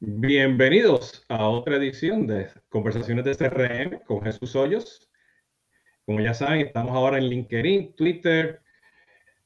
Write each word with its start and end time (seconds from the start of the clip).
Bienvenidos 0.00 1.24
a 1.28 1.48
otra 1.48 1.74
edición 1.74 2.28
de 2.28 2.48
Conversaciones 2.68 3.24
de 3.24 3.34
CRM 3.34 3.98
con 4.06 4.22
Jesús 4.22 4.54
Hoyos. 4.54 5.10
Como 6.06 6.20
ya 6.20 6.32
saben, 6.34 6.60
estamos 6.60 6.92
ahora 6.92 7.18
en 7.18 7.24
LinkedIn, 7.24 7.94
Twitter, 7.96 8.62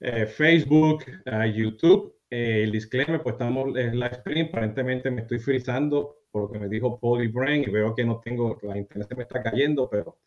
eh, 0.01 0.27
Facebook, 0.27 1.07
uh, 1.25 1.47
YouTube. 1.47 2.15
Eh, 2.29 2.65
el 2.65 2.73
disclaimer, 2.73 3.23
pues 3.23 3.33
estamos 3.33 3.75
en 3.79 3.99
live 3.99 4.15
stream. 4.17 4.49
Aparentemente 4.49 5.11
me 5.11 5.23
estoy 5.23 5.39
frizando 5.39 6.19
por 6.31 6.43
lo 6.43 6.53
que 6.53 6.59
me 6.59 6.69
dijo 6.69 7.01
Paul 7.01 7.25
y 7.25 7.29
Brain 7.29 7.65
y 7.67 7.71
veo 7.71 7.95
que 7.95 8.05
no 8.05 8.21
tengo, 8.21 8.59
la 8.61 8.77
internet 8.77 9.09
se 9.09 9.15
me 9.15 9.23
está 9.23 9.43
cayendo, 9.43 9.89
pero 9.89 10.19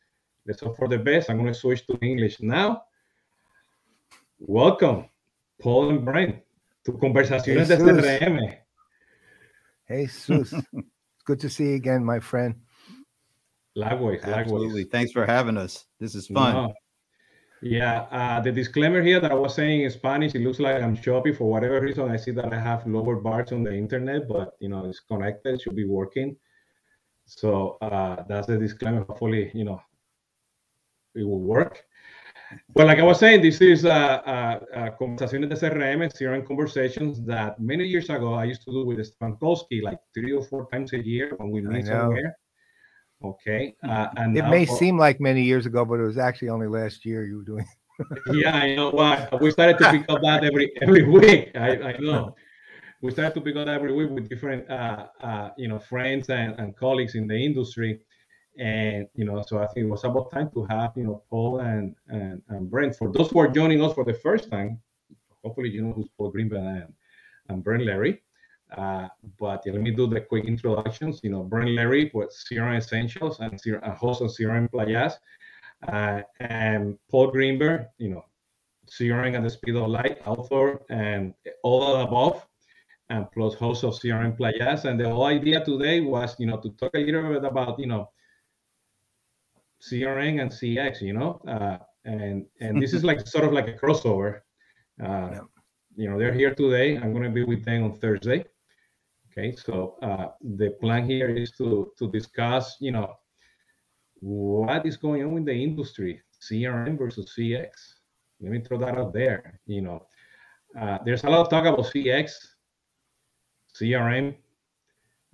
let's 0.46 0.64
hope 0.64 0.76
for 0.76 0.90
the 0.90 0.98
best. 0.98 1.30
I'm 1.30 1.38
going 1.38 1.50
to 1.50 1.54
switch 1.54 1.86
to 1.86 2.00
English 2.02 2.42
now. 2.42 2.82
Welcome, 4.40 5.08
Paul 5.60 5.92
and 5.92 6.04
Brain, 6.04 6.44
to 6.84 6.98
Conversaciones 6.98 7.68
de 7.68 7.78
CRM. 7.78 8.65
Hey, 9.88 10.08
Sus. 10.08 10.52
it's 10.54 10.68
good 11.26 11.40
to 11.42 11.50
see 11.50 11.66
you 11.70 11.76
again, 11.76 12.04
my 12.04 12.20
friend. 12.20 12.56
Likewise, 13.76 14.22
Absolutely. 14.24 14.68
likewise. 14.68 14.86
Thanks 14.92 15.12
for 15.12 15.26
having 15.26 15.58
us. 15.58 15.86
This 16.00 16.16
is 16.16 16.28
fun. 16.28 16.54
No. 16.54 16.74
Yeah, 17.62 18.02
uh, 18.12 18.42
the 18.42 18.52
disclaimer 18.52 19.02
here 19.02 19.20
that 19.20 19.32
I 19.32 19.36
was 19.36 19.56
saying 19.56 19.82
in 19.82 19.90
Spanish, 19.92 20.36
it 20.36 20.42
looks 20.42 20.60
like 20.60 20.82
I'm 20.82 20.96
choppy 20.96 21.34
for 21.34 21.50
whatever 21.50 21.82
reason. 21.82 22.10
I 22.10 22.16
see 22.16 22.32
that 22.32 22.54
I 22.54 22.60
have 22.60 22.86
lower 22.86 23.16
bars 23.16 23.52
on 23.52 23.64
the 23.64 23.74
internet, 23.74 24.28
but 24.28 24.56
you 24.60 24.70
know 24.70 24.86
it's 24.86 25.00
connected, 25.00 25.62
should 25.62 25.76
be 25.76 25.86
working. 25.86 26.36
So 27.26 27.78
uh, 27.82 28.24
that's 28.28 28.48
the 28.48 28.58
disclaimer. 28.58 29.04
Hopefully, 29.04 29.52
you 29.54 29.64
know, 29.66 29.82
it 31.16 31.24
will 31.24 31.42
work. 31.42 31.84
Well, 32.76 32.88
like 32.88 33.00
I 33.00 33.04
was 33.04 33.20
saying, 33.20 33.42
this 33.42 33.62
is 33.62 33.86
uh, 33.86 33.90
uh, 33.90 34.60
uh, 34.74 34.90
Conversaciones 35.00 35.50
de 35.50 35.56
CRM, 35.56 36.12
CRM 36.14 36.46
conversations 36.46 37.24
that 37.26 37.60
many 37.60 37.86
years 37.86 38.10
ago 38.10 38.34
I 38.34 38.46
used 38.46 38.64
to 38.64 38.72
do 38.72 38.86
with 38.86 39.00
Stankowski, 39.00 39.82
like 39.82 40.00
three 40.14 40.32
or 40.34 40.44
four 40.44 40.68
times 40.72 40.94
a 40.94 41.04
year 41.04 41.34
when 41.38 41.50
we 41.52 41.62
meet 41.62 41.88
somewhere. 41.88 42.38
Okay, 43.24 43.76
uh, 43.84 44.08
and 44.18 44.38
It 44.38 44.46
may 44.50 44.66
for- 44.66 44.78
seem 44.78 44.98
like 44.98 45.20
many 45.20 45.42
years 45.42 45.66
ago, 45.66 45.86
but 45.86 46.00
it 46.00 46.04
was 46.04 46.18
actually 46.18 46.50
only 46.50 46.68
last 46.68 47.06
year 47.06 47.26
you 47.26 47.38
were 47.38 47.44
doing. 47.44 47.66
yeah, 48.34 48.56
I 48.56 48.76
know 48.76 48.90
why. 48.92 49.28
We 49.42 49.52
started 49.52 49.78
to 49.80 49.92
pick 49.92 50.06
up 50.10 50.22
that 50.22 50.44
every 50.44 50.72
every 50.82 51.04
week. 51.04 51.52
I, 51.56 51.70
I 51.94 51.98
know. 51.98 52.36
We 53.02 53.12
started 53.12 53.34
to 53.36 53.42
pick 53.42 53.56
up 53.56 53.68
every 53.68 53.94
week 53.94 54.10
with 54.12 54.28
different 54.30 54.70
uh, 54.70 55.08
uh, 55.22 55.50
you 55.58 55.68
know 55.70 55.80
friends 55.80 56.30
and, 56.30 56.60
and 56.60 56.76
colleagues 56.76 57.16
in 57.16 57.26
the 57.28 57.36
industry. 57.36 58.00
And 58.58 59.08
you 59.16 59.26
know, 59.26 59.44
so 59.46 59.58
I 59.60 59.68
think 59.68 59.86
it 59.86 59.90
was 59.90 60.04
about 60.04 60.32
time 60.32 60.50
to 60.52 60.66
have 60.66 60.94
you 60.96 61.04
know 61.04 61.24
Paul 61.30 61.60
and 61.60 61.96
and, 62.08 62.42
and 62.50 62.70
Brent. 62.70 62.96
For 62.96 63.12
those 63.12 63.30
who 63.30 63.40
are 63.40 63.48
joining 63.48 63.84
us 63.84 63.94
for 63.94 64.06
the 64.06 64.14
first 64.14 64.50
time, 64.50 64.80
hopefully 65.44 65.70
you 65.70 65.84
know 65.84 65.94
who's 65.94 66.10
Paul 66.18 66.32
Greenberg 66.32 66.60
and, 66.60 66.94
and 67.50 67.64
Brent 67.64 67.84
Leary. 67.84 68.22
Uh, 68.76 69.08
but 69.40 69.62
yeah, 69.66 69.74
let 69.74 69.82
me 69.82 69.92
do 69.92 70.08
the 70.08 70.22
quick 70.22 70.46
introductions. 70.46 71.20
You 71.24 71.32
know, 71.32 71.44
Brent 71.44 71.70
Leary 71.70 72.12
was 72.14 72.46
CRM 72.50 72.78
Essentials 72.78 73.40
and, 73.40 73.54
CRM, 73.62 73.96
host 73.96 74.22
of 74.22 74.32
CRM 74.32 74.70
Playaz. 74.70 75.14
Uh, 75.88 76.22
and 76.40 76.98
Paul 77.10 77.32
Greenberg, 77.32 77.86
you 77.98 78.10
know, 78.10 78.26
CRM 78.88 79.36
at 79.36 79.44
the 79.44 79.50
speed 79.50 79.76
of 79.76 79.88
light, 79.88 80.20
author, 80.26 80.82
and 80.90 81.34
all 81.64 81.84
of 81.84 82.08
above, 82.08 82.46
and 83.10 83.30
plus 83.32 83.54
host 83.54 83.84
of 83.84 83.94
CRM 83.94 84.38
Playaz. 84.38 84.86
And 84.86 85.00
the 85.00 85.10
whole 85.10 85.26
idea 85.26 85.64
today 85.64 86.02
was, 86.02 86.36
you 86.40 86.48
know, 86.48 86.58
to 86.58 86.70
talk 86.72 86.92
a 86.96 87.00
little 87.00 87.34
bit 87.34 87.44
about, 87.44 87.80
you 87.80 87.88
know, 87.88 88.10
CRM 89.82 90.42
and 90.42 90.52
CX, 90.52 91.02
you 91.02 91.14
know, 91.14 91.42
uh, 91.48 91.78
and 92.06 92.46
and 92.60 92.82
this 92.82 92.94
is 92.94 93.04
like 93.04 93.28
sort 93.28 93.46
of 93.46 93.54
like 93.54 93.68
a 93.68 93.74
crossover. 93.74 94.42
Uh, 95.02 95.30
Yeah. 95.32 95.42
You 95.98 96.10
know, 96.10 96.20
they're 96.20 96.34
here 96.34 96.54
today. 96.54 96.98
I'm 96.98 97.14
going 97.14 97.24
to 97.24 97.30
be 97.30 97.46
with 97.46 97.64
them 97.64 97.86
on 97.86 97.94
Thursday. 97.94 98.44
Okay, 99.32 99.56
so 99.56 99.96
uh, 100.02 100.28
the 100.58 100.72
plan 100.82 101.06
here 101.10 101.30
is 101.30 101.52
to 101.58 101.92
to 101.98 102.12
discuss, 102.12 102.78
you 102.80 102.92
know, 102.92 103.16
what 104.20 104.86
is 104.86 104.98
going 104.98 105.24
on 105.24 105.32
with 105.34 105.46
the 105.46 105.54
industry, 105.54 106.22
CRM 106.42 106.98
versus 106.98 107.34
CX. 107.38 107.70
Let 108.42 108.52
me 108.52 108.60
throw 108.62 108.78
that 108.80 108.98
out 108.98 109.14
there. 109.14 109.60
You 109.66 109.82
know, 109.82 110.08
uh, 110.80 110.98
there's 111.06 111.24
a 111.24 111.30
lot 111.30 111.42
of 111.42 111.50
talk 111.50 111.66
about 111.66 111.86
CX, 111.92 112.32
CRM. 113.74 114.36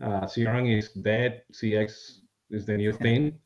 Uh, 0.02 0.26
CRM 0.26 0.66
is 0.78 0.90
dead. 0.94 1.44
CX 1.54 2.22
is 2.50 2.66
the 2.66 2.78
new 2.78 2.92
thing. 2.92 3.40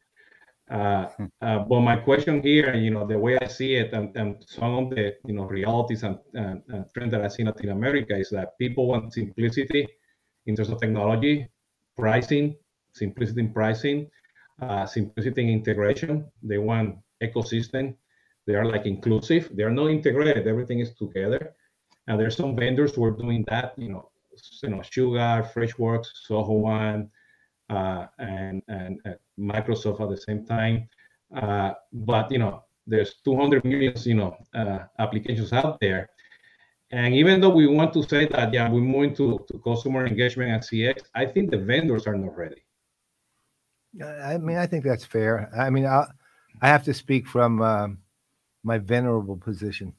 Uh, 0.69 1.07
uh, 1.41 1.59
but 1.59 1.81
my 1.81 1.95
question 1.95 2.41
here, 2.41 2.73
you 2.73 2.89
know, 2.89 3.05
the 3.05 3.17
way 3.17 3.37
I 3.39 3.47
see 3.47 3.75
it, 3.75 3.93
and, 3.93 4.15
and 4.17 4.43
some 4.47 4.73
of 4.73 4.89
the 4.89 5.13
you 5.25 5.33
know 5.33 5.43
realities 5.43 6.01
and, 6.01 6.17
and, 6.33 6.63
and 6.69 6.85
trends 6.93 7.11
that 7.11 7.21
I 7.21 7.27
see 7.27 7.43
in 7.43 7.47
Latin 7.47 7.69
America 7.69 8.17
is 8.17 8.31
that 8.31 8.57
people 8.57 8.87
want 8.87 9.13
simplicity 9.13 9.87
in 10.47 10.55
terms 10.55 10.69
of 10.69 10.79
technology, 10.79 11.47
pricing, 11.95 12.55
simplicity 12.93 13.41
in 13.41 13.53
pricing, 13.53 14.09
uh, 14.61 14.85
simplicity 14.87 15.43
in 15.43 15.49
integration. 15.49 16.25
They 16.41 16.57
want 16.57 16.95
ecosystem. 17.21 17.95
They 18.47 18.55
are 18.55 18.65
like 18.65 18.87
inclusive. 18.87 19.51
They 19.53 19.63
are 19.63 19.71
not 19.71 19.87
integrated. 19.87 20.47
Everything 20.47 20.79
is 20.79 20.95
together. 20.95 21.53
And 22.07 22.19
there's 22.19 22.37
some 22.37 22.55
vendors 22.55 22.95
who 22.95 23.03
are 23.05 23.11
doing 23.11 23.45
that. 23.49 23.73
You 23.77 23.89
know, 23.89 24.09
you 24.63 24.69
know, 24.69 24.81
Sugar, 24.81 25.49
Freshworks, 25.53 26.07
Zoho 26.27 26.59
One, 26.59 27.09
and 27.69 28.61
and 28.67 28.99
uh, 29.05 29.11
Microsoft 29.39 30.01
at 30.01 30.09
the 30.09 30.17
same 30.17 30.45
time. 30.45 30.87
Uh, 31.35 31.73
but 31.91 32.31
you 32.31 32.39
know, 32.39 32.63
there's 32.87 33.15
200 33.23 33.63
million 33.65 33.93
you 34.03 34.15
know 34.15 34.37
uh, 34.53 34.79
applications 34.99 35.53
out 35.53 35.79
there. 35.79 36.09
And 36.91 37.13
even 37.15 37.41
though 37.41 37.49
we 37.49 37.67
want 37.67 37.93
to 37.93 38.03
say 38.03 38.27
that, 38.27 38.53
yeah, 38.53 38.69
we're 38.69 38.79
moving 38.79 39.15
to, 39.15 39.43
to 39.51 39.59
customer 39.59 40.05
engagement 40.05 40.51
and 40.51 40.61
CX, 40.61 41.01
I 41.15 41.25
think 41.25 41.49
the 41.49 41.57
vendors 41.57 42.05
are 42.05 42.15
not 42.15 42.37
ready. 42.37 42.63
I 44.01 44.35
I 44.35 44.37
mean, 44.37 44.57
I 44.57 44.67
think 44.67 44.83
that's 44.85 45.03
fair. 45.03 45.49
I 45.57 45.69
mean, 45.69 45.85
I 45.85 46.05
I 46.61 46.67
have 46.67 46.83
to 46.85 46.93
speak 46.93 47.27
from 47.27 47.61
um, 47.61 47.97
my 48.63 48.77
venerable 48.77 49.37
position. 49.37 49.93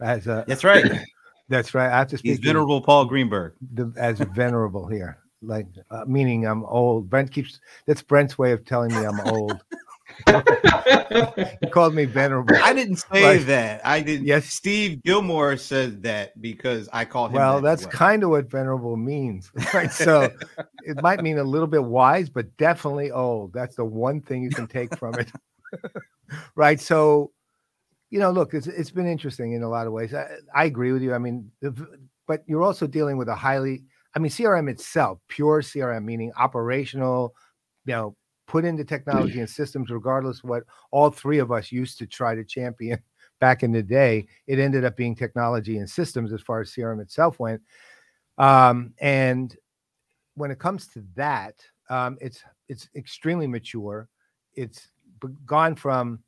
As 0.00 0.26
a, 0.26 0.44
That's 0.46 0.64
right. 0.64 0.84
that's 1.48 1.74
right. 1.74 1.90
I 1.90 1.98
have 1.98 2.08
to 2.08 2.18
speak. 2.18 2.30
He's 2.30 2.36
speak 2.38 2.46
Venerable 2.46 2.80
Paul 2.80 3.04
Greenberg. 3.04 3.54
the, 3.72 3.92
as 3.96 4.18
venerable 4.18 4.86
here, 4.88 5.18
like 5.46 5.66
uh, 5.90 6.04
meaning 6.06 6.46
I'm 6.46 6.64
old. 6.64 7.08
Brent 7.10 7.30
keeps 7.32 7.60
that's 7.86 8.02
Brent's 8.02 8.38
way 8.38 8.52
of 8.52 8.64
telling 8.64 8.94
me 8.94 9.04
I'm 9.04 9.20
old. 9.20 9.62
He 10.26 11.66
called 11.70 11.94
me 11.94 12.04
venerable. 12.04 12.54
I 12.62 12.72
didn't 12.72 12.96
say 12.96 13.22
Right. 13.22 13.46
that. 13.46 13.80
I 13.84 14.00
didn't. 14.00 14.26
Yes. 14.26 14.46
Steve 14.46 15.02
Gilmore 15.02 15.56
said 15.56 16.02
that 16.02 16.40
because 16.40 16.88
I 16.92 17.04
called 17.04 17.30
him. 17.30 17.36
Well, 17.36 17.60
that 17.60 17.80
that's 17.80 17.86
kind 17.86 18.22
of 18.22 18.30
what 18.30 18.50
venerable 18.50 18.96
means, 18.96 19.50
right? 19.74 19.90
So 19.90 20.30
it 20.82 21.00
might 21.02 21.22
mean 21.22 21.38
a 21.38 21.44
little 21.44 21.66
bit 21.66 21.82
wise, 21.82 22.28
but 22.28 22.56
definitely 22.56 23.10
old. 23.10 23.52
That's 23.52 23.76
the 23.76 23.84
one 23.84 24.20
thing 24.20 24.42
you 24.42 24.50
can 24.50 24.66
take 24.66 24.96
from 24.96 25.18
it, 25.18 25.32
right? 26.54 26.80
So, 26.80 27.32
you 28.10 28.18
know, 28.18 28.30
look, 28.30 28.54
it's 28.54 28.66
it's 28.66 28.90
been 28.90 29.06
interesting 29.06 29.52
in 29.52 29.62
a 29.62 29.68
lot 29.68 29.86
of 29.86 29.92
ways. 29.92 30.14
I, 30.14 30.36
I 30.54 30.64
agree 30.64 30.92
with 30.92 31.02
you. 31.02 31.14
I 31.14 31.18
mean, 31.18 31.50
the, 31.60 31.74
but 32.26 32.42
you're 32.46 32.62
also 32.62 32.86
dealing 32.86 33.16
with 33.16 33.28
a 33.28 33.34
highly, 33.34 33.84
I 34.14 34.18
mean, 34.18 34.30
CRM 34.30 34.70
itself, 34.70 35.18
pure 35.28 35.60
CRM, 35.60 36.04
meaning 36.04 36.32
operational, 36.38 37.34
you 37.84 37.92
know, 37.92 38.16
put 38.46 38.64
into 38.64 38.84
technology 38.84 39.40
and 39.40 39.48
systems, 39.48 39.90
regardless 39.90 40.44
what 40.44 40.64
all 40.90 41.10
three 41.10 41.38
of 41.38 41.50
us 41.50 41.72
used 41.72 41.98
to 41.98 42.06
try 42.06 42.34
to 42.34 42.44
champion 42.44 42.98
back 43.40 43.62
in 43.62 43.72
the 43.72 43.82
day. 43.82 44.26
It 44.46 44.58
ended 44.58 44.84
up 44.84 44.96
being 44.96 45.14
technology 45.14 45.78
and 45.78 45.88
systems 45.88 46.32
as 46.32 46.42
far 46.42 46.60
as 46.60 46.70
CRM 46.70 47.00
itself 47.00 47.40
went. 47.40 47.60
Um, 48.38 48.94
and 48.98 49.56
when 50.34 50.50
it 50.50 50.58
comes 50.58 50.88
to 50.88 51.04
that, 51.16 51.54
um, 51.90 52.18
it's 52.20 52.42
it's 52.68 52.88
extremely 52.96 53.46
mature. 53.46 54.08
It's 54.54 54.88
gone 55.46 55.74
from 55.74 56.20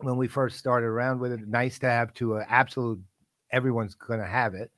when 0.00 0.16
we 0.16 0.28
first 0.28 0.58
started 0.58 0.86
around 0.86 1.18
with 1.18 1.32
it, 1.32 1.46
nice 1.46 1.78
to 1.80 1.86
have 1.86 2.12
to 2.14 2.36
a 2.36 2.46
absolute 2.48 3.00
everyone's 3.50 3.94
going 3.94 4.20
to 4.20 4.26
have 4.26 4.54
it, 4.54 4.70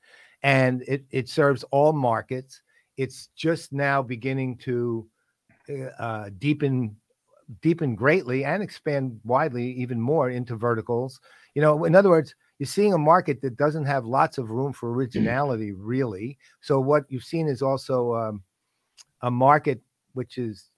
and 0.43 0.83
it 0.83 1.05
it 1.11 1.29
serves 1.29 1.63
all 1.71 1.93
markets. 1.93 2.61
It's 2.97 3.29
just 3.35 3.71
now 3.71 4.01
beginning 4.01 4.57
to 4.59 5.07
uh, 5.69 6.01
uh, 6.01 6.29
deepen 6.39 6.95
deepen 7.61 7.95
greatly 7.95 8.45
and 8.45 8.63
expand 8.63 9.19
widely 9.23 9.71
even 9.73 9.99
more 9.99 10.29
into 10.29 10.55
verticals. 10.55 11.19
You 11.53 11.61
know, 11.61 11.83
in 11.85 11.95
other 11.95 12.09
words, 12.09 12.33
you're 12.59 12.67
seeing 12.67 12.93
a 12.93 12.97
market 12.97 13.41
that 13.41 13.57
doesn't 13.57 13.85
have 13.85 14.05
lots 14.05 14.37
of 14.37 14.51
room 14.51 14.71
for 14.71 14.93
originality, 14.93 15.71
really. 15.73 16.37
So 16.61 16.79
what 16.79 17.05
you've 17.09 17.23
seen 17.23 17.47
is 17.47 17.61
also 17.61 18.15
um, 18.15 18.43
a 19.21 19.31
market 19.31 19.81
which 20.13 20.37
is 20.37 20.69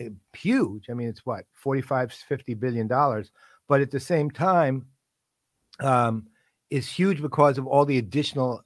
uh, 0.00 0.10
huge. 0.34 0.90
I 0.90 0.94
mean, 0.94 1.08
it's 1.08 1.26
what 1.26 1.46
45, 1.54 2.12
50 2.12 2.54
billion 2.54 2.86
dollars, 2.86 3.30
but 3.68 3.80
at 3.80 3.90
the 3.90 4.00
same 4.00 4.30
time, 4.30 4.86
um, 5.80 6.26
is 6.70 6.88
huge 6.88 7.20
because 7.20 7.58
of 7.58 7.66
all 7.66 7.84
the 7.84 7.98
additional 7.98 8.64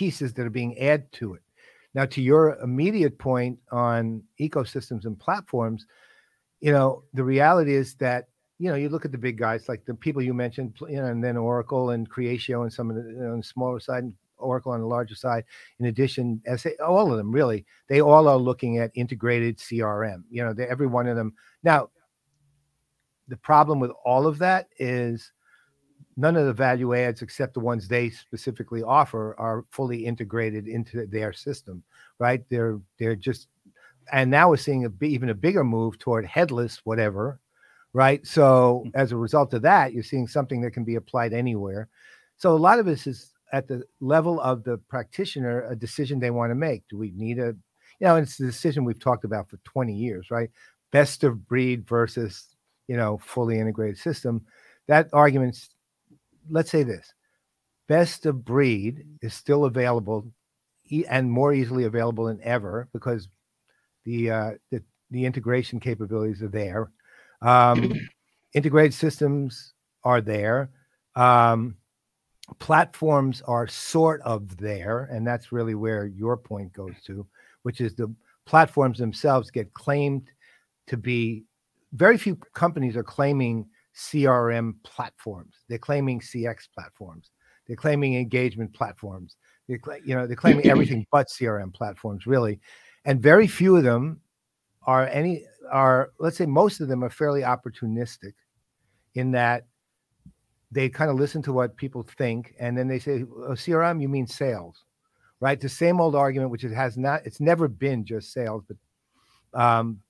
pieces 0.00 0.32
that 0.32 0.46
are 0.46 0.56
being 0.62 0.78
added 0.78 1.12
to 1.12 1.34
it. 1.34 1.42
Now, 1.92 2.06
to 2.06 2.22
your 2.22 2.56
immediate 2.60 3.18
point 3.18 3.58
on 3.70 4.22
ecosystems 4.40 5.04
and 5.04 5.18
platforms, 5.18 5.84
you 6.60 6.72
know, 6.72 7.02
the 7.12 7.22
reality 7.22 7.74
is 7.74 7.96
that 7.96 8.28
you 8.58 8.70
know 8.70 8.76
you 8.76 8.88
look 8.88 9.04
at 9.04 9.12
the 9.12 9.18
big 9.18 9.36
guys 9.36 9.68
like 9.68 9.84
the 9.84 9.92
people 9.92 10.22
you 10.22 10.32
mentioned, 10.32 10.74
you 10.88 10.96
know, 10.96 11.04
and 11.04 11.22
then 11.22 11.36
Oracle 11.36 11.90
and 11.90 12.08
Creatio 12.08 12.62
and 12.62 12.72
some 12.72 12.88
of 12.88 12.96
the 12.96 13.02
you 13.02 13.18
know, 13.18 13.32
on 13.32 13.38
the 13.38 13.44
smaller 13.44 13.78
side, 13.78 14.04
and 14.04 14.14
Oracle 14.38 14.72
on 14.72 14.80
the 14.80 14.86
larger 14.86 15.14
side. 15.14 15.44
In 15.80 15.84
addition, 15.84 16.40
SA, 16.56 16.70
all 16.82 17.10
of 17.10 17.18
them 17.18 17.30
really, 17.30 17.66
they 17.86 18.00
all 18.00 18.26
are 18.26 18.38
looking 18.38 18.78
at 18.78 18.90
integrated 18.94 19.58
CRM. 19.58 20.22
You 20.30 20.44
know, 20.44 20.54
every 20.66 20.86
one 20.86 21.08
of 21.08 21.16
them. 21.16 21.34
Now, 21.62 21.90
the 23.28 23.36
problem 23.36 23.80
with 23.80 23.90
all 24.02 24.26
of 24.26 24.38
that 24.38 24.68
is 24.78 25.30
none 26.16 26.36
of 26.36 26.46
the 26.46 26.52
value 26.52 26.94
adds 26.94 27.22
except 27.22 27.54
the 27.54 27.60
ones 27.60 27.88
they 27.88 28.10
specifically 28.10 28.82
offer 28.82 29.34
are 29.38 29.64
fully 29.70 30.04
integrated 30.04 30.68
into 30.68 31.06
their 31.06 31.32
system 31.32 31.82
right? 32.20 32.44
They're 32.48 32.78
they're 33.00 33.16
just 33.16 33.48
and 34.12 34.30
now 34.30 34.50
we're 34.50 34.58
seeing 34.58 34.86
a 34.86 35.04
even 35.04 35.30
a 35.30 35.34
bigger 35.34 35.64
move 35.64 35.98
toward 35.98 36.24
headless 36.24 36.82
whatever 36.84 37.40
right? 37.92 38.24
So 38.24 38.84
mm. 38.86 38.92
as 38.94 39.10
a 39.10 39.16
result 39.16 39.52
of 39.54 39.62
that 39.62 39.92
you're 39.92 40.04
seeing 40.04 40.28
something 40.28 40.60
that 40.60 40.70
can 40.70 40.84
be 40.84 40.94
applied 40.94 41.32
anywhere. 41.32 41.88
So 42.36 42.54
a 42.54 42.56
lot 42.56 42.78
of 42.78 42.86
this 42.86 43.08
is 43.08 43.32
at 43.52 43.66
the 43.66 43.82
level 44.00 44.40
of 44.40 44.62
the 44.62 44.78
practitioner 44.88 45.64
a 45.68 45.74
decision 45.74 46.20
they 46.20 46.30
want 46.30 46.52
to 46.52 46.54
make. 46.54 46.84
Do 46.88 46.96
we 46.96 47.10
need 47.16 47.40
a 47.40 47.56
you 47.98 48.06
know 48.06 48.16
it's 48.16 48.36
the 48.36 48.46
decision 48.46 48.84
we've 48.84 49.00
talked 49.00 49.24
about 49.24 49.50
for 49.50 49.56
20 49.64 49.92
years 49.92 50.30
right? 50.30 50.50
Best 50.92 51.24
of 51.24 51.48
breed 51.48 51.88
versus 51.88 52.54
you 52.86 52.96
know 52.96 53.18
fully 53.18 53.58
integrated 53.58 53.98
system. 53.98 54.44
That 54.86 55.08
argument's 55.12 55.70
let's 56.48 56.70
say 56.70 56.82
this 56.82 57.12
best 57.88 58.24
of 58.24 58.44
breed 58.44 59.04
is 59.20 59.34
still 59.34 59.64
available 59.64 60.24
and 61.08 61.30
more 61.30 61.52
easily 61.52 61.84
available 61.84 62.24
than 62.26 62.40
ever 62.42 62.88
because 62.92 63.28
the 64.04 64.30
uh, 64.30 64.50
the, 64.70 64.82
the 65.10 65.24
integration 65.24 65.80
capabilities 65.80 66.42
are 66.42 66.48
there. 66.48 66.90
Um, 67.42 67.92
integrated 68.54 68.94
systems 68.94 69.74
are 70.04 70.20
there. 70.20 70.70
Um, 71.16 71.76
platforms 72.58 73.42
are 73.46 73.66
sort 73.66 74.20
of 74.22 74.56
there, 74.56 75.08
and 75.12 75.26
that's 75.26 75.52
really 75.52 75.74
where 75.74 76.06
your 76.06 76.36
point 76.36 76.72
goes 76.72 76.94
to, 77.06 77.26
which 77.62 77.80
is 77.80 77.94
the 77.94 78.12
platforms 78.46 78.98
themselves 78.98 79.50
get 79.50 79.74
claimed 79.74 80.28
to 80.86 80.96
be. 80.96 81.44
Very 81.92 82.16
few 82.18 82.36
companies 82.54 82.96
are 82.96 83.02
claiming 83.02 83.66
CRM 84.00 84.74
platforms. 84.82 85.56
They're 85.68 85.78
claiming 85.78 86.20
CX 86.20 86.68
platforms. 86.74 87.30
They're 87.66 87.76
claiming 87.76 88.14
engagement 88.14 88.72
platforms. 88.72 89.36
They're, 89.68 89.80
you 90.04 90.14
know, 90.14 90.26
they're 90.26 90.36
claiming 90.36 90.66
everything 90.66 91.06
but 91.12 91.28
CRM 91.28 91.72
platforms, 91.74 92.26
really. 92.26 92.60
And 93.04 93.22
very 93.22 93.46
few 93.46 93.76
of 93.76 93.84
them 93.84 94.20
are 94.82 95.06
any 95.08 95.44
are 95.70 96.12
let's 96.18 96.36
say 96.36 96.46
most 96.46 96.80
of 96.80 96.88
them 96.88 97.04
are 97.04 97.10
fairly 97.10 97.42
opportunistic 97.42 98.32
in 99.14 99.30
that 99.32 99.66
they 100.72 100.88
kind 100.88 101.10
of 101.10 101.16
listen 101.16 101.42
to 101.42 101.52
what 101.52 101.76
people 101.76 102.02
think 102.16 102.54
and 102.58 102.76
then 102.76 102.88
they 102.88 102.98
say 102.98 103.24
oh, 103.46 103.50
crm 103.50 104.00
you 104.00 104.08
mean 104.08 104.26
sales 104.26 104.84
right 105.40 105.60
the 105.60 105.68
same 105.68 106.00
old 106.00 106.16
argument 106.16 106.50
which 106.50 106.64
it 106.64 106.72
has 106.72 106.96
not 106.96 107.24
it's 107.26 107.40
never 107.40 107.68
been 107.68 108.04
just 108.04 108.32
sales 108.32 108.64
but 108.66 108.76
um, 109.60 110.00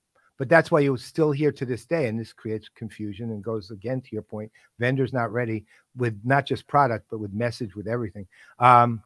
but 0.41 0.49
that's 0.49 0.71
why 0.71 0.81
you're 0.81 0.97
still 0.97 1.33
here 1.33 1.53
to 1.53 1.67
this 1.67 1.85
day. 1.85 2.09
And 2.09 2.19
this 2.19 2.33
creates 2.33 2.71
confusion 2.75 3.29
and 3.29 3.45
goes 3.45 3.71
again 3.71 4.01
to 4.01 4.09
your 4.11 4.23
point. 4.23 4.51
Vendors 4.79 5.13
not 5.13 5.31
ready 5.31 5.67
with 5.95 6.19
not 6.25 6.47
just 6.47 6.67
product, 6.67 7.09
but 7.11 7.19
with 7.19 7.35
message, 7.35 7.77
with 7.77 7.87
everything. 7.87 8.27
Um, 8.59 9.03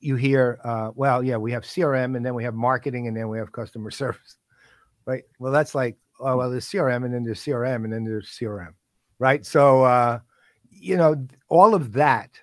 you 0.00 0.16
hear, 0.16 0.60
uh, 0.62 0.90
well, 0.94 1.24
yeah, 1.24 1.38
we 1.38 1.50
have 1.52 1.62
CRM 1.62 2.14
and 2.14 2.26
then 2.26 2.34
we 2.34 2.44
have 2.44 2.52
marketing 2.52 3.08
and 3.08 3.16
then 3.16 3.30
we 3.30 3.38
have 3.38 3.52
customer 3.52 3.90
service, 4.02 4.36
right? 5.06 5.22
Well, 5.38 5.50
that's 5.50 5.74
like, 5.74 5.96
oh, 6.20 6.36
well, 6.36 6.50
there's 6.50 6.68
CRM 6.68 7.06
and 7.06 7.14
then 7.14 7.24
there's 7.24 7.40
CRM 7.40 7.84
and 7.84 7.92
then 7.94 8.04
there's 8.04 8.28
CRM, 8.28 8.74
right? 9.18 9.46
So, 9.46 9.84
uh, 9.84 10.18
you 10.70 10.98
know, 10.98 11.26
all 11.48 11.74
of 11.74 11.94
that 11.94 12.38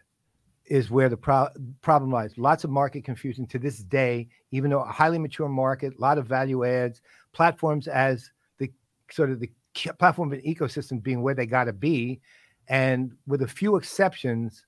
is 0.65 0.89
where 0.89 1.09
the 1.09 1.17
pro- 1.17 1.49
problem 1.81 2.11
lies. 2.11 2.35
Lots 2.35 2.63
of 2.63 2.71
market 2.71 3.03
confusion 3.03 3.45
to 3.47 3.59
this 3.59 3.77
day, 3.77 4.27
even 4.49 4.71
though 4.71 4.81
a 4.81 4.91
highly 4.91 5.19
mature 5.19 5.47
market, 5.47 5.93
a 5.95 6.01
lot 6.01 6.17
of 6.17 6.25
value 6.25 6.65
adds, 6.65 7.01
platforms 7.35 7.87
as 7.87 8.31
the 8.57 8.71
sort 9.11 9.29
of 9.29 9.39
the 9.39 9.51
platform 9.99 10.31
and 10.31 10.41
ecosystem 10.43 11.03
being 11.03 11.21
where 11.21 11.35
they 11.35 11.45
got 11.45 11.65
to 11.65 11.73
be. 11.73 12.21
And 12.69 13.11
with 13.27 13.41
a 13.41 13.47
few 13.47 13.75
exceptions, 13.75 14.65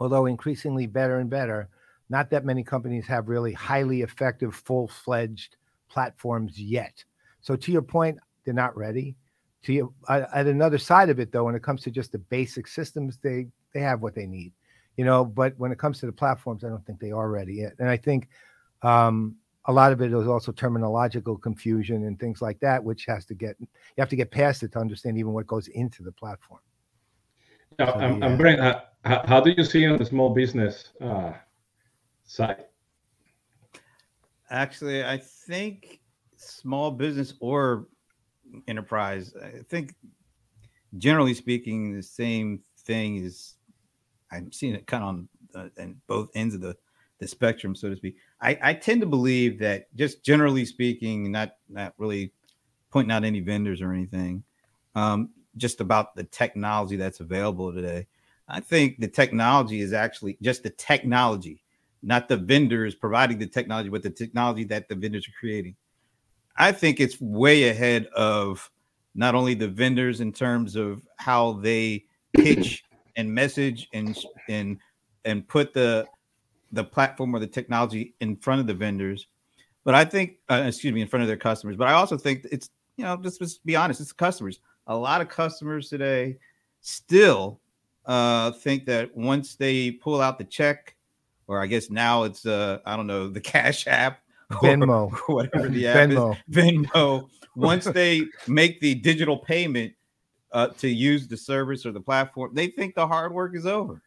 although 0.00 0.26
increasingly 0.26 0.86
better 0.86 1.18
and 1.18 1.30
better, 1.30 1.68
not 2.08 2.30
that 2.30 2.44
many 2.44 2.64
companies 2.64 3.06
have 3.06 3.28
really 3.28 3.52
highly 3.52 4.02
effective, 4.02 4.54
full 4.54 4.88
fledged 4.88 5.56
platforms 5.88 6.58
yet. 6.58 7.04
So, 7.40 7.54
to 7.56 7.72
your 7.72 7.82
point, 7.82 8.18
they're 8.44 8.54
not 8.54 8.76
ready. 8.76 9.16
To 9.64 9.72
you, 9.72 9.94
at 10.08 10.46
another 10.46 10.78
side 10.78 11.10
of 11.10 11.18
it, 11.18 11.32
though, 11.32 11.44
when 11.44 11.56
it 11.56 11.62
comes 11.62 11.82
to 11.82 11.90
just 11.90 12.12
the 12.12 12.18
basic 12.18 12.66
systems, 12.66 13.18
they 13.18 13.48
they 13.74 13.80
have 13.80 14.00
what 14.00 14.14
they 14.14 14.26
need 14.26 14.52
you 14.96 15.04
know 15.04 15.24
but 15.24 15.54
when 15.58 15.70
it 15.70 15.78
comes 15.78 16.00
to 16.00 16.06
the 16.06 16.12
platforms 16.12 16.64
i 16.64 16.68
don't 16.68 16.84
think 16.86 16.98
they 16.98 17.12
are 17.12 17.28
ready 17.28 17.54
yet 17.54 17.74
and 17.78 17.88
i 17.88 17.96
think 17.96 18.28
um, 18.82 19.36
a 19.66 19.72
lot 19.72 19.92
of 19.92 20.00
it 20.00 20.12
is 20.12 20.26
also 20.26 20.52
terminological 20.52 21.40
confusion 21.40 22.04
and 22.04 22.18
things 22.18 22.40
like 22.40 22.58
that 22.60 22.82
which 22.82 23.04
has 23.04 23.24
to 23.26 23.34
get 23.34 23.56
you 23.60 23.66
have 23.98 24.08
to 24.08 24.16
get 24.16 24.30
past 24.30 24.62
it 24.62 24.72
to 24.72 24.78
understand 24.78 25.18
even 25.18 25.32
what 25.32 25.46
goes 25.46 25.68
into 25.68 26.02
the 26.02 26.12
platform 26.12 26.60
yeah, 27.78 27.86
so, 27.86 27.92
I'm, 27.98 28.18
yeah. 28.18 28.26
I'm 28.26 28.38
bringing, 28.38 28.60
uh, 28.60 28.80
how, 29.04 29.26
how, 29.26 29.40
do 29.40 29.50
you 29.50 29.64
see 29.64 29.86
on 29.86 29.98
the 29.98 30.04
small 30.04 30.30
business 30.30 30.92
uh, 31.00 31.32
side 32.24 32.64
actually 34.50 35.04
i 35.04 35.18
think 35.18 36.00
small 36.36 36.90
business 36.90 37.34
or 37.40 37.88
enterprise 38.68 39.34
i 39.42 39.62
think 39.68 39.94
generally 40.98 41.34
speaking 41.34 41.94
the 41.94 42.02
same 42.02 42.60
thing 42.86 43.16
is 43.16 43.56
I'm 44.30 44.52
seeing 44.52 44.74
it 44.74 44.86
kind 44.86 45.02
of 45.02 45.08
on 45.08 45.28
uh, 45.54 45.68
and 45.76 45.96
both 46.06 46.28
ends 46.34 46.54
of 46.54 46.60
the 46.60 46.76
the 47.18 47.26
spectrum, 47.26 47.74
so 47.74 47.88
to 47.88 47.96
speak. 47.96 48.16
I, 48.40 48.58
I 48.62 48.74
tend 48.74 49.00
to 49.00 49.06
believe 49.06 49.58
that 49.60 49.94
just 49.96 50.24
generally 50.24 50.64
speaking, 50.64 51.30
not 51.30 51.52
not 51.68 51.94
really 51.98 52.32
pointing 52.90 53.12
out 53.12 53.24
any 53.24 53.40
vendors 53.40 53.80
or 53.80 53.92
anything, 53.92 54.42
um, 54.94 55.30
just 55.56 55.80
about 55.80 56.14
the 56.14 56.24
technology 56.24 56.96
that's 56.96 57.20
available 57.20 57.72
today. 57.72 58.06
I 58.48 58.60
think 58.60 59.00
the 59.00 59.08
technology 59.08 59.80
is 59.80 59.92
actually 59.92 60.38
just 60.40 60.62
the 60.62 60.70
technology, 60.70 61.62
not 62.02 62.28
the 62.28 62.36
vendors 62.36 62.94
providing 62.94 63.38
the 63.38 63.46
technology, 63.46 63.88
but 63.88 64.02
the 64.02 64.10
technology 64.10 64.64
that 64.64 64.88
the 64.88 64.94
vendors 64.94 65.26
are 65.28 65.38
creating. 65.38 65.76
I 66.56 66.72
think 66.72 67.00
it's 67.00 67.20
way 67.20 67.68
ahead 67.68 68.06
of 68.16 68.70
not 69.14 69.34
only 69.34 69.54
the 69.54 69.68
vendors 69.68 70.20
in 70.20 70.32
terms 70.32 70.76
of 70.76 71.02
how 71.16 71.54
they 71.54 72.04
pitch 72.34 72.84
and 73.16 73.34
message 73.34 73.88
and 73.92 74.16
and 74.48 74.78
and 75.24 75.46
put 75.48 75.74
the 75.74 76.06
the 76.76 76.84
platform 76.84 77.34
or 77.34 77.38
the 77.38 77.46
technology 77.46 78.14
in 78.20 78.36
front 78.36 78.60
of 78.60 78.66
the 78.66 78.74
vendors. 78.74 79.26
But 79.84 79.94
I 79.94 80.04
think, 80.04 80.36
uh, 80.50 80.64
excuse 80.66 80.92
me, 80.92 81.00
in 81.00 81.08
front 81.08 81.22
of 81.22 81.28
their 81.28 81.36
customers. 81.36 81.76
But 81.76 81.88
I 81.88 81.92
also 81.92 82.16
think 82.16 82.46
it's 82.50 82.70
you 82.96 83.04
know 83.04 83.16
just, 83.16 83.40
just 83.40 83.64
be 83.64 83.76
honest, 83.76 84.00
it's 84.00 84.12
customers. 84.12 84.60
A 84.86 84.96
lot 84.96 85.20
of 85.20 85.28
customers 85.28 85.88
today 85.88 86.36
still 86.80 87.60
uh, 88.04 88.52
think 88.52 88.86
that 88.86 89.16
once 89.16 89.56
they 89.56 89.92
pull 89.92 90.20
out 90.20 90.38
the 90.38 90.44
check, 90.44 90.94
or 91.46 91.60
I 91.60 91.66
guess 91.66 91.90
now 91.90 92.24
it's 92.24 92.46
uh, 92.46 92.78
I 92.86 92.96
don't 92.96 93.06
know 93.06 93.28
the 93.28 93.40
Cash 93.52 93.86
App, 93.86 94.20
Venmo, 94.50 95.12
whatever 95.26 95.68
the 95.68 95.88
app 95.88 95.96
Venmo. 96.10 96.32
is, 96.32 96.56
Venmo. 96.56 97.28
Once 97.56 97.86
they 97.86 98.22
make 98.46 98.80
the 98.80 98.94
digital 98.96 99.38
payment, 99.38 99.90
uh, 100.52 100.68
to 100.78 100.88
use 100.88 101.28
the 101.28 101.36
service 101.36 101.84
or 101.84 101.92
the 101.92 102.00
platform, 102.00 102.50
they 102.54 102.68
think 102.68 102.94
the 102.94 103.06
hard 103.06 103.32
work 103.32 103.54
is 103.54 103.66
over. 103.66 104.00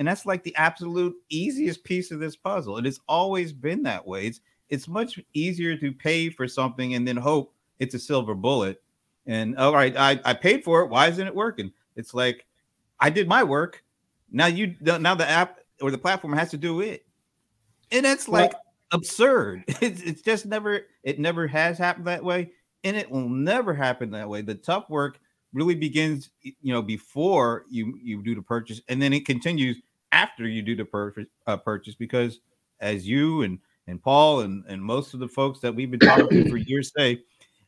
And 0.00 0.08
that's 0.08 0.24
like 0.24 0.42
the 0.42 0.56
absolute 0.56 1.14
easiest 1.28 1.84
piece 1.84 2.10
of 2.10 2.20
this 2.20 2.34
puzzle. 2.34 2.78
It 2.78 2.86
has 2.86 3.00
always 3.06 3.52
been 3.52 3.82
that 3.82 4.04
way. 4.04 4.26
It's 4.26 4.40
it's 4.70 4.88
much 4.88 5.20
easier 5.34 5.76
to 5.76 5.92
pay 5.92 6.30
for 6.30 6.48
something 6.48 6.94
and 6.94 7.06
then 7.06 7.18
hope 7.18 7.52
it's 7.78 7.94
a 7.94 7.98
silver 7.98 8.34
bullet. 8.34 8.82
And 9.26 9.54
oh, 9.58 9.66
all 9.66 9.74
right, 9.74 9.94
I, 9.94 10.18
I 10.24 10.32
paid 10.32 10.64
for 10.64 10.80
it. 10.80 10.88
Why 10.88 11.08
isn't 11.08 11.26
it 11.26 11.34
working? 11.34 11.70
It's 11.96 12.14
like 12.14 12.46
I 12.98 13.10
did 13.10 13.28
my 13.28 13.44
work. 13.44 13.84
Now 14.32 14.46
you 14.46 14.74
now 14.80 15.14
the 15.14 15.28
app 15.28 15.58
or 15.82 15.90
the 15.90 15.98
platform 15.98 16.32
has 16.32 16.50
to 16.52 16.56
do 16.56 16.80
it. 16.80 17.04
And 17.92 18.06
it's 18.06 18.26
like 18.26 18.54
well, 18.54 18.62
absurd. 18.92 19.64
It's, 19.82 20.00
it's 20.00 20.22
just 20.22 20.46
never 20.46 20.86
it 21.02 21.18
never 21.18 21.46
has 21.46 21.76
happened 21.76 22.06
that 22.06 22.24
way. 22.24 22.52
And 22.84 22.96
it 22.96 23.10
will 23.10 23.28
never 23.28 23.74
happen 23.74 24.12
that 24.12 24.30
way. 24.30 24.40
The 24.40 24.54
tough 24.54 24.88
work 24.88 25.20
really 25.52 25.74
begins, 25.74 26.30
you 26.40 26.72
know, 26.72 26.80
before 26.80 27.66
you 27.68 27.98
you 28.02 28.22
do 28.22 28.34
the 28.34 28.40
purchase, 28.40 28.80
and 28.88 29.02
then 29.02 29.12
it 29.12 29.26
continues 29.26 29.82
after 30.12 30.46
you 30.46 30.62
do 30.62 30.76
the 30.76 30.84
purchase. 30.84 31.26
Uh, 31.46 31.56
purchase 31.56 31.94
because, 31.94 32.40
as 32.80 33.06
you 33.06 33.42
and 33.42 33.58
and 33.86 34.02
Paul 34.02 34.40
and 34.40 34.64
and 34.68 34.82
most 34.82 35.14
of 35.14 35.20
the 35.20 35.28
folks 35.28 35.60
that 35.60 35.74
we've 35.74 35.90
been 35.90 36.00
talking 36.00 36.44
to 36.44 36.50
for 36.50 36.56
years 36.56 36.92
say, 36.96 37.22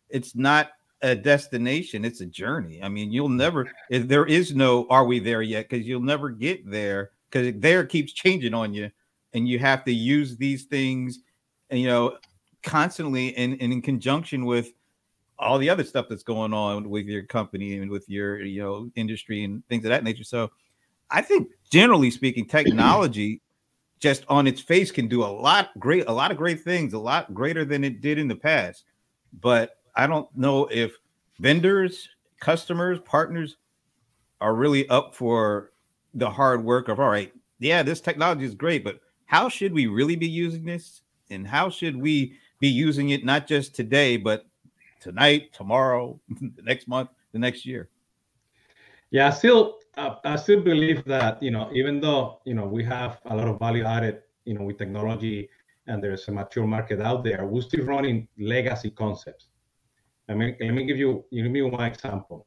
it's 0.09 0.35
not 0.35 0.73
a 1.03 1.15
destination; 1.15 2.05
it's 2.05 2.21
a 2.21 2.27
journey. 2.27 2.83
I 2.83 2.89
mean, 2.89 3.13
you'll 3.13 3.29
never. 3.29 3.71
There 3.91 4.27
is 4.27 4.55
no 4.55 4.87
"Are 4.89 5.05
we 5.05 5.19
there 5.19 5.43
yet?" 5.43 5.69
Because 5.69 5.87
you'll 5.87 6.01
never 6.01 6.31
get 6.31 6.69
there 6.69 7.11
because 7.31 7.55
there 7.57 7.85
keeps 7.85 8.13
changing 8.13 8.55
on 8.55 8.75
you, 8.75 8.91
and 9.33 9.49
you 9.49 9.59
have 9.59 9.85
to 9.85 9.93
use 9.93 10.37
these 10.37 10.65
things, 10.65 11.21
and 11.71 11.81
you 11.81 11.89
know, 11.89 12.19
constantly 12.63 13.35
and, 13.37 13.57
and 13.61 13.73
in 13.73 13.83
conjunction 13.83 14.45
with 14.45 14.73
all 15.39 15.59
the 15.59 15.69
other 15.69 15.83
stuff 15.83 16.07
that's 16.09 16.23
going 16.23 16.55
on 16.55 16.89
with 16.89 17.07
your 17.07 17.25
company 17.25 17.79
and 17.79 17.91
with 17.91 18.09
your 18.09 18.43
you 18.43 18.63
know 18.63 18.91
industry 18.95 19.45
and 19.45 19.67
things 19.69 19.85
of 19.85 19.91
that 19.91 20.05
nature. 20.05 20.25
So 20.25 20.51
I 21.11 21.21
think 21.21 21.49
generally 21.73 22.11
speaking, 22.11 22.45
technology 22.45 23.41
just 23.99 24.25
on 24.29 24.47
its 24.47 24.61
face 24.61 24.91
can 24.91 25.09
do 25.09 25.25
a 25.25 25.27
lot 25.27 25.71
great, 25.79 26.05
a 26.07 26.13
lot 26.13 26.31
of 26.31 26.37
great 26.37 26.61
things, 26.61 26.93
a 26.93 26.99
lot 26.99 27.33
greater 27.33 27.65
than 27.65 27.83
it 27.83 28.03
did 28.03 28.19
in 28.19 28.29
the 28.29 28.37
past. 28.37 28.85
But 29.41 29.79
I 29.97 30.07
don't 30.07 30.29
know 30.37 30.67
if 30.67 30.93
vendors, 31.41 32.11
customers, 32.41 33.01
partners 33.01 33.57
are 34.41 34.55
really 34.55 34.87
up 34.91 35.15
for 35.15 35.73
the 36.15 36.29
hard 36.29 36.63
work 36.63 36.89
of 36.89 37.01
all 37.01 37.09
right, 37.09 37.33
yeah, 37.59 37.83
this 37.83 38.03
technology 38.03 38.45
is 38.45 38.55
great, 38.55 38.85
but 38.85 39.01
how 39.25 39.49
should 39.49 39.73
we 39.73 39.87
really 39.87 40.17
be 40.17 40.29
using 40.29 40.65
this? 40.65 41.01
And 41.31 41.47
how 41.47 41.71
should 41.71 41.97
we 41.97 42.37
be 42.59 42.69
using 42.69 43.11
it 43.11 43.25
not 43.25 43.47
just 43.47 43.75
today, 43.75 44.19
but 44.19 44.45
tonight, 45.01 45.55
tomorrow, 45.55 46.21
the 46.29 46.63
next 46.63 46.87
month, 46.87 47.09
the 47.33 47.39
next 47.39 47.65
year? 47.65 47.89
Yeah, 49.11 49.29
I 49.29 49.31
still 49.31 49.79
uh, 49.97 50.17
I 50.25 50.37
still 50.37 50.61
believe 50.61 51.05
that 51.05 51.43
you 51.43 51.51
know 51.51 51.71
even 51.73 52.01
though 52.01 52.41
you 52.45 52.55
know 52.55 52.67
we 52.67 52.85
have 52.85 53.21
a 53.27 53.37
lot 53.37 53.49
of 53.49 53.59
value 53.59 53.85
added 53.85 54.23
you 54.45 54.55
know 54.55 54.65
with 54.65 54.79
technology 54.79 55.49
and 55.87 56.03
there's 56.03 56.29
a 56.29 56.33
mature 56.33 56.67
market 56.67 57.01
out 57.01 57.25
there, 57.25 57.45
we're 57.45 57.63
still 57.63 57.85
running 57.85 58.29
legacy 58.39 58.91
concepts. 58.91 59.49
I 60.29 60.35
mean, 60.35 60.57
let 60.61 60.71
me 60.73 60.85
give 60.85 60.97
you 60.97 61.25
give 61.33 61.51
me 61.51 61.63
one 61.63 61.85
example. 61.85 62.47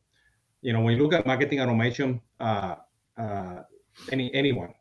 You 0.62 0.74
know, 0.74 0.82
when 0.82 0.96
you 0.96 1.04
look 1.04 1.14
at 1.14 1.26
marketing 1.26 1.62
automation, 1.62 2.22
uh, 2.40 2.76
uh, 3.18 3.62
any 4.12 4.34
anyone, 4.34 4.74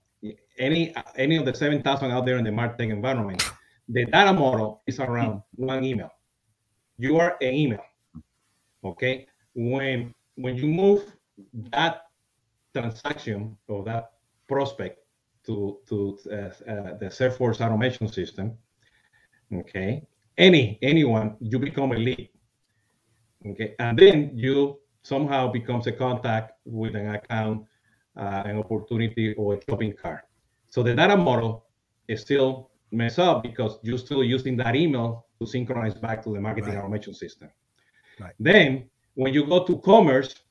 any 0.59 0.95
any 1.17 1.37
of 1.37 1.45
the 1.45 1.55
seven 1.55 1.83
thousand 1.83 2.13
out 2.13 2.25
there 2.25 2.39
in 2.39 2.45
the 2.45 2.53
marketing 2.53 2.91
environment, 2.91 3.43
the 3.89 4.07
data 4.07 4.33
model 4.33 4.83
is 4.87 5.01
around 5.01 5.43
one 5.57 5.85
email. 5.85 6.11
You 6.97 7.19
are 7.19 7.37
an 7.41 7.53
email. 7.53 7.85
Okay. 8.85 9.27
When 9.55 10.15
when 10.37 10.57
you 10.57 10.67
move 10.67 11.03
that 11.73 12.04
transaction 12.75 13.57
or 13.69 13.85
that 13.85 14.13
prospect 14.49 14.99
to 15.47 15.79
to 15.89 16.19
uh, 16.31 16.35
uh, 16.35 16.97
the 16.99 17.07
Salesforce 17.07 17.61
automation 17.61 18.09
system, 18.09 18.57
okay, 19.53 20.03
any 20.39 20.79
anyone, 20.83 21.37
you 21.41 21.59
become 21.59 21.93
a 21.93 21.99
lead. 21.99 22.29
Okay, 23.47 23.75
and 23.79 23.99
then 23.99 24.31
you 24.35 24.79
somehow 25.03 25.53
becomes 25.53 25.87
a 25.87 25.93
contact 25.93 26.53
with 26.65 26.97
an 26.97 27.15
account, 27.15 27.67
uh, 28.17 28.43
an 28.47 28.59
opportunity, 28.59 29.35
or 29.35 29.55
a 29.55 29.61
shopping 29.69 29.93
cart. 29.93 30.25
So 30.69 30.83
the 30.83 30.95
data 30.95 31.17
model 31.17 31.67
is 32.09 32.23
still 32.23 32.71
mess 32.91 33.19
up 33.19 33.43
because 33.43 33.79
you're 33.83 33.99
still 33.99 34.25
using 34.25 34.57
that 34.57 34.75
email 34.77 35.27
to 35.41 35.47
synchronize 35.47 35.95
back 35.95 36.23
to 36.25 36.33
the 36.33 36.41
marketing 36.41 36.75
right. 36.75 36.79
automation 36.79 37.15
system. 37.15 37.51
Right. 38.19 38.33
Then 38.39 38.89
when 39.15 39.35
you 39.35 39.47
go 39.47 39.65
to 39.65 39.79
commerce 39.79 40.44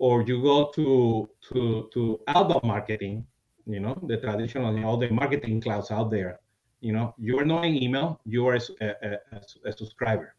or 0.00 0.22
you 0.22 0.42
go 0.42 0.72
to 0.74 1.28
to 1.48 1.88
to 1.92 2.20
outbound 2.26 2.64
marketing, 2.64 3.24
you 3.66 3.80
know, 3.80 3.94
the 4.08 4.16
traditional, 4.16 4.72
all 4.84 4.96
the 4.96 5.10
marketing 5.10 5.60
clouds 5.60 5.90
out 5.90 6.10
there, 6.10 6.40
you 6.80 6.92
know, 6.92 7.14
you 7.18 7.38
are 7.38 7.44
not 7.44 7.66
an 7.66 7.76
email, 7.76 8.18
you 8.24 8.46
are 8.48 8.56
a, 8.56 8.86
a, 9.02 9.18
a, 9.66 9.72
subscriber. 9.72 10.34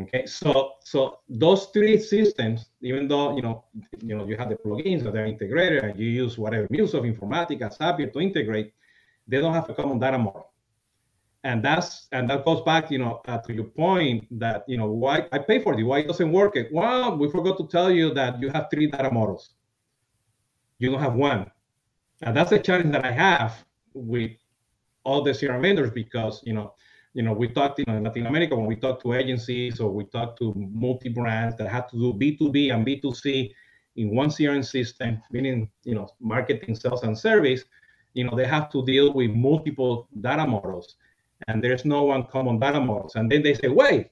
Okay, 0.00 0.26
so 0.26 0.72
so 0.82 1.20
those 1.28 1.66
three 1.66 1.98
systems, 1.98 2.70
even 2.80 3.06
though 3.06 3.36
you 3.36 3.42
know 3.42 3.64
you 4.02 4.16
know 4.16 4.26
you 4.26 4.36
have 4.36 4.48
the 4.48 4.56
plugins 4.56 5.04
that 5.04 5.14
are 5.14 5.26
integrated 5.26 5.84
and 5.84 5.98
you 5.98 6.08
use 6.08 6.36
whatever 6.36 6.66
MuleSoft, 6.68 7.06
Informatica, 7.14 7.70
Zapier 7.76 8.12
to 8.12 8.20
integrate, 8.20 8.72
they 9.28 9.40
don't 9.40 9.54
have 9.54 9.70
a 9.70 9.74
common 9.74 10.00
data 10.00 10.18
model. 10.18 10.49
And 11.42 11.64
that's 11.64 12.06
and 12.12 12.28
that 12.28 12.44
goes 12.44 12.60
back, 12.62 12.90
you 12.90 12.98
know, 12.98 13.22
uh, 13.26 13.38
to 13.38 13.54
your 13.54 13.64
point 13.64 14.26
that 14.38 14.64
you 14.68 14.76
know 14.76 14.90
why 14.90 15.26
I 15.32 15.38
pay 15.38 15.58
for 15.58 15.78
it, 15.78 15.82
why 15.82 16.00
it 16.00 16.06
doesn't 16.06 16.30
work. 16.32 16.54
It 16.54 16.68
well, 16.70 17.16
we 17.16 17.30
forgot 17.30 17.56
to 17.58 17.66
tell 17.66 17.90
you 17.90 18.12
that 18.14 18.40
you 18.40 18.50
have 18.50 18.68
three 18.70 18.88
data 18.88 19.10
models. 19.10 19.54
You 20.78 20.90
don't 20.90 21.00
have 21.00 21.14
one, 21.14 21.50
and 22.22 22.36
that's 22.36 22.50
the 22.50 22.58
challenge 22.58 22.92
that 22.92 23.06
I 23.06 23.12
have 23.12 23.64
with 23.94 24.32
all 25.04 25.22
the 25.22 25.30
CRM 25.30 25.62
vendors 25.62 25.90
because 25.90 26.42
you 26.44 26.52
know, 26.52 26.74
you 27.14 27.22
know, 27.22 27.32
we 27.32 27.48
talked 27.48 27.78
you 27.78 27.86
know, 27.88 27.96
in 27.96 28.04
Latin 28.04 28.26
America 28.26 28.54
when 28.54 28.66
we 28.66 28.76
talk 28.76 29.02
to 29.02 29.14
agencies 29.14 29.80
or 29.80 29.90
we 29.90 30.04
talk 30.04 30.38
to 30.40 30.52
multi 30.54 31.08
brands 31.08 31.56
that 31.56 31.68
have 31.68 31.88
to 31.90 31.96
do 31.96 32.12
B 32.12 32.36
two 32.36 32.50
B 32.50 32.68
and 32.68 32.84
B 32.84 33.00
two 33.00 33.14
C 33.14 33.54
in 33.96 34.14
one 34.14 34.28
CRM 34.28 34.62
system, 34.62 35.22
meaning 35.30 35.70
you 35.84 35.94
know, 35.94 36.06
marketing, 36.20 36.74
sales, 36.74 37.02
and 37.02 37.18
service 37.18 37.64
you 38.14 38.24
know, 38.24 38.36
they 38.36 38.46
have 38.46 38.70
to 38.70 38.84
deal 38.84 39.12
with 39.12 39.30
multiple 39.30 40.08
data 40.20 40.46
models 40.46 40.96
and 41.48 41.62
there's 41.62 41.84
no 41.84 42.02
one 42.04 42.24
common 42.24 42.58
data 42.58 42.80
models. 42.80 43.14
And 43.16 43.30
then 43.30 43.42
they 43.42 43.54
say, 43.54 43.68
wait, 43.68 44.08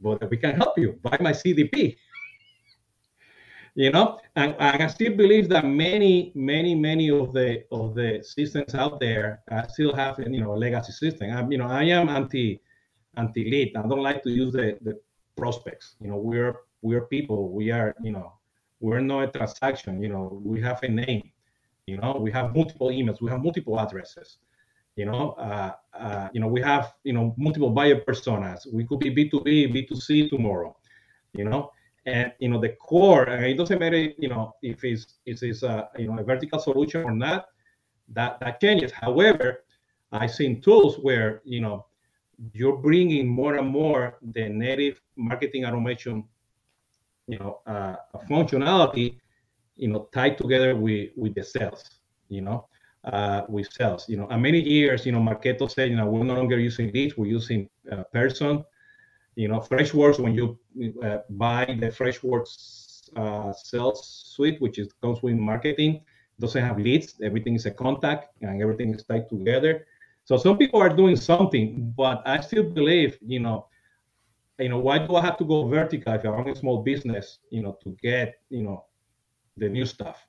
but 0.00 0.28
we 0.30 0.36
can 0.36 0.56
help 0.56 0.78
you 0.78 0.98
buy 1.02 1.16
my 1.20 1.32
CDP. 1.32 1.96
you 3.74 3.90
know, 3.90 4.18
and, 4.36 4.54
and, 4.58 4.82
I 4.82 4.86
still 4.88 5.16
believe 5.16 5.48
that 5.48 5.64
many, 5.64 6.32
many, 6.34 6.74
many 6.74 7.10
of 7.10 7.32
the 7.32 7.64
of 7.70 7.94
the 7.94 8.22
systems 8.22 8.74
out 8.74 9.00
there 9.00 9.42
uh, 9.50 9.66
still 9.66 9.94
have 9.94 10.18
you 10.18 10.40
know 10.40 10.52
a 10.52 10.58
legacy 10.58 10.92
system. 10.92 11.30
I, 11.30 11.48
you 11.48 11.58
know, 11.58 11.68
I 11.68 11.84
am 11.84 12.08
anti 12.08 12.60
anti 13.16 13.50
lead. 13.50 13.76
I 13.76 13.82
don't 13.82 14.02
like 14.02 14.22
to 14.24 14.30
use 14.30 14.52
the, 14.52 14.76
the 14.82 15.00
prospects. 15.36 15.96
You 16.00 16.08
know, 16.10 16.18
we're 16.18 16.56
we're 16.82 17.06
people. 17.06 17.50
We 17.50 17.70
are 17.70 17.94
you 18.02 18.12
know 18.12 18.34
we're 18.80 19.00
not 19.00 19.22
a 19.24 19.38
transaction. 19.38 20.02
You 20.02 20.10
know, 20.10 20.40
we 20.44 20.60
have 20.60 20.82
a 20.82 20.88
name. 20.88 21.30
You 21.86 21.96
know, 21.96 22.16
we 22.20 22.30
have 22.30 22.54
multiple 22.54 22.88
emails, 22.88 23.20
we 23.20 23.30
have 23.30 23.42
multiple 23.42 23.78
addresses. 23.80 24.38
You 24.96 25.06
know, 25.06 25.30
uh, 25.32 25.72
uh, 25.98 26.28
you 26.32 26.40
know, 26.40 26.48
we 26.48 26.60
have 26.60 26.94
you 27.04 27.12
know 27.12 27.34
multiple 27.36 27.70
buyer 27.70 28.00
personas. 28.00 28.66
We 28.72 28.84
could 28.84 29.00
be 29.00 29.10
B 29.10 29.28
two 29.28 29.40
B, 29.40 29.66
B 29.66 29.86
two 29.86 29.96
C 29.96 30.28
tomorrow. 30.28 30.76
You 31.32 31.44
know, 31.44 31.70
and 32.06 32.32
you 32.38 32.48
know 32.48 32.60
the 32.60 32.70
core. 32.70 33.24
And 33.24 33.44
it 33.46 33.56
doesn't 33.56 33.78
matter, 33.78 33.96
you 33.96 34.28
know, 34.28 34.54
if 34.62 34.84
it's 34.84 35.14
if 35.24 35.42
it's 35.42 35.62
a 35.62 35.88
you 35.98 36.08
know 36.08 36.18
a 36.18 36.24
vertical 36.24 36.58
solution 36.58 37.04
or 37.04 37.12
not. 37.12 37.46
That 38.08 38.40
that 38.40 38.60
changes. 38.60 38.92
However, 38.92 39.64
I've 40.12 40.30
seen 40.32 40.60
tools 40.60 40.98
where 40.98 41.40
you 41.44 41.60
know 41.60 41.86
you're 42.52 42.76
bringing 42.76 43.28
more 43.28 43.56
and 43.56 43.68
more 43.68 44.18
the 44.20 44.48
native 44.48 45.00
marketing 45.16 45.64
automation 45.64 46.24
you 47.28 47.38
know 47.38 47.60
uh, 47.66 47.96
functionality 48.28 49.20
you 49.76 49.88
know, 49.88 50.08
tied 50.12 50.38
together 50.38 50.76
with 50.76 51.10
with 51.16 51.34
the 51.34 51.42
sales, 51.42 51.82
you 52.28 52.40
know, 52.40 52.68
uh, 53.04 53.42
with 53.48 53.72
sales, 53.72 54.08
you 54.08 54.16
know. 54.16 54.26
And 54.30 54.42
many 54.42 54.60
years, 54.60 55.04
you 55.06 55.12
know, 55.12 55.20
Marketo 55.20 55.70
said, 55.70 55.90
you 55.90 55.96
know, 55.96 56.06
we're 56.06 56.24
no 56.24 56.34
longer 56.34 56.58
using 56.58 56.92
leads, 56.92 57.16
we're 57.16 57.26
using 57.26 57.68
uh, 57.90 58.04
person, 58.12 58.64
you 59.34 59.48
know, 59.48 59.60
Freshworks. 59.60 60.18
When 60.18 60.34
you 60.34 60.58
uh, 61.02 61.18
buy 61.30 61.64
the 61.66 61.88
Freshworks 61.88 63.10
uh, 63.16 63.52
sales 63.52 64.32
suite, 64.34 64.60
which 64.60 64.78
is 64.78 64.92
comes 65.02 65.22
with 65.22 65.34
marketing, 65.34 66.02
doesn't 66.38 66.64
have 66.64 66.78
leads. 66.78 67.14
Everything 67.22 67.54
is 67.54 67.66
a 67.66 67.70
contact, 67.70 68.28
and 68.42 68.60
everything 68.62 68.94
is 68.94 69.04
tied 69.04 69.28
together. 69.28 69.86
So 70.24 70.36
some 70.36 70.56
people 70.56 70.80
are 70.80 70.88
doing 70.88 71.16
something, 71.16 71.92
but 71.96 72.22
I 72.24 72.40
still 72.40 72.62
believe, 72.62 73.18
you 73.20 73.40
know, 73.40 73.66
you 74.58 74.68
know, 74.68 74.78
why 74.78 74.98
do 74.98 75.16
I 75.16 75.22
have 75.22 75.36
to 75.38 75.44
go 75.44 75.66
vertical 75.66 76.12
if 76.12 76.24
I 76.24 76.28
run 76.28 76.48
a 76.48 76.54
small 76.54 76.82
business, 76.82 77.38
you 77.50 77.62
know, 77.62 77.76
to 77.82 77.96
get, 78.00 78.34
you 78.48 78.62
know, 78.62 78.84
the 79.56 79.68
new 79.68 79.84
stuff. 79.84 80.26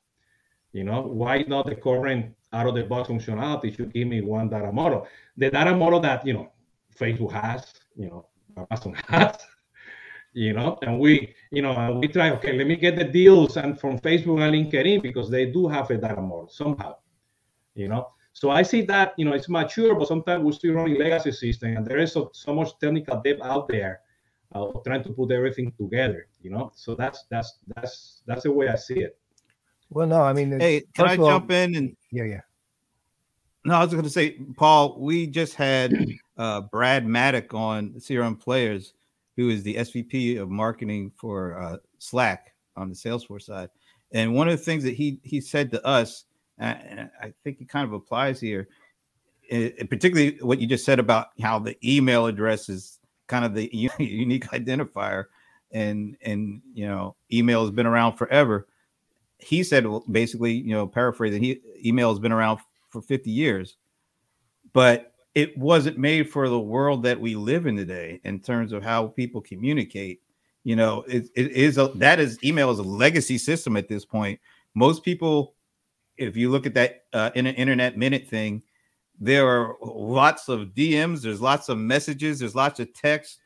You 0.71 0.83
know, 0.83 1.01
why 1.01 1.43
not 1.47 1.67
the 1.67 1.75
current 1.75 2.33
out 2.53 2.67
of 2.67 2.75
the 2.75 2.83
box 2.83 3.09
functionality 3.09 3.75
should 3.75 3.93
give 3.93 4.07
me 4.07 4.21
one 4.21 4.49
data 4.49 4.71
model? 4.71 5.07
The 5.37 5.49
data 5.49 5.75
model 5.75 5.99
that, 6.01 6.25
you 6.25 6.33
know, 6.33 6.51
Facebook 6.97 7.31
has, 7.31 7.73
you 7.95 8.07
know, 8.07 8.27
Amazon 8.57 8.95
has, 9.07 9.37
you 10.33 10.53
know, 10.53 10.77
and 10.81 10.99
we, 10.99 11.33
you 11.51 11.61
know, 11.61 11.99
we 11.99 12.07
try, 12.07 12.31
okay, 12.31 12.53
let 12.53 12.67
me 12.67 12.75
get 12.75 12.95
the 12.95 13.03
deals 13.03 13.57
and 13.57 13.79
from 13.79 13.99
Facebook 13.99 14.41
and 14.41 14.53
LinkedIn 14.53 15.01
because 15.01 15.29
they 15.29 15.45
do 15.45 15.67
have 15.67 15.89
a 15.91 15.97
data 15.97 16.21
model 16.21 16.49
somehow, 16.49 16.95
you 17.75 17.87
know. 17.87 18.09
So 18.33 18.49
I 18.49 18.63
see 18.63 18.81
that, 18.83 19.13
you 19.17 19.25
know, 19.25 19.33
it's 19.33 19.49
mature, 19.49 19.93
but 19.95 20.07
sometimes 20.07 20.43
we're 20.43 20.53
still 20.53 20.73
running 20.73 20.97
legacy 20.97 21.31
system 21.31 21.77
and 21.77 21.85
there 21.85 21.99
is 21.99 22.13
so, 22.13 22.31
so 22.33 22.53
much 22.53 22.77
technical 22.79 23.21
debt 23.21 23.39
out 23.41 23.67
there 23.67 24.01
uh, 24.55 24.67
trying 24.85 25.03
to 25.03 25.09
put 25.09 25.31
everything 25.31 25.71
together 25.77 26.27
you 26.41 26.49
know 26.49 26.71
so 26.75 26.95
that's 26.95 27.25
that's 27.29 27.59
that's 27.75 28.21
that's 28.25 28.43
the 28.43 28.51
way 28.51 28.67
i 28.67 28.75
see 28.75 28.99
it 28.99 29.17
well 29.89 30.07
no 30.07 30.21
i 30.21 30.33
mean 30.33 30.59
hey 30.59 30.83
can 30.93 31.07
i 31.07 31.15
jump 31.15 31.49
all, 31.49 31.55
in 31.55 31.75
and 31.75 31.95
yeah 32.13 32.23
yeah. 32.23 32.41
No 33.65 33.75
i 33.75 33.83
was 33.83 33.91
going 33.91 34.03
to 34.03 34.09
say 34.09 34.37
paul 34.55 34.97
we 34.99 35.27
just 35.27 35.55
had 35.55 35.93
uh, 36.37 36.61
brad 36.61 37.05
maddock 37.05 37.53
on 37.53 37.89
crm 37.91 38.41
playaz 38.41 38.93
who 39.35 39.49
is 39.49 39.63
the 39.63 39.75
svp 39.75 40.39
of 40.39 40.49
marketing 40.49 41.11
for 41.17 41.57
uh, 41.57 41.77
slack 41.97 42.53
on 42.75 42.89
the 42.89 42.95
salesforce 42.95 43.43
side. 43.43 43.69
And 44.11 44.33
one 44.33 44.47
of 44.47 44.57
the 44.57 44.63
things 44.63 44.83
that 44.83 44.93
he 44.93 45.19
he 45.23 45.41
said 45.41 45.71
to 45.71 45.85
us 45.85 46.25
and 46.59 47.09
i 47.21 47.33
think 47.43 47.59
it 47.61 47.67
kind 47.67 47.85
of 47.85 47.93
applies 47.93 48.39
here 48.39 48.67
it, 49.49 49.89
particularly 49.89 50.37
what 50.41 50.59
you 50.59 50.67
just 50.67 50.85
said 50.85 50.99
about 50.99 51.27
how 51.41 51.57
the 51.57 51.75
email 51.83 52.27
address 52.27 52.69
is 52.69 52.99
kind 53.27 53.43
of 53.43 53.55
the 53.55 53.69
unique 53.97 54.45
identifier 54.49 55.25
and 55.71 56.15
and 56.21 56.61
you 56.73 56.87
know 56.87 57.15
email 57.31 57.61
has 57.61 57.71
been 57.71 57.87
around 57.87 58.13
forever 58.17 58.67
he 59.43 59.63
said 59.63 59.85
basically 60.11 60.53
you 60.53 60.71
know 60.73 60.87
paraphrasing 60.87 61.43
he 61.43 61.59
email 61.85 62.09
has 62.09 62.19
been 62.19 62.31
around 62.31 62.59
for 62.89 63.01
50 63.01 63.29
years 63.29 63.77
but 64.73 65.13
it 65.35 65.57
wasn't 65.57 65.97
made 65.97 66.29
for 66.29 66.49
the 66.49 66.59
world 66.59 67.03
that 67.03 67.19
we 67.19 67.35
live 67.35 67.65
in 67.65 67.75
today 67.75 68.19
in 68.23 68.39
terms 68.39 68.71
of 68.71 68.83
how 68.83 69.07
people 69.07 69.41
communicate. 69.41 70.21
You 70.63 70.75
know 70.75 71.03
it, 71.07 71.29
it 71.35 71.51
is 71.51 71.77
a 71.77 71.89
that 71.95 72.19
is 72.19 72.41
email 72.43 72.71
is 72.71 72.79
a 72.79 72.83
legacy 72.83 73.37
system 73.37 73.75
at 73.75 73.89
this 73.89 74.05
point. 74.05 74.39
Most 74.75 75.03
people 75.03 75.55
if 76.17 76.37
you 76.37 76.49
look 76.49 76.65
at 76.65 76.73
that 76.75 77.03
uh, 77.11 77.31
in 77.35 77.47
an 77.47 77.55
internet 77.55 77.97
minute 77.97 78.27
thing, 78.27 78.61
there 79.19 79.47
are 79.47 79.75
lots 79.81 80.47
of 80.47 80.69
DMs, 80.69 81.21
there's 81.21 81.41
lots 81.41 81.69
of 81.69 81.77
messages, 81.77 82.39
there's 82.39 82.55
lots 82.55 82.79
of 82.79 82.93
text, 82.93 83.39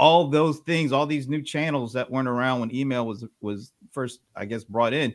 all 0.00 0.26
those 0.28 0.60
things, 0.60 0.92
all 0.92 1.04
these 1.04 1.28
new 1.28 1.42
channels 1.42 1.92
that 1.92 2.10
weren't 2.10 2.26
around 2.26 2.60
when 2.60 2.74
email 2.74 3.06
was 3.06 3.22
was 3.42 3.72
first, 3.92 4.20
I 4.34 4.46
guess, 4.46 4.64
brought 4.64 4.94
in. 4.94 5.14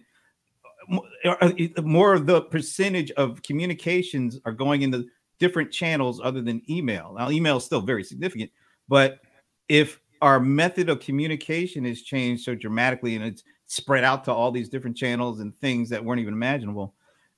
More 1.81 2.13
of 2.13 2.27
the 2.27 2.43
percentage 2.43 3.09
of 3.11 3.41
communications 3.41 4.39
are 4.45 4.51
going 4.51 4.83
into 4.83 5.07
different 5.39 5.71
channels 5.71 6.21
other 6.23 6.39
than 6.43 6.61
email. 6.69 7.15
Now, 7.17 7.31
email 7.31 7.57
is 7.57 7.65
still 7.65 7.81
very 7.81 8.03
significant, 8.03 8.51
but 8.87 9.21
if 9.67 9.99
our 10.21 10.39
method 10.39 10.87
of 10.87 10.99
communication 10.99 11.83
has 11.85 12.03
changed 12.03 12.43
so 12.43 12.53
dramatically 12.53 13.15
and 13.15 13.25
it's 13.25 13.43
spread 13.65 14.03
out 14.03 14.23
to 14.25 14.31
all 14.31 14.51
these 14.51 14.69
different 14.69 14.95
channels 14.95 15.39
and 15.39 15.57
things 15.57 15.89
that 15.89 16.05
weren't 16.05 16.21
even 16.21 16.33
imaginable. 16.33 16.93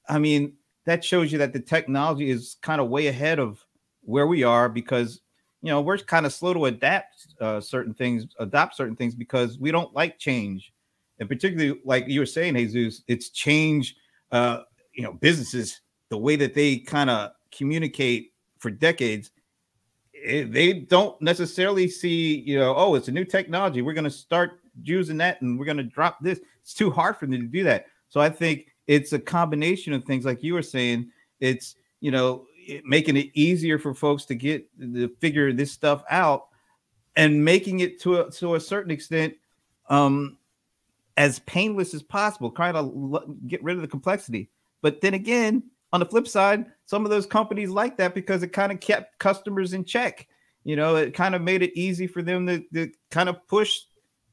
I 0.09 0.19
mean, 0.19 0.53
that 0.85 1.03
shows 1.03 1.31
you 1.31 1.37
that 1.37 1.53
the 1.53 1.61
technology 1.61 2.29
is 2.29 2.57
kind 2.61 2.81
of 2.81 2.89
way 2.89 3.07
ahead 3.07 3.39
of 3.39 3.65
where 4.01 4.27
we 4.27 4.43
are 4.43 4.67
because 4.67 5.21
you 5.61 5.69
know 5.69 5.81
we're 5.81 5.97
kind 5.97 6.25
of 6.25 6.33
slow 6.33 6.53
to 6.53 6.65
adapt 6.65 7.27
uh, 7.41 7.59
certain 7.59 7.93
things, 7.93 8.25
adopt 8.39 8.75
certain 8.75 8.95
things 8.95 9.15
because 9.15 9.57
we 9.59 9.71
don't 9.71 9.93
like 9.93 10.19
change, 10.19 10.73
and 11.19 11.27
particularly 11.27 11.79
like 11.85 12.07
you 12.07 12.19
were 12.19 12.25
saying, 12.25 12.55
Jesus, 12.55 13.03
it's 13.07 13.29
change. 13.29 13.95
Uh, 14.31 14.63
you 14.93 15.03
know, 15.03 15.13
businesses 15.13 15.81
the 16.09 16.17
way 16.17 16.35
that 16.35 16.53
they 16.53 16.77
kind 16.77 17.09
of 17.09 17.31
communicate 17.51 18.33
for 18.57 18.69
decades 18.69 19.31
it, 20.13 20.47
eh, 20.47 20.49
they 20.49 20.73
don't 20.73 21.19
necessarily 21.21 21.87
see, 21.87 22.39
you 22.39 22.57
know, 22.57 22.73
oh, 22.75 22.95
it's 22.95 23.07
a 23.07 23.11
new 23.11 23.25
technology. 23.25 23.81
We're 23.81 23.93
going 23.93 24.03
to 24.03 24.09
start 24.09 24.59
using 24.83 25.17
that 25.17 25.41
and 25.41 25.57
we're 25.57 25.65
going 25.65 25.77
to 25.77 25.83
drop 25.83 26.19
this. 26.21 26.39
It's 26.61 26.73
too 26.73 26.91
hard 26.91 27.17
for 27.17 27.25
them 27.25 27.41
to 27.41 27.47
do 27.47 27.63
that. 27.63 27.87
So 28.09 28.19
I 28.19 28.29
think 28.29 28.67
it's 28.87 29.13
a 29.13 29.19
combination 29.19 29.93
of 29.93 30.03
things, 30.03 30.25
like 30.25 30.43
you 30.43 30.53
were 30.53 30.61
saying. 30.61 31.11
It's 31.39 31.75
you 31.99 32.11
know 32.11 32.45
making 32.83 33.17
it 33.17 33.29
easier 33.33 33.79
for 33.79 33.93
folks 33.93 34.25
to 34.25 34.35
get 34.35 34.67
to 34.79 35.09
figure 35.19 35.53
this 35.53 35.71
stuff 35.71 36.03
out, 36.09 36.47
and 37.15 37.43
making 37.43 37.79
it 37.81 37.99
to 38.01 38.21
a 38.21 38.31
to 38.31 38.55
a 38.55 38.59
certain 38.59 38.91
extent 38.91 39.33
um, 39.89 40.37
as 41.17 41.39
painless 41.39 41.93
as 41.93 42.03
possible. 42.03 42.51
Trying 42.51 42.73
to 42.73 43.37
get 43.47 43.63
rid 43.63 43.75
of 43.75 43.81
the 43.81 43.87
complexity. 43.87 44.49
But 44.81 45.01
then 45.01 45.13
again, 45.13 45.63
on 45.93 45.99
the 45.99 46.05
flip 46.05 46.27
side, 46.27 46.65
some 46.85 47.05
of 47.05 47.11
those 47.11 47.25
companies 47.25 47.69
like 47.69 47.97
that 47.97 48.13
because 48.13 48.43
it 48.43 48.49
kind 48.49 48.71
of 48.71 48.79
kept 48.79 49.17
customers 49.19 49.73
in 49.73 49.83
check. 49.83 50.27
You 50.63 50.75
know, 50.75 50.97
it 50.97 51.13
kind 51.13 51.33
of 51.33 51.41
made 51.41 51.61
it 51.61 51.77
easy 51.77 52.07
for 52.07 52.21
them 52.21 52.45
to, 52.47 52.63
to 52.73 52.91
kind 53.09 53.29
of 53.29 53.45
push 53.47 53.79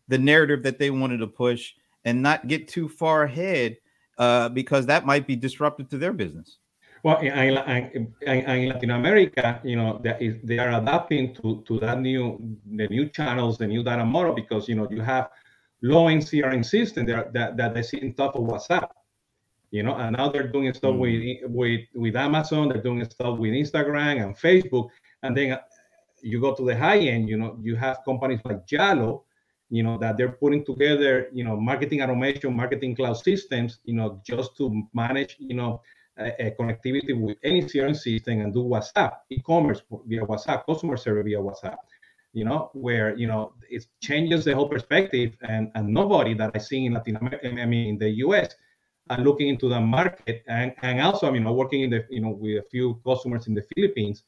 the 0.09 0.19
narrative 0.19 0.63
that 0.65 0.79
they 0.79 0.91
wanted 0.91 1.19
to 1.19 1.27
push 1.27 1.73
and 2.05 2.21
not 2.21 2.49
get 2.49 2.69
too 2.69 2.89
far 2.89 3.23
ahead 3.23 3.77
uh, 4.19 4.49
because 4.49 4.87
that 4.87 5.07
might 5.07 5.27
be 5.27 5.37
disruptive 5.37 5.89
to 5.91 5.99
their 5.99 6.13
business. 6.13 6.59
Well, 7.05 7.19
in, 7.19 7.33
in, 7.39 8.15
in 8.23 8.69
Latin 8.71 8.91
America, 8.93 9.61
you 9.63 9.77
know, 9.77 10.01
is, 10.19 10.37
they 10.43 10.59
are 10.59 10.81
adapting 10.81 11.35
to, 11.35 11.63
to 11.69 11.79
that 11.81 12.01
new 12.01 12.57
the 12.65 12.89
new 12.89 13.11
channels, 13.11 13.59
the 13.59 13.67
new 13.67 13.83
data 13.85 14.07
model, 14.07 14.33
because 14.33 14.71
you 14.71 14.75
know 14.75 14.89
you 14.91 15.03
have 15.03 15.29
low-end 15.83 16.23
CRM 16.23 16.65
system 16.65 17.05
that, 17.05 17.35
that 17.35 17.59
that 17.59 17.75
they 17.75 17.83
see 17.83 18.01
in 18.01 18.15
top 18.15 18.37
of 18.37 18.45
WhatsApp, 18.45 18.89
you 19.71 19.83
know, 19.83 19.95
and 19.97 20.17
now 20.17 20.31
they're 20.31 20.49
doing 20.49 20.73
stuff 20.73 20.95
mm. 20.95 21.01
with 21.05 21.51
with 21.51 21.81
with 21.95 22.17
Amazon, 22.17 22.71
they're 22.71 22.83
doing 22.83 23.05
stuff 23.05 23.39
with 23.39 23.53
Instagram 23.53 24.25
and 24.25 24.35
Facebook, 24.39 24.89
and 25.23 25.37
then 25.37 25.59
you 26.23 26.41
go 26.41 26.55
to 26.55 26.65
the 26.65 26.75
high 26.75 27.01
end, 27.01 27.29
you 27.29 27.37
know, 27.37 27.59
you 27.61 27.77
have 27.77 27.99
companies 28.07 28.41
like 28.47 28.67
Yalo 28.67 29.25
you 29.71 29.83
know 29.83 29.97
that 29.97 30.19
they're 30.19 30.37
putting 30.43 30.63
together 30.63 31.29
you 31.33 31.43
know 31.43 31.57
marketing 31.59 32.03
automation 32.03 32.55
marketing 32.55 32.95
cloud 32.95 33.15
systems 33.15 33.79
you 33.85 33.95
know 33.95 34.21
just 34.23 34.55
to 34.59 34.83
manage 34.93 35.37
you 35.39 35.55
know 35.55 35.81
Eh, 36.17 36.33
eh, 36.39 36.51
connectivity 36.57 37.13
with 37.13 37.37
any 37.43 37.61
crm 37.63 37.93
system 37.93 38.41
and 38.41 38.55
do 38.55 38.63
whatsapp 38.63 39.15
e-commerce 39.31 39.83
via 40.07 40.25
whatsapp 40.25 40.65
customer 40.65 40.97
service 40.97 41.25
via 41.25 41.41
whatsapp 41.41 41.77
you 42.33 42.45
know 42.45 42.71
where 42.73 43.17
you 43.17 43.27
know 43.27 43.53
it 43.69 43.85
changes 44.01 44.45
the 44.45 44.55
whole 44.55 44.69
perspective 44.69 45.37
and 45.43 45.73
and 45.75 45.89
nobody 45.89 46.33
that 46.33 46.53
i 46.55 46.59
see 46.59 46.87
in 46.87 46.93
latin 46.93 47.17
america 47.17 47.49
i 47.61 47.67
mean 47.67 47.89
in 47.89 47.99
the 47.99 48.09
us 48.11 48.55
are 49.11 49.19
looking 49.19 49.49
into 49.49 49.69
the 49.69 49.81
market 49.81 50.45
and 50.47 50.73
and 50.83 51.01
also 51.01 51.27
i 51.27 51.33
mean 51.33 51.45
working 51.53 51.81
in 51.83 51.91
the 51.91 52.07
you 52.09 52.21
know 52.21 52.31
with 52.31 52.63
a 52.65 52.67
few 52.71 52.95
customers 53.05 53.49
in 53.49 53.55
the 53.55 53.65
philippines 53.75 54.23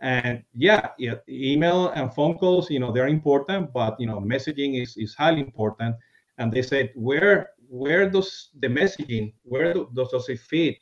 and 0.00 0.44
yeah, 0.54 0.90
yeah, 0.96 1.14
email 1.28 1.88
and 1.88 2.14
phone 2.14 2.38
calls, 2.38 2.70
you 2.70 2.78
know, 2.78 2.92
they're 2.92 3.08
important, 3.08 3.72
but 3.72 3.98
you 3.98 4.06
know, 4.06 4.20
messaging 4.20 4.80
is, 4.80 4.96
is 4.96 5.12
highly 5.12 5.40
important. 5.40 5.96
And 6.38 6.52
they 6.52 6.62
said, 6.62 6.92
where 6.94 7.50
where 7.68 8.08
does 8.08 8.50
the 8.60 8.68
messaging, 8.68 9.34
where 9.42 9.74
do, 9.74 9.90
does, 9.94 10.10
does 10.10 10.28
it 10.28 10.38
fit, 10.38 10.78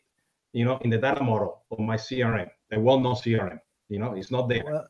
you 0.57 0.65
know, 0.65 0.79
in 0.79 0.91
the 0.91 0.97
data 0.97 1.23
model 1.23 1.63
of 1.71 1.79
my 1.79 1.97
CRM, 1.97 2.49
the 2.71 2.81
well-known 2.81 3.15
CRM? 3.15 3.59
You 3.91 3.99
know, 3.99 4.15
it's 4.15 4.31
not 4.31 4.49
there. 4.49 4.63
Well, 4.65 4.87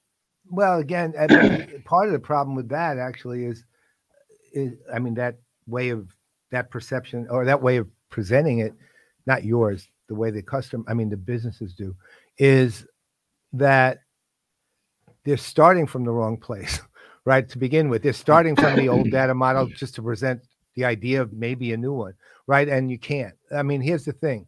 well 0.49 0.79
again, 0.79 1.13
part 1.85 2.07
of 2.07 2.13
the 2.13 2.21
problem 2.21 2.55
with 2.55 2.69
that 2.69 2.99
actually 2.99 3.45
is, 3.45 3.65
is 4.53 4.75
I 4.95 5.01
mean, 5.01 5.15
that 5.15 5.39
way 5.67 5.89
of 5.89 6.09
that 6.53 6.71
perception 6.71 7.27
or 7.31 7.45
that 7.45 7.61
way 7.61 7.79
of 7.79 7.89
presenting 8.11 8.61
it, 8.61 8.75
not 9.27 9.43
yours, 9.43 9.89
the 10.09 10.15
way 10.15 10.31
the 10.31 10.41
custom, 10.41 10.85
I 10.87 10.95
mean, 10.95 11.11
the 11.11 11.17
businesses 11.17 11.75
do, 11.75 11.97
is 12.39 12.87
that 13.53 13.99
they're 15.25 15.37
starting 15.37 15.89
from 15.89 16.05
the 16.05 16.13
wrong 16.13 16.37
place, 16.37 16.81
right? 17.25 17.49
To 17.49 17.59
begin 17.59 17.89
with, 17.89 18.05
they're 18.05 18.13
starting 18.13 18.55
from 18.55 18.77
the 18.77 18.89
old 18.89 19.11
data 19.11 19.35
model 19.35 19.67
just 19.67 19.97
to 19.97 20.03
present 20.03 20.43
the 20.77 20.85
idea 20.85 21.21
of 21.21 21.33
maybe 21.33 21.73
a 21.73 21.77
new 21.77 21.93
one, 21.93 22.15
right? 22.47 22.69
And 22.69 22.89
you 22.89 23.01
can't. 23.01 23.35
I 23.53 23.65
mean, 23.65 23.81
here's 23.81 24.05
the 24.05 24.13
thing, 24.13 24.47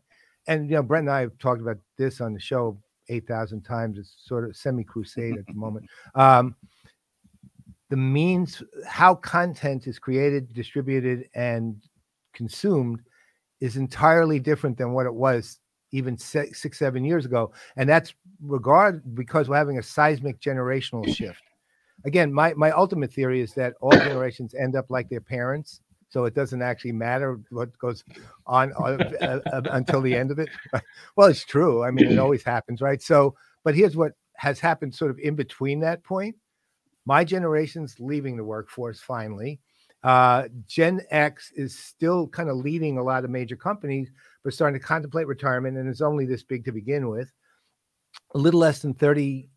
and 0.48 0.68
you 0.68 0.76
know, 0.76 0.82
Brent 0.82 1.06
and 1.06 1.14
I 1.14 1.20
have 1.20 1.38
talked 1.38 1.61
about 1.61 1.78
this 1.96 2.20
on 2.20 2.32
the 2.34 2.40
show 2.40 2.76
eight 3.08 3.28
thousand 3.28 3.62
times. 3.62 3.98
It's 3.98 4.16
sort 4.18 4.48
of 4.48 4.56
semi 4.56 4.82
crusade 4.82 5.38
at 5.38 5.46
the 5.46 5.54
moment. 5.54 5.87
Um, 6.14 6.56
the 7.90 7.96
means 7.96 8.62
how 8.87 9.14
content 9.14 9.87
is 9.87 9.98
created, 9.98 10.52
distributed, 10.52 11.30
and 11.34 11.80
consumed 12.34 13.00
is 13.61 13.76
entirely 13.76 14.38
different 14.38 14.76
than 14.76 14.92
what 14.92 15.06
it 15.06 15.14
was 15.14 15.58
even 15.92 16.18
six, 16.18 16.61
six, 16.61 16.78
seven 16.78 17.04
years 17.04 17.24
ago. 17.24 17.52
And 17.76 17.88
that's 17.88 18.14
regard 18.42 19.14
because 19.14 19.48
we're 19.48 19.56
having 19.56 19.78
a 19.78 19.82
seismic 19.82 20.40
generational 20.40 21.06
shift. 21.14 21.42
Again, 22.04 22.32
my, 22.32 22.54
my 22.54 22.70
ultimate 22.70 23.12
theory 23.12 23.40
is 23.40 23.54
that 23.54 23.74
all 23.80 23.90
generations 23.90 24.54
end 24.54 24.76
up 24.76 24.87
like 24.90 25.08
their 25.08 25.20
parents. 25.20 25.80
So 26.11 26.25
it 26.25 26.35
doesn't 26.35 26.62
actually 26.62 26.92
matter 26.92 27.38
what 27.51 27.77
goes 27.79 28.03
on 28.47 28.73
uh, 28.81 28.97
uh, 29.21 29.40
uh, 29.53 29.62
until 29.73 30.01
the 30.01 30.14
end 30.14 30.31
of 30.31 30.38
it. 30.38 30.49
well, 31.16 31.29
it's 31.29 31.44
true. 31.44 31.85
I 31.85 31.90
mean, 31.90 32.11
it 32.11 32.18
always 32.21 32.42
happens, 32.42 32.81
right? 32.81 33.03
So, 33.03 33.35
but 33.62 33.75
here's 33.75 33.97
what 33.97 34.12
has 34.35 34.59
happened 34.59 34.94
sort 34.94 35.11
of 35.11 35.18
in 35.18 35.35
between 35.35 35.81
that 35.81 36.03
point. 36.05 36.37
My 37.05 37.25
generation's 37.25 37.97
leaving 37.99 38.37
the 38.37 38.44
workforce 38.44 39.01
finally. 39.01 39.61
Uh, 40.03 40.44
Gen 40.66 41.01
X 41.11 41.51
is 41.57 41.77
still 41.77 42.29
kind 42.29 42.49
of 42.49 42.57
leading 42.57 42.99
a 42.99 43.03
lot 43.03 43.25
of 43.25 43.31
major 43.31 43.57
companies, 43.57 44.11
but 44.44 44.55
starting 44.55 44.79
to 44.81 44.87
contemplate 44.87 45.27
retirement, 45.27 45.77
and 45.77 45.88
it's 45.88 46.01
only 46.01 46.25
this 46.25 46.42
big 46.42 46.64
to 46.64 46.73
begin 46.73 47.09
with. 47.09 47.33
A 48.35 48.38
little 48.38 48.61
less 48.61 48.81
than 48.81 48.94
37% 48.94 49.49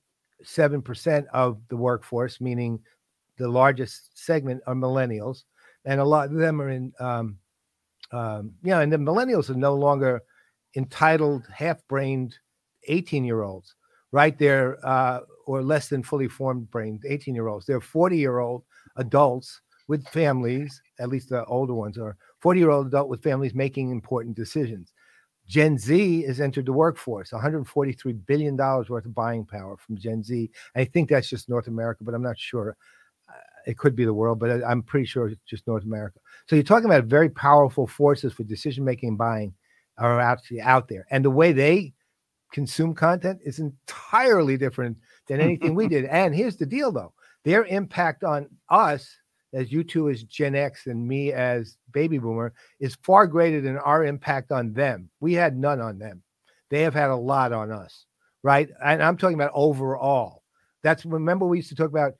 of 1.33 1.61
the 1.69 1.77
workforce, 1.77 2.41
meaning 2.41 2.79
the 3.37 3.47
largest 3.47 4.17
segment, 4.17 4.61
are 4.65 4.73
millennials, 4.73 5.43
and 5.85 5.99
a 5.99 6.05
lot 6.05 6.27
of 6.27 6.35
them 6.35 6.61
are 6.61 6.69
in, 6.69 6.93
um, 6.99 7.37
um, 8.11 8.53
yeah, 8.63 8.79
and 8.79 8.91
the 8.91 8.97
millennials 8.97 9.49
are 9.49 9.55
no 9.55 9.75
longer 9.75 10.21
entitled, 10.75 11.47
half-brained 11.53 12.35
18-year-olds, 12.89 13.75
right? 14.11 14.37
They're 14.37 14.77
uh, 14.85 15.21
or 15.45 15.61
less 15.61 15.89
than 15.89 16.03
fully 16.03 16.27
formed 16.27 16.69
brain 16.71 16.99
18-year-olds. 17.09 17.65
They're 17.65 17.79
40-year-old 17.79 18.63
adults 18.97 19.61
with 19.87 20.07
families, 20.07 20.81
at 20.99 21.09
least 21.09 21.29
the 21.29 21.43
older 21.45 21.73
ones 21.73 21.97
are 21.97 22.15
40 22.39 22.59
year 22.59 22.69
old 22.69 22.87
adult 22.87 23.09
with 23.09 23.21
families 23.21 23.53
making 23.53 23.91
important 23.91 24.35
decisions. 24.35 24.93
Gen 25.47 25.77
Z 25.77 26.23
has 26.23 26.39
entered 26.39 26.65
the 26.65 26.71
workforce, 26.71 27.31
$143 27.31 28.25
billion 28.25 28.55
worth 28.55 28.89
of 29.05 29.13
buying 29.13 29.43
power 29.45 29.75
from 29.75 29.97
Gen 29.97 30.23
Z. 30.23 30.49
I 30.75 30.85
think 30.85 31.09
that's 31.09 31.27
just 31.29 31.49
North 31.49 31.67
America, 31.67 32.05
but 32.05 32.13
I'm 32.13 32.21
not 32.21 32.39
sure. 32.39 32.77
It 33.65 33.77
could 33.77 33.95
be 33.95 34.05
the 34.05 34.13
world, 34.13 34.39
but 34.39 34.63
I'm 34.63 34.83
pretty 34.83 35.05
sure 35.05 35.27
it's 35.27 35.41
just 35.47 35.67
North 35.67 35.83
America. 35.83 36.19
So 36.47 36.55
you're 36.55 36.63
talking 36.63 36.85
about 36.85 37.05
very 37.05 37.29
powerful 37.29 37.87
forces 37.87 38.33
for 38.33 38.43
decision 38.43 38.83
making 38.83 39.09
and 39.09 39.17
buying 39.17 39.53
are 39.97 40.19
actually 40.19 40.61
out 40.61 40.87
there. 40.87 41.05
And 41.11 41.23
the 41.23 41.29
way 41.29 41.51
they 41.51 41.93
consume 42.51 42.93
content 42.93 43.39
is 43.43 43.59
entirely 43.59 44.57
different 44.57 44.97
than 45.27 45.39
anything 45.41 45.75
we 45.75 45.87
did. 45.87 46.05
And 46.05 46.35
here's 46.35 46.57
the 46.57 46.65
deal 46.65 46.91
though 46.91 47.13
their 47.43 47.65
impact 47.65 48.23
on 48.23 48.47
us 48.69 49.09
as 49.53 49.71
you 49.71 49.83
two 49.83 50.09
as 50.09 50.23
Gen 50.23 50.55
X 50.55 50.87
and 50.87 51.07
me 51.07 51.33
as 51.33 51.77
baby 51.91 52.17
boomer 52.17 52.53
is 52.79 52.97
far 53.03 53.27
greater 53.27 53.61
than 53.61 53.77
our 53.77 54.05
impact 54.05 54.51
on 54.51 54.73
them. 54.73 55.09
We 55.19 55.33
had 55.33 55.57
none 55.57 55.81
on 55.81 55.99
them. 55.99 56.23
They 56.69 56.81
have 56.83 56.93
had 56.93 57.09
a 57.09 57.15
lot 57.15 57.51
on 57.51 57.71
us, 57.71 58.05
right? 58.43 58.69
And 58.83 59.03
I'm 59.03 59.17
talking 59.17 59.35
about 59.35 59.51
overall. 59.53 60.43
That's 60.83 61.05
remember 61.05 61.45
we 61.45 61.57
used 61.57 61.69
to 61.69 61.75
talk 61.75 61.89
about 61.89 62.13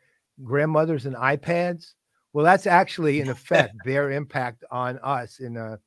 grandmothers 0.43 1.05
and 1.05 1.15
iPads. 1.15 1.93
Well, 2.33 2.45
that's 2.45 2.67
actually 2.67 3.21
in 3.21 3.29
effect 3.37 3.75
their 3.85 4.11
impact 4.11 4.63
on 4.71 4.99
us 4.99 5.39
in 5.39 5.57
a 5.57 5.79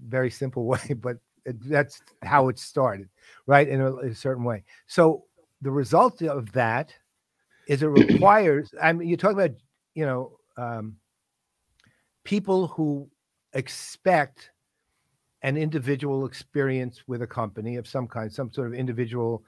very 0.00 0.30
simple 0.30 0.64
way, 0.72 0.94
but 0.94 1.18
That's 1.44 2.02
how 2.22 2.48
it 2.48 2.58
started, 2.58 3.08
right? 3.46 3.68
In 3.68 3.80
a, 3.80 3.96
a 3.96 4.14
certain 4.14 4.44
way. 4.44 4.64
So 4.86 5.24
the 5.62 5.70
result 5.70 6.22
of 6.22 6.52
that 6.52 6.92
is 7.66 7.82
it 7.82 7.86
requires. 7.88 8.70
I 8.80 8.92
mean, 8.92 9.08
you 9.08 9.16
talk 9.16 9.32
about 9.32 9.52
you 9.94 10.06
know 10.06 10.38
um, 10.56 10.96
people 12.24 12.66
who 12.68 13.08
expect 13.54 14.50
an 15.42 15.56
individual 15.56 16.26
experience 16.26 17.04
with 17.06 17.22
a 17.22 17.26
company 17.26 17.76
of 17.76 17.86
some 17.86 18.08
kind, 18.08 18.32
some 18.32 18.52
sort 18.52 18.66
of 18.66 18.74
individual, 18.74 19.44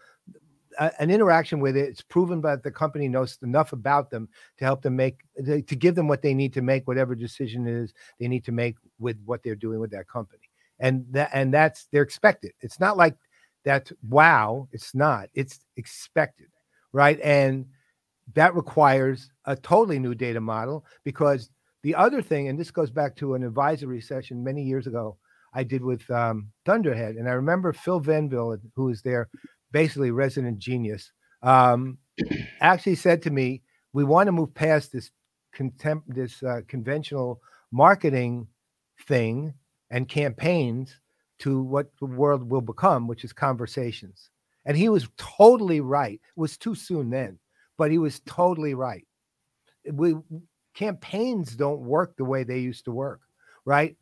an 0.80 1.10
interaction 1.10 1.60
with 1.60 1.76
it. 1.76 1.88
It's 1.88 2.00
proven 2.00 2.40
that 2.40 2.62
the 2.62 2.70
company 2.70 3.06
knows 3.06 3.38
enough 3.42 3.72
about 3.72 4.10
them 4.10 4.28
to 4.58 4.64
help 4.64 4.82
them 4.82 4.96
make, 4.96 5.20
to 5.44 5.60
give 5.60 5.94
them 5.94 6.08
what 6.08 6.22
they 6.22 6.34
need 6.34 6.54
to 6.54 6.62
make 6.62 6.88
whatever 6.88 7.14
decision 7.14 7.66
is 7.66 7.92
they 8.18 8.28
need 8.28 8.44
to 8.46 8.52
make 8.52 8.76
with 8.98 9.18
what 9.26 9.42
they're 9.42 9.54
doing 9.54 9.78
with 9.78 9.90
that 9.90 10.08
company. 10.08 10.48
And 10.78 11.04
that, 11.10 11.30
and 11.34 11.52
that's, 11.52 11.86
they're 11.92 12.02
expected. 12.02 12.52
It's 12.60 12.80
not 12.80 12.96
like 12.96 13.16
that's 13.64 13.92
wow. 14.08 14.68
It's 14.72 14.94
not, 14.94 15.28
it's 15.34 15.60
expected. 15.76 16.48
Right. 16.92 17.20
And 17.20 17.66
that 18.34 18.54
requires 18.54 19.30
a 19.44 19.56
totally 19.56 19.98
new 19.98 20.14
data 20.14 20.40
model 20.40 20.86
because 21.04 21.50
the 21.82 21.94
other 21.94 22.22
thing, 22.22 22.48
and 22.48 22.58
this 22.58 22.70
goes 22.70 22.90
back 22.90 23.16
to 23.16 23.34
an 23.34 23.42
advisory 23.42 24.00
session 24.00 24.42
many 24.42 24.62
years 24.62 24.86
ago, 24.86 25.18
I 25.52 25.64
did 25.64 25.82
with 25.82 26.08
um, 26.10 26.48
Thunderhead, 26.64 27.16
and 27.16 27.28
I 27.28 27.32
remember 27.32 27.72
Phil 27.72 28.00
Venville, 28.00 28.60
who 28.76 28.84
was 28.84 29.02
their 29.02 29.28
basically 29.72 30.10
resident 30.10 30.58
genius, 30.58 31.12
um, 31.42 31.98
actually 32.60 32.96
said 32.96 33.22
to 33.22 33.30
me, 33.30 33.62
"We 33.92 34.04
want 34.04 34.28
to 34.28 34.32
move 34.32 34.54
past 34.54 34.92
this 34.92 35.10
contempt, 35.52 36.14
this 36.14 36.42
uh, 36.42 36.60
conventional 36.68 37.40
marketing 37.72 38.48
thing 39.06 39.54
and 39.90 40.08
campaigns 40.08 41.00
to 41.40 41.62
what 41.62 41.90
the 41.98 42.06
world 42.06 42.48
will 42.50 42.60
become, 42.60 43.06
which 43.06 43.24
is 43.24 43.32
conversations." 43.32 44.30
And 44.66 44.76
he 44.76 44.88
was 44.88 45.08
totally 45.16 45.80
right. 45.80 46.14
It 46.14 46.40
was 46.40 46.58
too 46.58 46.74
soon 46.74 47.10
then, 47.10 47.38
but 47.78 47.90
he 47.90 47.98
was 47.98 48.20
totally 48.20 48.74
right. 48.74 49.06
We 49.92 50.16
campaigns 50.74 51.56
don't 51.56 51.80
work 51.80 52.16
the 52.16 52.24
way 52.24 52.44
they 52.44 52.58
used 52.58 52.84
to 52.84 52.92
work, 52.92 53.20
right? 53.64 53.96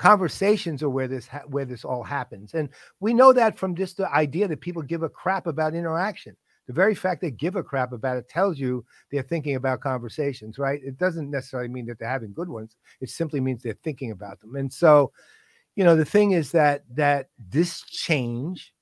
Conversations 0.00 0.82
are 0.82 0.88
where 0.88 1.06
this 1.06 1.26
ha- 1.28 1.42
where 1.48 1.66
this 1.66 1.84
all 1.84 2.02
happens 2.02 2.54
and 2.54 2.70
we 3.00 3.12
know 3.12 3.34
that 3.34 3.58
from 3.58 3.74
just 3.74 3.98
the 3.98 4.10
idea 4.14 4.48
that 4.48 4.62
people 4.62 4.80
give 4.80 5.02
a 5.02 5.10
crap 5.10 5.46
about 5.46 5.74
interaction. 5.74 6.34
The 6.66 6.72
very 6.72 6.94
fact 6.94 7.20
they 7.20 7.30
give 7.30 7.54
a 7.54 7.62
crap 7.62 7.92
about 7.92 8.16
it 8.16 8.26
tells 8.26 8.58
you 8.58 8.82
they're 9.12 9.22
thinking 9.22 9.56
about 9.56 9.82
conversations 9.82 10.58
right? 10.58 10.80
It 10.82 10.96
doesn't 10.96 11.30
necessarily 11.30 11.68
mean 11.68 11.84
that 11.84 11.98
they're 11.98 12.08
having 12.08 12.32
good 12.32 12.48
ones. 12.48 12.76
It 13.02 13.10
simply 13.10 13.40
means 13.40 13.62
they're 13.62 13.76
thinking 13.84 14.10
about 14.10 14.40
them 14.40 14.56
and 14.56 14.72
so 14.72 15.12
you 15.76 15.84
know 15.84 15.94
the 15.94 16.04
thing 16.06 16.30
is 16.30 16.50
that 16.52 16.82
that 16.94 17.28
this 17.50 17.82
change 17.82 18.72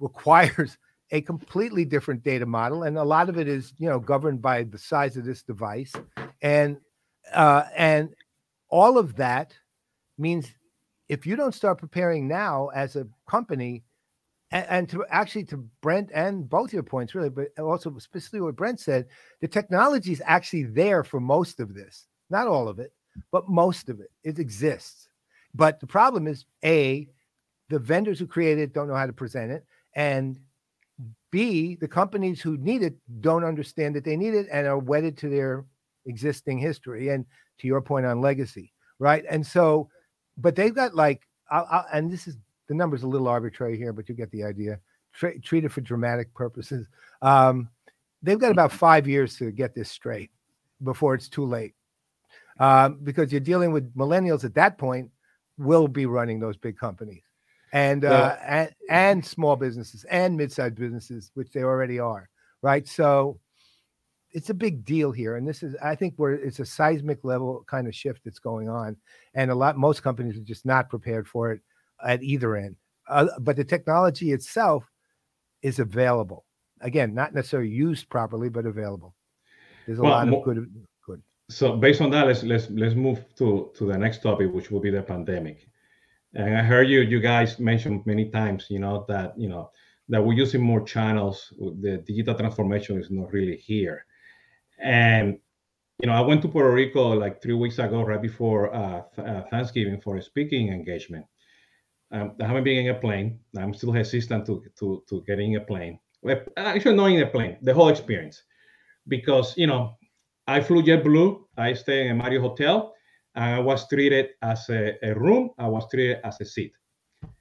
requires 0.00 0.76
a 1.12 1.20
completely 1.20 1.84
different 1.84 2.24
data 2.24 2.46
model 2.46 2.82
and 2.82 2.98
a 2.98 3.04
lot 3.04 3.28
of 3.28 3.38
it 3.38 3.46
is 3.46 3.74
you 3.78 3.88
know 3.88 4.00
governed 4.00 4.42
by 4.42 4.64
the 4.64 4.76
size 4.76 5.16
of 5.16 5.24
this 5.24 5.44
device 5.44 5.92
and 6.42 6.78
uh 7.32 7.62
and 7.76 8.12
all 8.70 8.98
of 8.98 9.14
that 9.14 9.54
means 10.18 10.52
if 11.08 11.26
you 11.26 11.36
don't 11.36 11.54
start 11.54 11.78
preparing 11.78 12.28
now 12.28 12.68
as 12.68 12.96
a 12.96 13.06
company, 13.28 13.84
and, 14.50 14.66
and, 14.70 14.88
to 14.88 15.04
actually 15.10 15.44
to 15.44 15.58
Brent 15.82 16.10
and 16.14 16.48
both 16.48 16.72
your 16.72 16.82
points 16.82 17.14
really, 17.14 17.28
but 17.28 17.48
also 17.58 17.96
specifically 17.98 18.40
what 18.40 18.56
Brent 18.56 18.80
said, 18.80 19.06
the 19.40 19.48
technology 19.48 20.12
is 20.12 20.22
actually 20.24 20.64
there 20.64 21.04
for 21.04 21.20
most 21.20 21.60
of 21.60 21.74
this, 21.74 22.06
not 22.30 22.46
all 22.46 22.68
of 22.68 22.78
it, 22.78 22.92
but 23.30 23.48
most 23.48 23.88
of 23.88 24.00
it. 24.00 24.10
It 24.24 24.38
exists. 24.38 25.08
But 25.54 25.80
the 25.80 25.86
problem 25.86 26.26
is 26.26 26.44
a 26.64 27.08
the 27.68 27.78
vendors 27.78 28.18
who 28.18 28.26
create 28.26 28.58
it 28.58 28.72
don't 28.72 28.88
know 28.88 28.94
how 28.94 29.06
to 29.06 29.12
present 29.12 29.52
it, 29.52 29.64
and 29.94 30.38
B, 31.30 31.76
the 31.76 31.88
companies 31.88 32.40
who 32.40 32.56
need 32.56 32.82
it 32.82 32.96
don't 33.20 33.44
understand 33.44 33.94
that 33.96 34.04
they 34.04 34.16
need 34.16 34.34
it 34.34 34.46
and 34.50 34.66
are 34.66 34.78
wedded 34.78 35.18
to 35.18 35.28
their 35.28 35.66
existing 36.06 36.58
history 36.58 37.10
and 37.10 37.26
to 37.58 37.66
your 37.66 37.82
point 37.82 38.06
on 38.06 38.20
legacy, 38.20 38.72
right? 38.98 39.24
And 39.28 39.46
so 39.46 39.90
but 40.38 40.56
they've 40.56 40.74
got 40.74 40.94
like, 40.94 41.28
I'll, 41.50 41.66
I'll, 41.70 41.86
and 41.92 42.10
this 42.10 42.26
is 42.26 42.36
the 42.68 42.74
number's 42.74 43.02
a 43.02 43.08
little 43.08 43.28
arbitrary 43.28 43.76
here, 43.76 43.92
but 43.92 44.08
you 44.08 44.14
get 44.14 44.30
the 44.30 44.44
idea. 44.44 44.78
Tra- 45.12 45.38
treat 45.40 45.64
it 45.64 45.72
for 45.72 45.80
dramatic 45.80 46.32
purposes. 46.34 46.86
Um, 47.22 47.68
they've 48.22 48.38
got 48.38 48.52
about 48.52 48.72
five 48.72 49.08
years 49.08 49.36
to 49.38 49.50
get 49.50 49.74
this 49.74 49.90
straight 49.90 50.30
before 50.82 51.14
it's 51.14 51.28
too 51.28 51.44
late, 51.44 51.74
um, 52.60 52.98
because 53.02 53.32
you're 53.32 53.40
dealing 53.40 53.72
with 53.72 53.94
millennials 53.94 54.44
at 54.44 54.54
that 54.54 54.78
point 54.78 55.10
will 55.56 55.88
be 55.88 56.06
running 56.06 56.38
those 56.38 56.56
big 56.56 56.78
companies 56.78 57.22
and 57.72 58.04
uh, 58.04 58.36
and 58.46 58.70
and 58.88 59.26
small 59.26 59.56
businesses 59.56 60.04
and 60.04 60.36
mid-sized 60.36 60.76
businesses, 60.76 61.30
which 61.34 61.50
they 61.50 61.62
already 61.62 61.98
are, 61.98 62.28
right? 62.62 62.86
So 62.86 63.40
it's 64.32 64.50
a 64.50 64.54
big 64.54 64.84
deal 64.84 65.10
here 65.10 65.36
and 65.36 65.48
this 65.48 65.62
is 65.62 65.74
i 65.82 65.94
think 65.94 66.14
where 66.16 66.32
it's 66.32 66.60
a 66.60 66.66
seismic 66.66 67.24
level 67.24 67.64
kind 67.66 67.86
of 67.86 67.94
shift 67.94 68.20
that's 68.24 68.38
going 68.38 68.68
on 68.68 68.96
and 69.34 69.50
a 69.50 69.54
lot 69.54 69.76
most 69.76 70.02
companies 70.02 70.36
are 70.36 70.42
just 70.42 70.66
not 70.66 70.90
prepared 70.90 71.26
for 71.26 71.52
it 71.52 71.60
at 72.04 72.22
either 72.22 72.56
end. 72.56 72.76
Uh, 73.08 73.26
but 73.40 73.56
the 73.56 73.64
technology 73.64 74.32
itself 74.32 74.90
is 75.62 75.78
available. 75.78 76.44
Again 76.80 77.14
not 77.14 77.34
necessarily 77.34 77.70
used 77.70 78.08
properly 78.08 78.48
but 78.48 78.66
available. 78.66 79.14
There's 79.86 79.98
a 79.98 80.02
well, 80.02 80.12
lot 80.12 80.28
of 80.28 80.44
good 80.44 80.86
good. 81.04 81.22
So 81.48 81.76
based 81.76 82.00
on 82.00 82.10
that 82.10 82.26
let's 82.26 82.42
let's 82.42 82.70
let's 82.70 82.94
move 82.94 83.24
to 83.36 83.70
to 83.74 83.86
the 83.86 83.98
next 83.98 84.22
topic 84.22 84.52
which 84.52 84.70
will 84.70 84.80
be 84.80 84.90
the 84.90 85.02
pandemic. 85.02 85.66
And 86.34 86.56
i 86.56 86.62
heard 86.62 86.88
you 86.88 87.00
you 87.00 87.20
guys 87.20 87.58
mentioned 87.58 88.06
many 88.06 88.28
times 88.28 88.66
you 88.68 88.78
know 88.78 89.04
that 89.08 89.36
you 89.38 89.48
know 89.48 89.70
that 90.10 90.24
we're 90.24 90.34
using 90.34 90.62
more 90.62 90.82
channels. 90.82 91.52
The 91.58 92.02
digital 92.06 92.34
transformation 92.34 93.00
is 93.00 93.10
not 93.10 93.32
really 93.32 93.56
here 93.56 94.06
and 94.78 95.38
you 96.00 96.06
know, 96.06 96.14
I 96.14 96.20
went 96.20 96.42
to 96.42 96.48
Puerto 96.48 96.70
Rico 96.70 97.08
like 97.14 97.42
three 97.42 97.54
weeks 97.54 97.78
ago, 97.78 98.02
right 98.02 98.22
before 98.22 98.72
uh, 98.72 99.02
uh, 99.18 99.42
Thanksgiving, 99.50 100.00
for 100.00 100.16
a 100.16 100.22
speaking 100.22 100.72
engagement. 100.72 101.26
Um, 102.12 102.32
I 102.40 102.46
haven't 102.46 102.64
been 102.64 102.86
in 102.86 102.94
a 102.94 102.98
plane. 102.98 103.40
I'm 103.56 103.74
still 103.74 103.92
hesitant 103.92 104.46
to 104.46 104.62
to 104.78 105.02
to 105.08 105.22
getting 105.26 105.56
a 105.56 105.60
plane. 105.60 105.98
Well, 106.22 106.40
Actually, 106.56 106.96
not 106.96 107.10
in 107.10 107.22
a 107.22 107.26
plane. 107.26 107.58
The 107.62 107.74
whole 107.74 107.88
experience, 107.88 108.42
because 109.08 109.56
you 109.56 109.66
know, 109.66 109.96
I 110.46 110.60
flew 110.60 110.82
JetBlue. 110.82 111.44
I 111.56 111.74
stayed 111.74 112.06
in 112.06 112.12
a 112.12 112.14
Marriott 112.14 112.42
hotel, 112.42 112.94
I 113.38 113.60
was 113.60 113.88
treated 113.88 114.30
as 114.42 114.68
a, 114.68 114.94
a 115.02 115.14
room. 115.14 115.50
I 115.58 115.68
was 115.68 115.88
treated 115.88 116.18
as 116.24 116.40
a 116.40 116.44
seat. 116.44 116.72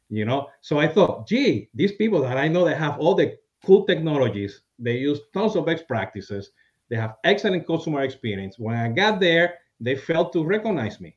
You 0.10 0.26
know, 0.26 0.47
so 0.62 0.80
I 0.80 0.88
thought, 0.88 1.28
gee, 1.28 1.69
these 1.73 1.91
people 1.93 2.21
that 2.21 2.38
I 2.38 2.47
know 2.47 2.63
they 2.63 2.76
have 2.76 2.97
all 3.00 3.13
the 3.13 3.38
cool 3.65 3.86
technologies. 3.86 4.62
They 4.80 4.97
use 4.97 5.19
tons 5.34 5.56
of 5.56 5.65
best 5.65 5.88
practices 5.88 6.52
they 6.89 6.95
have 6.95 7.15
excellent 7.23 7.67
customer 7.67 8.02
experience. 8.02 8.58
When 8.58 8.76
I 8.76 8.89
got 8.89 9.19
there, 9.19 9.56
they 9.80 9.95
failed 9.95 10.34
to 10.34 10.43
recognize 10.43 11.00
me. 11.00 11.15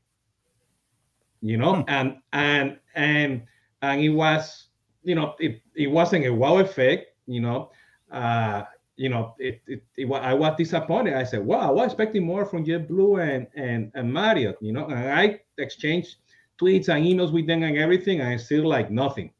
You 1.40 1.56
know, 1.56 1.76
hmm. 1.76 1.82
and 1.88 2.16
and 2.32 2.78
and 2.94 3.42
and 3.82 4.00
it 4.00 4.10
was, 4.10 4.66
you 5.02 5.14
know, 5.14 5.34
it, 5.38 5.62
it 5.74 5.86
wasn't 5.86 6.26
a 6.26 6.30
wow 6.30 6.58
effect, 6.58 7.14
you 7.26 7.40
know. 7.40 7.70
Uh, 8.10 8.64
you 8.96 9.08
know, 9.08 9.34
it, 9.38 9.62
it, 9.66 9.82
it, 9.96 10.12
I 10.12 10.34
was 10.34 10.56
disappointed. 10.58 11.14
I 11.14 11.24
said, 11.24 11.46
"Wow, 11.46 11.60
I 11.60 11.70
was 11.70 11.86
expecting 11.86 12.26
more 12.26 12.44
from 12.44 12.66
JetBlue 12.66 13.26
and 13.26 13.46
and 13.54 13.90
and 13.94 14.12
Marriott." 14.12 14.58
You 14.60 14.74
know, 14.74 14.86
and 14.88 15.10
I 15.10 15.40
exchanged 15.56 16.16
tweets 16.60 16.90
and 16.90 17.06
emails 17.06 17.32
with 17.32 17.46
them 17.46 17.62
and 17.62 17.78
everything, 17.78 18.20
and 18.20 18.38
still 18.38 18.68
like 18.68 18.90
nothing. 18.90 19.32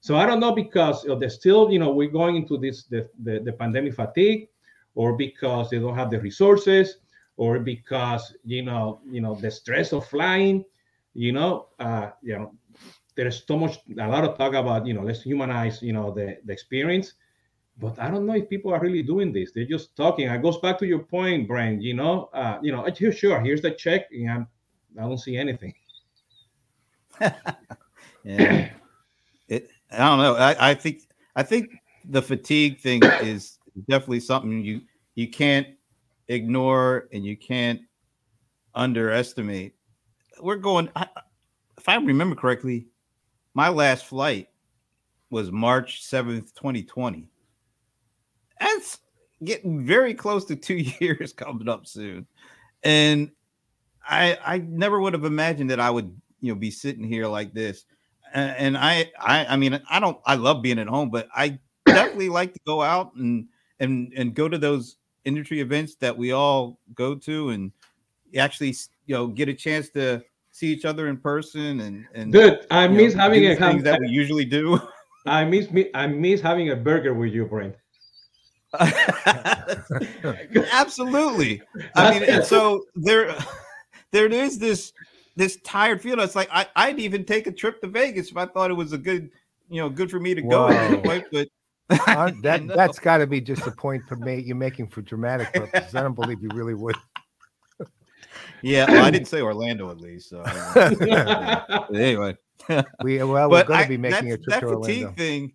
So 0.00 0.16
I 0.16 0.24
don't 0.26 0.40
know 0.40 0.52
because 0.52 1.04
of 1.04 1.20
the 1.20 1.28
still, 1.28 1.70
you 1.70 1.78
know, 1.78 1.92
we're 1.92 2.10
going 2.10 2.36
into 2.36 2.56
this 2.56 2.84
the, 2.84 3.08
the, 3.22 3.40
the 3.40 3.52
pandemic 3.52 3.94
fatigue 3.94 4.48
or 4.94 5.14
because 5.16 5.70
they 5.70 5.78
don't 5.78 5.96
have 5.96 6.10
the 6.10 6.20
resources 6.20 6.98
or 7.36 7.58
because 7.58 8.34
you 8.44 8.62
know 8.62 9.00
you 9.10 9.20
know 9.20 9.34
the 9.34 9.50
stress 9.50 9.92
of 9.92 10.06
flying 10.06 10.64
you 11.14 11.32
know 11.32 11.68
uh 11.78 12.10
you 12.22 12.34
know 12.38 12.52
there's 13.14 13.44
so 13.46 13.58
much 13.58 13.78
a 13.98 14.08
lot 14.08 14.24
of 14.24 14.36
talk 14.38 14.54
about 14.54 14.86
you 14.86 14.94
know 14.94 15.02
let's 15.02 15.22
humanize 15.22 15.82
you 15.82 15.92
know 15.92 16.10
the 16.12 16.38
the 16.44 16.52
experience. 16.52 17.14
But 17.78 17.98
i 17.98 18.10
don't 18.10 18.26
know 18.26 18.34
if 18.34 18.48
people 18.48 18.72
are 18.72 18.80
really 18.80 19.02
doing 19.02 19.32
this. 19.32 19.52
They're 19.52 19.64
just 19.64 19.96
talking. 19.96 20.28
It 20.28 20.42
goes 20.42 20.58
back 20.58 20.78
to 20.78 20.86
your 20.86 21.00
point 21.00 21.48
brian 21.48 21.80
you 21.80 21.94
know 21.94 22.28
uh 22.32 22.58
you 22.62 22.72
know 22.72 22.84
here 22.96 23.12
sure? 23.12 23.40
Here's 23.40 23.62
the 23.62 23.70
check 23.72 24.08
and 24.12 24.30
I'm, 24.30 24.46
i 24.98 25.02
don't 25.02 25.18
see 25.18 25.36
anything. 25.36 25.74
Yeah. 28.24 28.70
It 29.48 29.68
i 29.90 29.98
don't 29.98 30.18
know. 30.18 30.34
I, 30.36 30.70
I 30.70 30.74
think 30.74 31.02
i 31.34 31.42
think 31.42 31.70
the 32.04 32.22
fatigue 32.22 32.78
thing 32.78 33.00
is 33.22 33.58
definitely 33.88 34.20
something 34.20 34.64
you 34.64 34.82
you 35.14 35.28
can't 35.28 35.66
ignore 36.28 37.08
and 37.12 37.24
you 37.24 37.36
can't 37.36 37.80
underestimate. 38.74 39.74
We're 40.40 40.56
going. 40.56 40.88
I, 40.96 41.06
if 41.78 41.88
I 41.88 41.96
remember 41.96 42.36
correctly, 42.36 42.86
my 43.54 43.68
last 43.68 44.06
flight 44.06 44.48
was 45.30 45.50
March 45.50 46.02
seventh, 46.04 46.54
twenty 46.54 46.82
twenty. 46.82 47.28
That's 48.60 48.98
getting 49.44 49.84
very 49.84 50.14
close 50.14 50.44
to 50.46 50.56
two 50.56 50.74
years 51.00 51.32
coming 51.32 51.68
up 51.68 51.86
soon, 51.86 52.26
and 52.82 53.30
I 54.08 54.38
I 54.44 54.58
never 54.58 55.00
would 55.00 55.12
have 55.12 55.24
imagined 55.24 55.70
that 55.70 55.80
I 55.80 55.90
would 55.90 56.14
you 56.40 56.52
know 56.52 56.58
be 56.58 56.70
sitting 56.70 57.04
here 57.04 57.26
like 57.26 57.54
this. 57.54 57.84
and 58.34 58.78
I, 58.78 59.10
I, 59.18 59.46
I 59.46 59.56
mean, 59.56 59.80
I 59.90 60.00
don't, 60.00 60.18
I 60.24 60.36
love 60.36 60.62
being 60.62 60.78
at 60.78 60.86
home, 60.86 61.10
but 61.10 61.28
I 61.34 61.58
definitely 61.86 62.30
like 62.30 62.54
to 62.54 62.60
go 62.66 62.82
out 62.82 63.14
and 63.14 63.46
and 63.82 64.12
and 64.16 64.34
go 64.34 64.48
to 64.48 64.56
those 64.56 64.96
industry 65.24 65.60
events 65.60 65.96
that 65.96 66.16
we 66.16 66.32
all 66.32 66.78
go 66.94 67.14
to, 67.16 67.50
and 67.50 67.72
actually, 68.36 68.74
you 69.06 69.14
know, 69.14 69.26
get 69.26 69.48
a 69.48 69.54
chance 69.54 69.90
to 69.90 70.22
see 70.52 70.68
each 70.68 70.84
other 70.84 71.08
in 71.08 71.18
person. 71.18 71.80
And 71.80 72.06
and 72.14 72.32
good, 72.32 72.66
I 72.70 72.88
miss 72.88 73.14
know, 73.14 73.22
having 73.22 73.46
a 73.46 73.56
things 73.56 73.82
that 73.82 74.00
we 74.00 74.08
usually 74.08 74.46
do. 74.46 74.80
I 75.26 75.44
miss 75.44 75.70
me, 75.70 75.90
I 75.94 76.06
miss 76.06 76.40
having 76.40 76.70
a 76.70 76.76
burger 76.76 77.12
with 77.12 77.32
you, 77.32 77.44
Brent. 77.44 77.76
Absolutely. 80.72 81.60
I 81.94 82.10
mean, 82.10 82.22
and 82.24 82.44
so 82.44 82.84
there, 82.94 83.36
there 84.12 84.26
is 84.32 84.58
this 84.58 84.92
this 85.36 85.58
tired 85.64 86.00
feeling. 86.00 86.20
It's 86.20 86.34
like 86.34 86.48
I, 86.50 86.66
I'd 86.74 86.98
even 86.98 87.24
take 87.24 87.46
a 87.46 87.52
trip 87.52 87.80
to 87.82 87.86
Vegas 87.88 88.30
if 88.30 88.36
I 88.36 88.46
thought 88.46 88.70
it 88.70 88.74
was 88.74 88.92
a 88.92 88.98
good, 88.98 89.30
you 89.68 89.80
know, 89.80 89.88
good 89.88 90.10
for 90.10 90.20
me 90.20 90.34
to 90.34 90.42
go. 90.42 90.68
But 91.04 91.48
that 91.88 92.72
that's 92.74 92.98
got 92.98 93.18
to 93.18 93.26
be 93.26 93.40
just 93.40 93.66
a 93.66 93.70
point 93.70 94.02
for 94.08 94.16
me 94.16 94.38
you're 94.40 94.56
making 94.56 94.88
for 94.88 95.02
dramatic 95.02 95.52
purposes. 95.52 95.94
I 95.94 96.02
don't 96.02 96.14
believe 96.14 96.42
you 96.42 96.48
really 96.54 96.74
would. 96.74 96.96
Yeah, 98.62 98.90
well, 98.90 99.04
I 99.04 99.10
didn't 99.10 99.28
say 99.28 99.40
Orlando 99.40 99.90
at 99.90 100.00
least. 100.00 100.30
So 100.30 100.42
anyway, 101.94 102.36
we 103.02 103.22
well 103.22 103.50
we're 103.50 103.64
going 103.64 103.82
to 103.82 103.88
be 103.88 103.96
making 103.96 104.32
a 104.32 104.36
trip 104.36 104.46
that 104.46 104.60
to 104.60 104.80
fatigue 104.80 105.02
Orlando. 105.02 105.12
thing. 105.16 105.52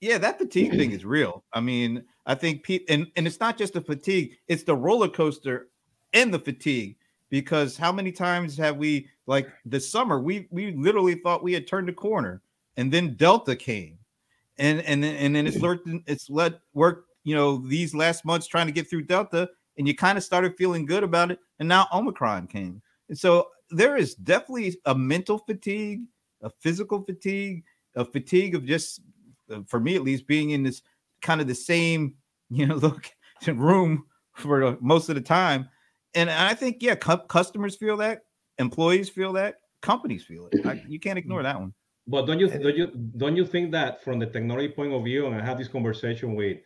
Yeah, 0.00 0.18
that 0.18 0.38
fatigue 0.38 0.72
thing 0.72 0.90
is 0.90 1.04
real. 1.04 1.44
I 1.52 1.60
mean, 1.60 2.02
I 2.26 2.34
think 2.34 2.64
Pete, 2.64 2.84
and 2.88 3.06
and 3.16 3.26
it's 3.26 3.38
not 3.38 3.56
just 3.56 3.74
the 3.74 3.80
fatigue; 3.80 4.36
it's 4.48 4.64
the 4.64 4.74
roller 4.74 5.08
coaster 5.08 5.68
and 6.12 6.32
the 6.32 6.38
fatigue 6.38 6.96
because 7.30 7.76
how 7.76 7.92
many 7.92 8.12
times 8.12 8.56
have 8.56 8.76
we 8.76 9.08
like 9.26 9.48
this 9.64 9.90
summer 9.90 10.20
we 10.20 10.46
we 10.50 10.72
literally 10.72 11.14
thought 11.14 11.42
we 11.42 11.52
had 11.52 11.66
turned 11.66 11.88
a 11.88 11.92
corner 11.92 12.42
and 12.76 12.92
then 12.92 13.14
delta 13.14 13.56
came 13.56 13.98
and 14.58 14.80
and 14.82 15.02
then 15.02 15.16
and 15.16 15.34
then 15.34 15.46
it's 15.46 15.58
lurked 15.58 15.88
it's 16.06 16.28
let 16.30 16.60
work 16.74 17.04
you 17.24 17.34
know 17.34 17.56
these 17.68 17.94
last 17.94 18.24
months 18.24 18.46
trying 18.46 18.66
to 18.66 18.72
get 18.72 18.88
through 18.88 19.02
delta 19.02 19.48
and 19.78 19.88
you 19.88 19.94
kind 19.94 20.18
of 20.18 20.24
started 20.24 20.56
feeling 20.56 20.84
good 20.84 21.02
about 21.02 21.30
it 21.30 21.38
and 21.58 21.68
now 21.68 21.86
omicron 21.92 22.46
came 22.46 22.82
and 23.08 23.18
so 23.18 23.48
there 23.70 23.96
is 23.96 24.14
definitely 24.14 24.76
a 24.86 24.94
mental 24.94 25.38
fatigue 25.38 26.02
a 26.42 26.50
physical 26.60 27.02
fatigue 27.02 27.64
a 27.96 28.04
fatigue 28.04 28.54
of 28.54 28.64
just 28.64 29.00
uh, 29.50 29.60
for 29.66 29.80
me 29.80 29.96
at 29.96 30.02
least 30.02 30.26
being 30.26 30.50
in 30.50 30.62
this 30.62 30.82
kind 31.22 31.40
of 31.40 31.46
the 31.46 31.54
same 31.54 32.14
you 32.50 32.66
know 32.66 32.76
look 32.76 33.10
room 33.46 34.04
for 34.34 34.76
most 34.80 35.08
of 35.08 35.14
the 35.14 35.20
time 35.20 35.68
and 36.14 36.30
I 36.30 36.54
think 36.54 36.82
yeah, 36.82 36.94
cu- 36.94 37.26
customers 37.28 37.76
feel 37.76 37.96
that, 37.98 38.22
employees 38.58 39.08
feel 39.08 39.32
that, 39.34 39.56
companies 39.80 40.24
feel 40.24 40.48
it. 40.50 40.66
I, 40.66 40.80
you 40.86 41.00
can't 41.00 41.18
ignore 41.18 41.42
that 41.42 41.58
one. 41.58 41.72
But 42.06 42.26
don't 42.26 42.40
you 42.40 42.48
don't 42.48 42.76
you 42.76 42.86
don't 43.16 43.36
you 43.36 43.46
think 43.46 43.70
that 43.72 44.02
from 44.02 44.18
the 44.18 44.26
technology 44.26 44.68
point 44.68 44.92
of 44.92 45.04
view, 45.04 45.26
and 45.26 45.34
I 45.34 45.44
had 45.44 45.58
this 45.58 45.68
conversation 45.68 46.34
with 46.34 46.58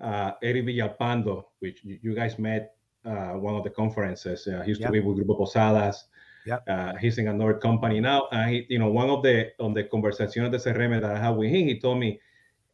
uh, 0.00 0.32
Eric 0.42 0.66
Villalpando, 0.66 1.44
which 1.60 1.80
you 1.84 2.14
guys 2.14 2.38
met 2.38 2.74
uh, 3.04 3.32
one 3.32 3.54
of 3.54 3.64
the 3.64 3.70
conferences. 3.70 4.46
Uh, 4.46 4.62
he 4.62 4.70
used 4.70 4.80
yep. 4.80 4.88
to 4.88 4.92
be 4.92 5.00
with 5.00 5.18
Grupo 5.18 5.38
Posadas. 5.38 6.04
Yep. 6.46 6.64
Uh, 6.68 6.96
he's 6.96 7.18
in 7.18 7.28
another 7.28 7.54
company 7.54 8.00
now. 8.00 8.26
And 8.32 8.50
he, 8.50 8.66
you 8.68 8.78
know, 8.80 8.88
one 8.88 9.08
of 9.10 9.22
the 9.22 9.52
on 9.60 9.74
the 9.74 9.84
conversations 9.84 10.50
de 10.50 10.58
CRM 10.58 11.00
that 11.00 11.16
I 11.16 11.18
had 11.18 11.30
with 11.30 11.50
him, 11.50 11.68
he 11.68 11.78
told 11.78 12.00
me, 12.00 12.20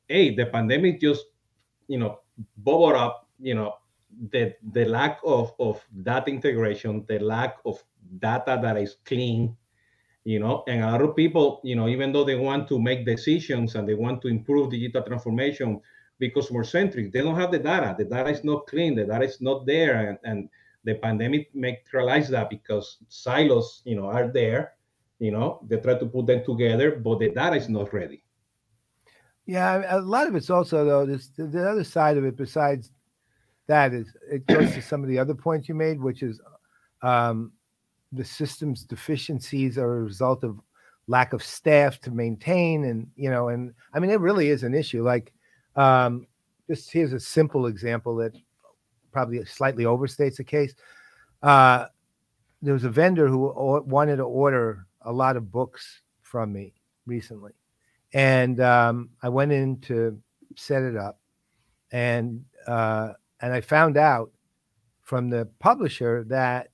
"Hey, 0.07 0.35
the 0.35 0.47
pandemic 0.47 1.01
just, 1.01 1.27
you 1.87 1.99
know, 1.99 2.21
bubbled 2.57 2.95
up, 2.95 3.29
you 3.39 3.55
know, 3.55 3.75
the 4.31 4.55
the 4.73 4.87
lack 4.87 5.21
of 5.25 5.53
of 5.59 5.85
data 6.03 6.31
integration, 6.31 7.05
the 7.07 7.19
lack 7.19 7.59
of 7.67 7.83
data 8.19 8.59
that 8.63 8.79
is 8.79 8.97
clean, 9.05 9.55
you 10.29 10.39
know, 10.39 10.63
and 10.69 10.85
a 10.85 10.91
lot 10.91 11.01
of 11.01 11.17
people, 11.17 11.59
you 11.65 11.75
know, 11.75 11.89
even 11.89 12.13
though 12.13 12.23
they 12.23 12.35
want 12.35 12.69
to 12.69 12.79
make 12.79 13.07
decisions 13.07 13.77
and 13.77 13.89
they 13.89 13.95
want 13.95 14.21
to 14.21 14.29
improve 14.29 14.71
digital 14.71 15.03
transformation, 15.03 15.81
because 16.19 16.51
more 16.51 16.65
centric, 16.65 17.11
they 17.13 17.23
don't 17.23 17.41
have 17.41 17.51
the 17.51 17.59
data. 17.59 17.95
The 17.97 18.05
data 18.05 18.29
is 18.29 18.45
not 18.45 18.67
clean. 18.67 18.95
The 18.95 19.07
data 19.07 19.25
is 19.25 19.41
not 19.41 19.65
there, 19.65 19.95
and, 20.07 20.19
and 20.25 20.51
the 20.85 20.97
pandemic 20.97 21.49
make 21.55 21.79
realize 21.95 22.29
that 22.29 22.51
because 22.51 22.99
silos, 23.09 23.81
you 23.87 23.97
know, 23.97 24.05
are 24.05 24.29
there. 24.29 24.75
You 25.19 25.31
know, 25.31 25.61
they 25.67 25.79
try 25.79 25.95
to 25.95 26.05
put 26.05 26.27
them 26.27 26.45
together, 26.45 26.97
but 26.97 27.21
the 27.21 27.31
data 27.31 27.57
is 27.57 27.71
not 27.71 27.95
ready. 27.95 28.23
Yeah, 29.47 29.97
a 29.97 29.99
lot 29.99 30.29
of 30.29 30.37
it's 30.37 30.51
also 30.51 30.85
though 30.85 31.07
this 31.07 31.31
the 31.39 31.67
other 31.67 31.85
side 31.85 32.19
of 32.19 32.27
it. 32.27 32.37
Besides 32.37 32.93
that 33.67 33.95
is 33.95 34.15
it 34.31 34.47
goes 34.47 34.75
to 34.75 34.83
some 34.83 35.03
of 35.03 35.09
the 35.09 35.19
other 35.19 35.35
points 35.35 35.71
you 35.71 35.75
made, 35.75 35.99
which 35.99 36.23
is 36.23 36.39
um, 37.01 37.53
the 38.13 38.25
system's 38.25 38.85
deficiencies 38.85 39.79
are 39.79 39.99
a 39.99 40.03
result 40.03 40.45
of 40.45 40.59
lack 41.07 41.33
of 41.33 41.43
staff 41.43 42.01
to 42.01 42.11
maintain, 42.11 42.85
and 42.85 43.07
you 43.17 43.31
know, 43.31 43.49
and 43.49 43.75
I 43.93 43.99
mean, 43.99 44.11
it 44.11 44.21
really 44.21 44.49
is 44.49 44.63
an 44.63 44.75
issue. 44.75 45.03
Like, 45.03 45.33
um, 45.77 46.27
just 46.69 46.91
here's 46.91 47.13
a 47.13 47.21
simple 47.21 47.67
example 47.67 48.17
that 48.17 48.33
probably 49.13 49.45
slightly 49.45 49.85
overstates 49.85 50.37
the 50.37 50.45
case. 50.45 50.75
Uh, 51.43 51.87
there 52.63 52.75
was 52.75 52.85
a 52.85 52.91
vendor 52.91 53.29
who 53.29 53.53
wanted 53.87 54.17
to 54.17 54.25
order 54.25 54.87
a 55.03 55.13
lot 55.13 55.37
of 55.37 55.51
books 55.51 56.03
from 56.23 56.53
me 56.53 56.75
recently, 57.07 57.53
and 58.13 58.61
um, 58.61 59.11
I 59.23 59.29
went 59.29 59.53
in 59.53 59.81
to 59.83 60.19
set 60.57 60.83
it 60.83 60.97
up, 60.97 61.21
and 61.93 62.45
uh, 62.67 63.13
and 63.41 63.53
I 63.53 63.61
found 63.61 63.97
out 63.97 64.31
from 65.03 65.31
the 65.31 65.49
publisher 65.59 66.25
that, 66.29 66.69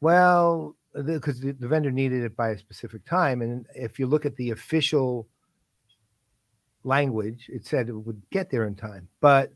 well, 0.00 0.76
because 1.04 1.40
the, 1.40 1.52
the, 1.52 1.68
vendor 1.68 1.90
needed 1.90 2.24
it 2.24 2.36
by 2.36 2.50
a 2.50 2.58
specific 2.58 3.04
time, 3.04 3.42
and 3.42 3.66
if 3.74 3.98
you 3.98 4.06
look 4.06 4.26
at 4.26 4.36
the 4.36 4.50
official 4.50 5.28
language, 6.84 7.48
it 7.52 7.66
said 7.66 7.88
it 7.88 7.92
would 7.92 8.20
get 8.30 8.50
there 8.50 8.66
in 8.66 8.74
time. 8.74 9.08
But 9.20 9.52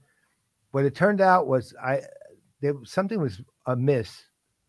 what 0.73 0.85
it 0.85 0.95
turned 0.95 1.21
out 1.21 1.47
was 1.47 1.75
I 1.83 2.03
there 2.61 2.75
something 2.85 3.21
was 3.21 3.41
amiss. 3.67 4.25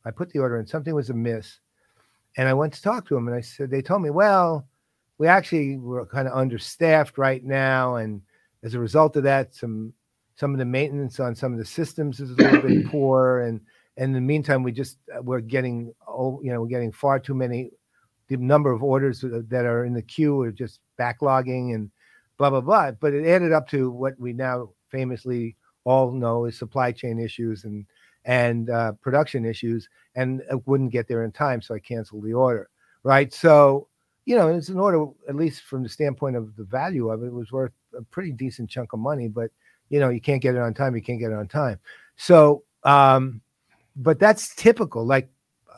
I 0.06 0.12
put 0.12 0.30
the 0.32 0.40
order 0.40 0.60
in, 0.60 0.68
something 0.68 0.94
was 0.94 1.10
amiss, 1.10 1.60
and 2.38 2.48
I 2.48 2.54
went 2.54 2.74
to 2.74 2.82
talk 2.82 3.08
to 3.08 3.16
them, 3.16 3.28
and 3.28 3.36
I 3.36 3.42
said 3.42 3.70
they 3.70 3.82
told 3.82 4.02
me, 4.02 4.10
well, 4.10 4.68
we 5.18 5.28
actually 5.28 5.78
were 5.78 6.06
kind 6.06 6.28
of 6.28 6.34
understaffed 6.34 7.18
right 7.18 7.44
now, 7.44 7.96
and 7.96 8.22
as 8.64 8.74
a 8.74 8.80
result 8.80 9.16
of 9.16 9.24
that, 9.24 9.54
some 9.56 9.94
some 10.36 10.52
of 10.52 10.58
the 10.58 10.66
maintenance 10.66 11.20
on 11.20 11.36
some 11.36 11.54
of 11.54 11.60
the 11.60 11.66
systems 11.66 12.20
is 12.20 12.32
a 12.32 12.34
little 12.34 12.62
bit 12.62 12.88
poor 12.90 13.42
and, 13.42 13.62
and 13.98 14.06
in 14.08 14.14
the 14.14 14.22
meantime 14.22 14.64
we 14.64 14.72
just 14.72 14.98
uh, 15.16 15.22
we're 15.22 15.40
getting 15.40 15.94
oh 16.08 16.40
you 16.44 16.52
know 16.52 16.62
we're 16.62 16.68
getting 16.68 16.92
far 16.92 17.20
too 17.20 17.34
many 17.34 17.72
the 18.28 18.38
number 18.38 18.72
of 18.72 18.82
orders 18.82 19.22
that 19.22 19.66
are 19.66 19.86
in 19.86 19.94
the 19.94 20.02
queue 20.02 20.42
are 20.42 20.52
just 20.52 20.80
backlogging 21.00 21.76
and 21.76 21.92
blah 22.38 22.50
blah 22.50 22.62
blah. 22.62 22.92
But 22.92 23.14
it 23.14 23.28
added 23.28 23.52
up 23.52 23.68
to 23.70 23.92
what 23.92 24.20
we 24.20 24.34
now 24.34 24.70
famously 24.90 25.56
all 25.84 26.12
know 26.12 26.46
is 26.46 26.58
supply 26.58 26.92
chain 26.92 27.20
issues 27.20 27.66
and 27.66 27.86
and 28.26 28.70
uh, 28.70 28.94
production 29.02 29.46
issues 29.46 29.90
and 30.16 30.42
it 30.50 30.66
wouldn't 30.66 30.94
get 30.94 31.10
there 31.10 31.26
in 31.26 31.32
time 31.34 31.62
so 31.62 31.76
i 31.76 31.80
canceled 31.80 32.24
the 32.24 32.34
order 32.34 32.70
right? 33.04 33.34
So 33.34 33.88
you 34.26 34.38
know 34.38 34.48
it's 34.48 34.70
an 34.70 34.80
order 34.80 35.06
at 35.28 35.36
least 35.36 35.64
from 35.64 35.84
the 35.84 35.90
standpoint 35.90 36.38
of 36.38 36.56
the 36.56 36.64
value 36.64 37.10
of 37.10 37.22
it, 37.24 37.28
it 37.28 37.34
was 37.34 37.52
worth 37.52 37.74
a 37.98 38.02
pretty 38.04 38.32
decent 38.32 38.70
chunk 38.70 38.94
of 38.94 39.00
money 39.00 39.28
but 39.28 39.52
you 39.90 40.00
know 40.00 40.08
you 40.10 40.22
can't 40.22 40.42
get 40.42 40.56
it 40.56 40.62
on 40.62 40.74
time 40.74 40.96
you 40.96 41.02
can't 41.02 41.20
get 41.20 41.32
it 41.32 41.36
on 41.36 41.48
time. 41.48 41.80
So 42.16 42.64
um 42.84 43.42
but 43.96 44.20
that's 44.20 44.56
typical 44.56 45.06
like 45.06 45.30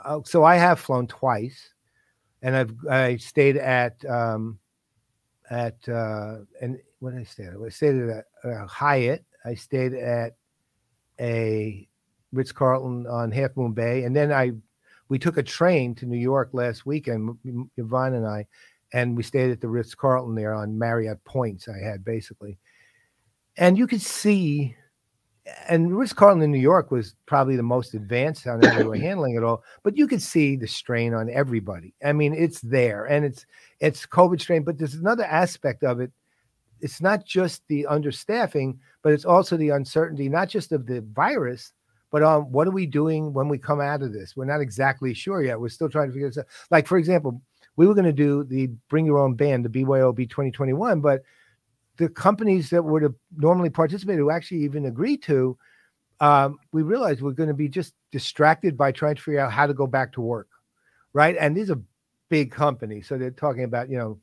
uh, 0.04 0.20
so 0.24 0.44
i 0.44 0.56
have 0.56 0.80
flown 0.80 1.08
twice 1.08 1.74
and 2.42 2.56
i've 2.56 2.74
i 2.90 3.16
stayed 3.18 3.58
at 3.58 4.04
um 4.06 4.58
at 5.50 5.76
uh 5.90 6.38
and 6.62 6.78
what 7.00 7.12
did 7.12 7.20
i 7.20 7.24
stay 7.24 7.44
at? 7.44 7.54
I 7.64 7.70
stayed 7.70 7.96
at 8.10 8.26
a, 8.44 8.66
hyatt. 8.66 9.24
I 9.46 9.54
stayed 9.54 9.94
at 9.94 10.36
a 11.20 11.88
ritz-carlton 12.32 13.06
on 13.08 13.32
half 13.32 13.56
moon 13.56 13.72
bay 13.72 14.04
and 14.04 14.16
then 14.16 14.32
i 14.34 14.52
we 15.08 15.20
took 15.20 15.38
a 15.38 15.44
train 15.44 15.96
to 15.96 16.06
new 16.06 16.18
york 16.18 16.50
last 16.52 16.86
weekend 16.86 17.38
yvonne 17.78 18.16
and 18.16 18.28
i 18.28 18.46
and 18.94 19.16
we 19.16 19.24
stayed 19.24 19.52
at 19.52 19.62
the 19.62 19.68
ritz-carlton 19.68 20.36
there 20.36 20.54
on 20.54 20.78
marriott 20.78 21.24
points 21.24 21.68
i 21.68 21.78
had 21.78 22.04
basically. 22.04 22.58
And 23.58 23.78
you 23.78 23.88
could 23.88 24.02
see 24.02 24.76
and 25.68 25.96
Ritz 25.96 26.14
Carlton 26.14 26.42
in 26.42 26.52
New 26.52 26.60
York 26.60 26.92
was 26.92 27.16
probably 27.26 27.56
the 27.56 27.64
most 27.64 27.94
advanced 27.94 28.48
on 28.48 28.62
how 28.64 28.78
they 28.78 28.84
were 28.84 28.96
handling 29.10 29.36
it 29.36 29.44
all, 29.44 29.64
but 29.84 29.98
you 29.98 30.08
could 30.08 30.22
see 30.22 30.56
the 30.56 30.68
strain 30.68 31.14
on 31.14 31.30
everybody. 31.30 31.94
I 32.04 32.14
mean, 32.14 32.34
it's 32.34 32.62
there 32.62 33.06
and 33.06 33.26
it's 33.26 33.46
it's 33.80 34.06
COVID 34.06 34.42
strain, 34.42 34.64
but 34.64 34.78
there's 34.78 34.96
another 34.96 35.26
aspect 35.26 35.84
of 35.84 36.00
it. 36.00 36.12
It's 36.82 37.02
not 37.02 37.26
just 37.26 37.64
the 37.68 37.86
understaffing, 37.90 38.78
but 39.02 39.14
it's 39.14 39.26
also 39.26 39.56
the 39.56 39.70
uncertainty, 39.70 40.30
not 40.30 40.50
just 40.50 40.72
of 40.72 40.86
the 40.86 41.02
virus, 41.14 41.74
but 42.12 42.24
on 42.24 42.52
what 42.52 42.68
are 42.68 42.72
we 42.72 42.86
doing 42.86 43.34
when 43.34 43.48
we 43.48 43.58
come 43.58 43.82
out 43.82 44.02
of 44.02 44.14
this? 44.14 44.36
We're 44.36 44.46
not 44.46 44.62
exactly 44.62 45.14
sure 45.14 45.44
yet. 45.44 45.60
We're 45.60 45.70
still 45.70 45.90
trying 45.90 46.08
to 46.08 46.14
figure 46.14 46.30
this 46.30 46.38
out. 46.38 46.46
Like, 46.72 46.88
for 46.88 46.98
example, 46.98 47.42
we 47.76 47.88
were 47.88 47.94
going 47.94 48.06
to 48.06 48.14
do 48.14 48.44
the 48.44 48.68
bring 48.90 49.06
your 49.06 49.20
own 49.20 49.36
band, 49.36 49.66
the 49.66 49.70
BYOB 49.70 50.30
2021, 50.30 51.02
but 51.02 51.22
the 51.98 52.10
companies 52.10 52.70
that 52.70 52.84
would 52.84 53.02
have 53.02 53.16
normally 53.38 53.70
participated 53.70 54.20
who 54.20 54.32
actually 54.32 54.60
even 54.60 54.86
agreed 54.86 55.22
to, 55.24 55.58
um, 56.20 56.60
we 56.72 56.82
realized 56.82 57.22
we're 57.22 57.32
going 57.32 57.50
to 57.50 57.54
be 57.54 57.70
just 57.70 57.94
distracted 58.12 58.78
by 58.78 58.92
trying 58.92 59.16
to 59.16 59.22
figure 59.22 59.40
out 59.40 59.52
how 59.52 59.68
to 59.68 59.74
go 59.74 59.88
back 59.88 60.14
to 60.14 60.22
work, 60.22 60.48
right? 61.14 61.36
And 61.40 61.56
these 61.56 61.70
are 61.70 61.80
big 62.30 62.52
companies, 62.52 63.08
so 63.08 63.18
they're 63.18 63.32
talking 63.32 63.64
about 63.64 63.90
you 63.90 63.98
know 63.98 64.20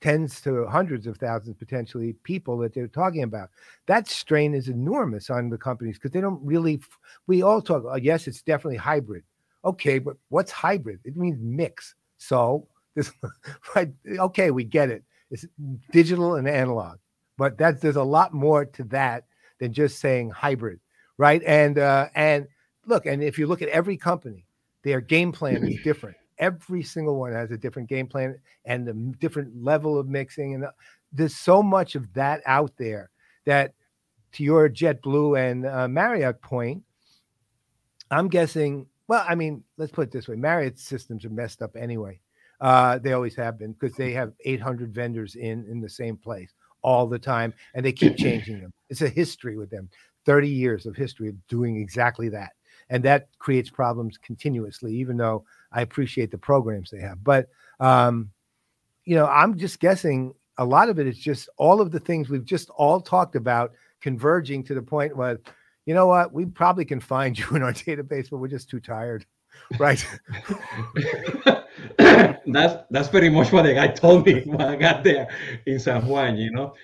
tens 0.00 0.40
to 0.42 0.66
hundreds 0.66 1.06
of 1.06 1.16
thousands 1.16 1.56
potentially 1.56 2.14
people 2.24 2.58
that 2.58 2.74
they're 2.74 2.86
talking 2.86 3.22
about. 3.22 3.48
That 3.86 4.06
strain 4.06 4.54
is 4.54 4.68
enormous 4.68 5.30
on 5.30 5.48
the 5.48 5.58
companies 5.58 5.96
because 5.96 6.10
they 6.10 6.20
don't 6.20 6.44
really. 6.44 6.80
We 7.26 7.42
all 7.42 7.62
talk. 7.62 7.84
Oh, 7.88 7.96
yes, 7.96 8.28
it's 8.28 8.42
definitely 8.42 8.76
hybrid. 8.76 9.24
Okay, 9.64 9.98
but 9.98 10.16
what's 10.28 10.52
hybrid? 10.52 11.00
It 11.04 11.16
means 11.16 11.38
mix. 11.40 11.94
So 12.18 12.68
this, 12.94 13.10
right? 13.74 13.92
Okay, 14.06 14.50
we 14.50 14.64
get 14.64 14.90
it. 14.90 15.04
It's 15.30 15.46
digital 15.90 16.36
and 16.36 16.46
analog, 16.46 16.98
but 17.36 17.58
that's 17.58 17.80
there's 17.80 17.96
a 17.96 18.02
lot 18.02 18.32
more 18.32 18.64
to 18.64 18.84
that 18.84 19.24
than 19.58 19.72
just 19.72 19.98
saying 20.00 20.30
hybrid, 20.30 20.80
right? 21.18 21.42
And 21.46 21.78
uh, 21.78 22.08
and 22.14 22.46
look, 22.86 23.06
and 23.06 23.22
if 23.22 23.38
you 23.38 23.46
look 23.46 23.62
at 23.62 23.68
every 23.68 23.96
company, 23.96 24.46
their 24.82 25.00
game 25.00 25.32
plan 25.32 25.66
is 25.66 25.80
different 25.84 26.16
every 26.38 26.82
single 26.82 27.16
one 27.16 27.32
has 27.32 27.52
a 27.52 27.56
different 27.56 27.88
game 27.88 28.08
plan 28.08 28.36
and 28.64 28.88
a 28.88 28.92
different 29.20 29.62
level 29.62 29.96
of 29.96 30.08
mixing 30.08 30.54
and 30.54 30.64
uh, 30.64 30.70
there's 31.12 31.36
so 31.36 31.62
much 31.62 31.94
of 31.94 32.12
that 32.12 32.42
out 32.44 32.72
there 32.76 33.08
that 33.44 33.72
to 34.32 34.42
your 34.42 34.68
JetBlue 34.68 35.38
and 35.38 35.64
uh, 35.64 35.88
Marriott 35.88 36.42
point, 36.42 36.82
I'm 38.10 38.28
guessing. 38.28 38.86
Well, 39.06 39.24
I 39.26 39.34
mean, 39.34 39.62
let's 39.76 39.92
put 39.92 40.08
it 40.08 40.12
this 40.12 40.28
way: 40.28 40.36
Marriott's 40.36 40.82
systems 40.82 41.24
are 41.24 41.30
messed 41.30 41.62
up 41.62 41.76
anyway. 41.76 42.20
Uh, 42.60 42.98
they 42.98 43.12
always 43.12 43.36
have 43.36 43.58
been 43.58 43.72
because 43.72 43.96
they 43.96 44.12
have 44.12 44.32
800 44.44 44.92
vendors 44.92 45.36
in 45.36 45.64
in 45.70 45.80
the 45.80 45.88
same 45.88 46.16
place 46.16 46.52
all 46.84 47.08
the 47.08 47.18
time, 47.18 47.52
and 47.74 47.84
they 47.84 47.92
keep 47.92 48.16
changing 48.16 48.60
them. 48.60 48.72
It's 48.90 49.02
a 49.02 49.08
history 49.08 49.56
with 49.56 49.70
them, 49.70 49.88
30 50.26 50.48
years 50.48 50.86
of 50.86 50.94
history 50.94 51.28
of 51.28 51.46
doing 51.48 51.76
exactly 51.76 52.28
that, 52.28 52.52
and 52.90 53.02
that 53.02 53.28
creates 53.40 53.70
problems 53.70 54.18
continuously. 54.18 54.94
Even 54.94 55.16
though 55.16 55.44
I 55.72 55.80
appreciate 55.80 56.30
the 56.30 56.38
programs 56.38 56.90
they 56.90 57.00
have. 57.00 57.24
But 57.24 57.48
um, 57.80 58.30
you 59.04 59.16
know, 59.16 59.26
I'm 59.26 59.58
just 59.58 59.80
guessing 59.80 60.34
a 60.58 60.64
lot 60.64 60.88
of 60.88 60.98
it 60.98 61.06
is 61.06 61.18
just 61.18 61.48
all 61.56 61.80
of 61.80 61.90
the 61.90 62.00
things 62.00 62.28
we've 62.28 62.44
just 62.44 62.70
all 62.70 63.00
talked 63.00 63.36
about 63.36 63.72
converging 64.00 64.62
to 64.64 64.74
the 64.74 64.82
point 64.82 65.16
where, 65.16 65.38
you 65.86 65.94
know 65.94 66.06
what, 66.06 66.32
we 66.32 66.46
probably 66.46 66.84
can 66.84 67.00
find 67.00 67.38
you 67.38 67.46
in 67.50 67.62
our 67.62 67.72
database, 67.72 68.30
but 68.30 68.38
we're 68.38 68.48
just 68.48 68.70
too 68.70 68.80
tired. 68.80 69.26
Right. 69.78 70.04
that's 71.98 72.84
that's 72.90 73.08
pretty 73.08 73.28
much 73.28 73.52
what 73.52 73.62
the 73.62 73.74
guy 73.74 73.88
told 73.88 74.26
me 74.26 74.40
when 74.46 74.60
I 74.60 74.76
got 74.76 75.04
there 75.04 75.28
in 75.66 75.78
San 75.78 76.06
Juan, 76.06 76.36
you 76.36 76.50
know. 76.50 76.74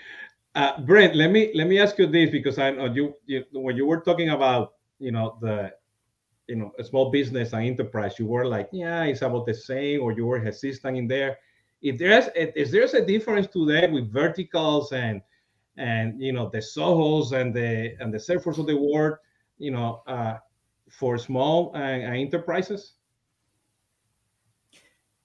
Uh, 0.54 0.80
Brent, 0.80 1.14
let 1.14 1.30
me 1.30 1.52
let 1.54 1.68
me 1.68 1.78
ask 1.78 1.96
you 1.98 2.06
this 2.06 2.30
because 2.30 2.58
I 2.58 2.70
know 2.72 2.86
you, 2.86 3.14
you 3.26 3.44
when 3.52 3.76
you 3.76 3.86
were 3.86 4.00
talking 4.00 4.30
about 4.30 4.74
you 4.98 5.12
know 5.12 5.38
the 5.40 5.72
you 6.48 6.56
know 6.56 6.72
small 6.82 7.10
business 7.10 7.52
and 7.52 7.64
enterprise 7.64 8.18
you 8.18 8.26
were 8.26 8.44
like 8.44 8.68
yeah 8.72 9.04
it's 9.04 9.22
about 9.22 9.46
the 9.46 9.54
same 9.54 10.02
or 10.02 10.10
you 10.12 10.26
were 10.26 10.40
hesitant 10.40 10.96
in 10.96 11.06
there 11.06 11.38
if 11.80 11.96
there's 11.96 12.28
is 12.34 12.72
there's 12.72 12.94
a 12.94 13.06
difference 13.06 13.46
today 13.46 13.88
with 13.88 14.12
verticals 14.12 14.92
and 14.92 15.22
and 15.76 16.20
you 16.20 16.32
know 16.32 16.48
the 16.50 16.58
Zohos 16.58 17.32
and 17.32 17.54
the 17.54 17.94
and 18.00 18.12
the 18.12 18.18
Salesforce 18.18 18.58
of 18.58 18.66
the 18.66 18.76
world 18.76 19.18
you 19.58 19.70
know 19.70 20.02
uh, 20.08 20.34
for 20.90 21.16
small 21.16 21.72
and, 21.74 22.02
and 22.02 22.16
enterprises 22.16 22.94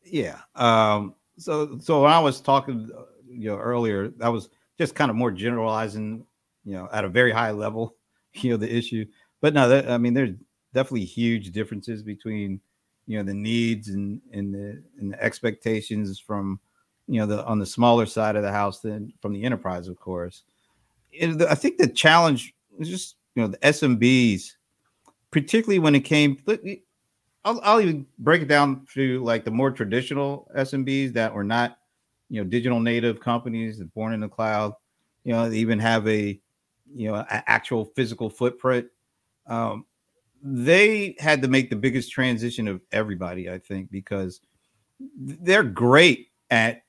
yeah 0.05 0.39
um 0.55 1.15
so 1.37 1.77
so 1.79 2.03
when 2.03 2.11
i 2.11 2.19
was 2.19 2.39
talking 2.39 2.89
you 3.27 3.49
know 3.49 3.57
earlier 3.57 4.09
that 4.09 4.29
was 4.29 4.49
just 4.77 4.95
kind 4.95 5.09
of 5.09 5.17
more 5.17 5.31
generalizing 5.31 6.25
you 6.63 6.73
know 6.73 6.87
at 6.93 7.05
a 7.05 7.09
very 7.09 7.31
high 7.31 7.51
level 7.51 7.95
you 8.33 8.49
know 8.49 8.57
the 8.57 8.73
issue. 8.73 9.05
But 9.41 9.53
no 9.53 9.69
that, 9.69 9.89
i 9.89 9.97
mean 9.97 10.13
there's 10.13 10.35
definitely 10.73 11.05
huge 11.05 11.51
differences 11.51 12.03
between 12.03 12.59
you 13.07 13.17
know 13.17 13.23
the 13.23 13.33
needs 13.33 13.89
and 13.89 14.21
and 14.31 14.53
the 14.53 14.83
and 14.99 15.13
the 15.13 15.23
expectations 15.23 16.19
from 16.19 16.59
you 17.07 17.19
know 17.19 17.25
the 17.25 17.45
on 17.45 17.59
the 17.59 17.65
smaller 17.65 18.05
side 18.05 18.35
of 18.35 18.43
the 18.43 18.51
house 18.51 18.81
than 18.81 19.13
from 19.21 19.33
the 19.33 19.43
enterprise 19.43 19.87
of 19.87 19.99
course. 19.99 20.43
It, 21.11 21.41
i 21.43 21.55
think 21.55 21.77
the 21.77 21.87
challenge 21.87 22.53
is 22.79 22.89
just 22.89 23.15
you 23.35 23.43
know 23.43 23.47
the 23.47 23.57
smbs 23.59 24.53
particularly 25.31 25.79
when 25.79 25.95
it 25.95 26.01
came 26.01 26.37
I'll, 27.45 27.61
I'll 27.63 27.81
even 27.81 28.05
break 28.19 28.41
it 28.41 28.47
down 28.49 28.85
to 28.95 29.23
like 29.23 29.45
the 29.45 29.51
more 29.51 29.71
traditional 29.71 30.51
smbs 30.57 31.13
that 31.13 31.33
were 31.33 31.43
not 31.43 31.77
you 32.29 32.43
know 32.43 32.49
digital 32.49 32.79
native 32.79 33.19
companies 33.21 33.79
that 33.79 33.93
born 33.93 34.13
in 34.13 34.19
the 34.19 34.27
cloud 34.27 34.73
you 35.23 35.31
know 35.31 35.49
they 35.49 35.57
even 35.57 35.79
have 35.79 36.07
a 36.07 36.39
you 36.93 37.07
know 37.09 37.15
an 37.15 37.25
actual 37.47 37.85
physical 37.95 38.29
footprint 38.29 38.87
um, 39.47 39.85
they 40.41 41.15
had 41.19 41.41
to 41.41 41.47
make 41.47 41.69
the 41.69 41.75
biggest 41.75 42.11
transition 42.11 42.67
of 42.67 42.81
everybody, 42.91 43.49
I 43.49 43.57
think, 43.59 43.89
because 43.91 44.41
they're 45.17 45.63
great 45.63 46.27
at 46.51 46.83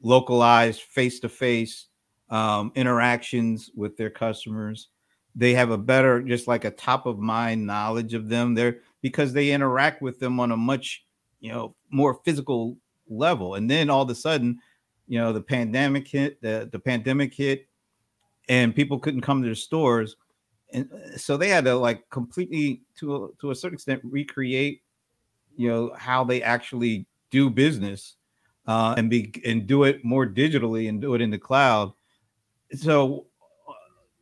localized 0.00 0.82
face 0.82 1.20
to 1.20 1.28
face 1.28 1.86
interactions 2.74 3.70
with 3.74 3.96
their 3.96 4.10
customers. 4.10 4.88
They 5.34 5.54
have 5.54 5.70
a 5.70 5.78
better, 5.78 6.22
just 6.22 6.46
like 6.46 6.64
a 6.64 6.70
top 6.70 7.06
of 7.06 7.18
mind 7.18 7.66
knowledge 7.66 8.14
of 8.14 8.28
them 8.28 8.54
there 8.54 8.80
because 9.02 9.32
they 9.32 9.50
interact 9.50 10.00
with 10.00 10.18
them 10.18 10.40
on 10.40 10.52
a 10.52 10.56
much, 10.56 11.04
you 11.40 11.52
know, 11.52 11.74
more 11.90 12.20
physical 12.24 12.76
level. 13.08 13.56
And 13.56 13.70
then 13.70 13.90
all 13.90 14.02
of 14.02 14.10
a 14.10 14.14
sudden, 14.14 14.58
you 15.06 15.18
know, 15.18 15.32
the 15.32 15.40
pandemic 15.40 16.08
hit, 16.08 16.40
the, 16.40 16.68
the 16.72 16.78
pandemic 16.78 17.34
hit, 17.34 17.66
and 18.48 18.74
people 18.74 18.98
couldn't 18.98 19.20
come 19.20 19.42
to 19.42 19.46
their 19.46 19.54
stores. 19.54 20.16
And 20.72 20.90
uh, 20.92 21.18
so 21.18 21.36
they 21.36 21.48
had 21.48 21.64
to 21.66 21.74
like 21.74 22.08
completely 22.10 22.82
to 22.96 23.16
a, 23.16 23.28
to 23.40 23.50
a 23.50 23.54
certain 23.54 23.74
extent 23.74 24.00
recreate 24.04 24.82
you 25.56 25.68
know 25.68 25.92
how 25.96 26.24
they 26.24 26.42
actually 26.42 27.06
do 27.30 27.50
business 27.50 28.16
uh, 28.66 28.94
and 28.96 29.10
be 29.10 29.32
and 29.44 29.66
do 29.66 29.84
it 29.84 30.04
more 30.04 30.26
digitally 30.26 30.88
and 30.88 31.00
do 31.00 31.14
it 31.14 31.20
in 31.20 31.30
the 31.30 31.38
cloud. 31.38 31.92
So 32.74 33.26
uh, 33.68 33.72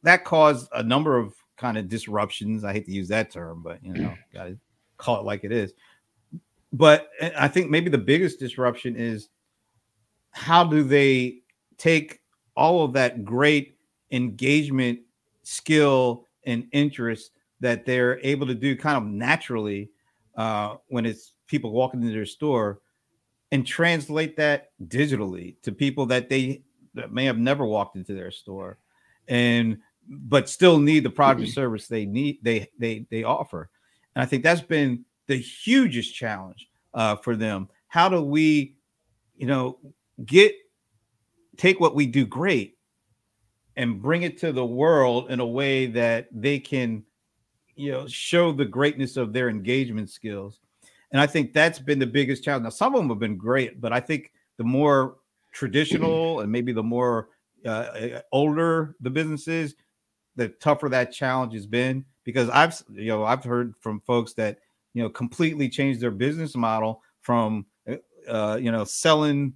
that 0.03 0.25
caused 0.25 0.69
a 0.73 0.83
number 0.83 1.16
of 1.16 1.35
kind 1.57 1.77
of 1.77 1.88
disruptions. 1.88 2.64
I 2.64 2.73
hate 2.73 2.87
to 2.87 2.93
use 2.93 3.09
that 3.09 3.31
term 3.31 3.62
but 3.62 3.83
you 3.85 3.95
know 3.95 4.14
gotta 4.35 4.59
call 5.01 5.19
it 5.19 5.25
like 5.25 5.45
it 5.45 5.53
is 5.53 5.73
but 6.73 7.11
uh, 7.21 7.31
i 7.37 7.49
think 7.49 7.71
maybe 7.71 7.91
the 7.91 7.99
biggest 7.99 8.39
disruption 8.39 8.97
is 8.97 9.29
how 10.31 10.65
do 10.65 10.83
they 10.83 11.39
take 11.79 12.21
all 12.57 12.85
of 12.85 12.93
that 12.93 13.25
great 13.25 13.77
engagement 14.13 14.99
skill 15.43 16.25
and 16.45 16.67
interest 16.73 17.33
that 17.61 17.85
they're 17.85 18.19
able 18.21 18.47
to 18.47 18.55
do 18.55 18.77
kind 18.77 18.97
of 18.97 19.05
naturally 19.05 19.91
uh, 20.37 20.77
when 20.89 21.05
it's 21.05 21.35
people 21.47 21.73
walking 21.73 22.01
into 22.01 22.15
their 22.15 22.27
store 22.27 22.81
and 23.53 23.67
translate 23.67 24.37
that 24.37 24.71
digitally 24.87 25.57
to 25.63 25.73
people 25.73 26.07
that 26.07 26.29
they 26.29 26.63
that 26.95 27.13
may 27.13 27.25
have 27.25 27.39
never 27.39 27.65
walked 27.65 27.97
into 27.97 28.15
their 28.15 28.31
store 28.31 28.79
and 29.29 29.79
but 30.09 30.49
still 30.49 30.79
need 30.79 31.05
the 31.05 31.11
product 31.11 31.41
or 31.41 31.45
mm-hmm. 31.45 31.53
service 31.53 31.87
they 31.87 32.07
need 32.07 32.39
they 32.43 32.69
they 32.79 33.07
they 33.11 33.23
offer 33.23 33.71
and 34.14 34.23
i 34.23 34.27
think 34.27 34.42
that's 34.42 34.61
been 34.61 35.05
the 35.31 35.37
hugest 35.37 36.12
challenge 36.14 36.68
uh, 36.92 37.14
for 37.16 37.37
them. 37.37 37.68
How 37.87 38.09
do 38.09 38.20
we 38.20 38.75
you 39.37 39.46
know 39.46 39.79
get 40.27 40.53
take 41.57 41.81
what 41.81 41.94
we 41.94 42.07
do 42.07 42.27
great 42.27 42.77
and 43.77 44.03
bring 44.03 44.23
it 44.23 44.38
to 44.38 44.53
the 44.53 44.64
world 44.64 45.31
in 45.31 45.40
a 45.40 45.46
way 45.46 45.87
that 45.87 46.29
they 46.33 46.59
can 46.59 47.05
you 47.77 47.92
know 47.92 48.07
show 48.09 48.53
the 48.53 48.64
greatness 48.64 49.16
of 49.16 49.33
their 49.33 49.49
engagement 49.49 50.11
skills? 50.11 50.61
And 51.12 51.20
i 51.20 51.27
think 51.27 51.53
that's 51.53 51.79
been 51.79 51.99
the 51.99 52.07
biggest 52.07 52.44
challenge. 52.44 52.64
Now 52.64 52.70
some 52.70 52.94
of 52.94 53.01
them 53.01 53.09
have 53.09 53.18
been 53.18 53.37
great 53.37 53.81
but 53.81 53.92
i 53.92 54.01
think 54.01 54.33
the 54.59 54.64
more 54.64 55.16
traditional 55.53 56.40
and 56.40 56.51
maybe 56.51 56.73
the 56.73 56.83
more 56.83 57.29
uh, 57.66 58.20
older 58.33 58.96
the 59.01 59.11
businesses 59.11 59.75
the 60.37 60.49
tougher 60.49 60.88
that 60.88 61.12
challenge 61.12 61.53
has 61.53 61.66
been 61.66 62.05
because 62.33 62.49
i've 62.51 62.83
you 62.93 63.09
know 63.09 63.25
i've 63.25 63.45
heard 63.45 63.75
from 63.81 64.01
folks 64.01 64.33
that 64.35 64.59
you 64.95 65.03
know 65.03 65.09
completely 65.09 65.69
changed 65.69 66.01
their 66.01 66.11
business 66.11 66.57
model 66.57 67.03
from 67.21 67.66
uh, 67.88 67.97
uh 68.29 68.57
you 68.57 68.71
know 68.71 68.85
selling 68.85 69.53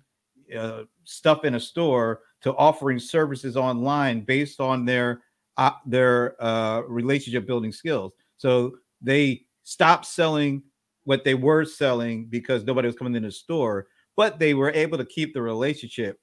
uh, 0.57 0.83
stuff 1.05 1.45
in 1.45 1.55
a 1.55 1.61
store 1.61 2.21
to 2.43 2.55
offering 2.57 2.99
services 2.99 3.57
online 3.57 4.21
based 4.21 4.61
on 4.61 4.85
their 4.85 5.23
uh, 5.57 5.73
their 5.87 6.43
uh, 6.43 6.83
relationship 6.83 7.47
building 7.47 7.73
skills. 7.73 8.13
So 8.37 8.77
they 9.01 9.47
stopped 9.63 10.07
selling 10.07 10.63
what 11.05 11.25
they 11.25 11.35
were 11.35 11.65
selling 11.65 12.27
because 12.27 12.65
nobody 12.65 12.87
was 12.87 12.97
coming 12.97 13.15
in 13.15 13.23
the 13.23 13.31
store, 13.31 13.87
but 14.17 14.39
they 14.39 14.55
were 14.55 14.73
able 14.73 14.99
to 14.99 15.05
keep 15.05 15.33
the 15.33 15.43
relationship. 15.43 16.19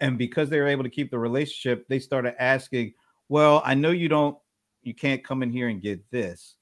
And 0.00 0.18
because 0.18 0.50
they 0.50 0.60
were 0.60 0.66
able 0.66 0.84
to 0.84 0.90
keep 0.90 1.10
the 1.10 1.18
relationship, 1.18 1.86
they 1.88 1.98
started 1.98 2.40
asking, 2.42 2.94
"Well, 3.28 3.62
I 3.64 3.74
know 3.74 3.90
you 3.90 4.08
don't, 4.08 4.36
you 4.86 4.94
can't 4.94 5.24
come 5.24 5.42
in 5.42 5.50
here 5.50 5.68
and 5.68 5.82
get 5.82 6.08
this, 6.10 6.56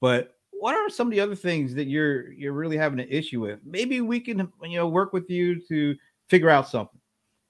but 0.00 0.36
what 0.52 0.74
are 0.74 0.88
some 0.88 1.08
of 1.08 1.10
the 1.10 1.20
other 1.20 1.34
things 1.34 1.74
that 1.74 1.86
you're 1.86 2.32
you're 2.32 2.52
really 2.52 2.76
having 2.76 3.00
an 3.00 3.08
issue 3.08 3.40
with? 3.40 3.60
Maybe 3.64 4.00
we 4.00 4.20
can, 4.20 4.50
you 4.62 4.78
know, 4.78 4.88
work 4.88 5.12
with 5.12 5.28
you 5.28 5.60
to 5.68 5.96
figure 6.28 6.50
out 6.50 6.68
something." 6.68 7.00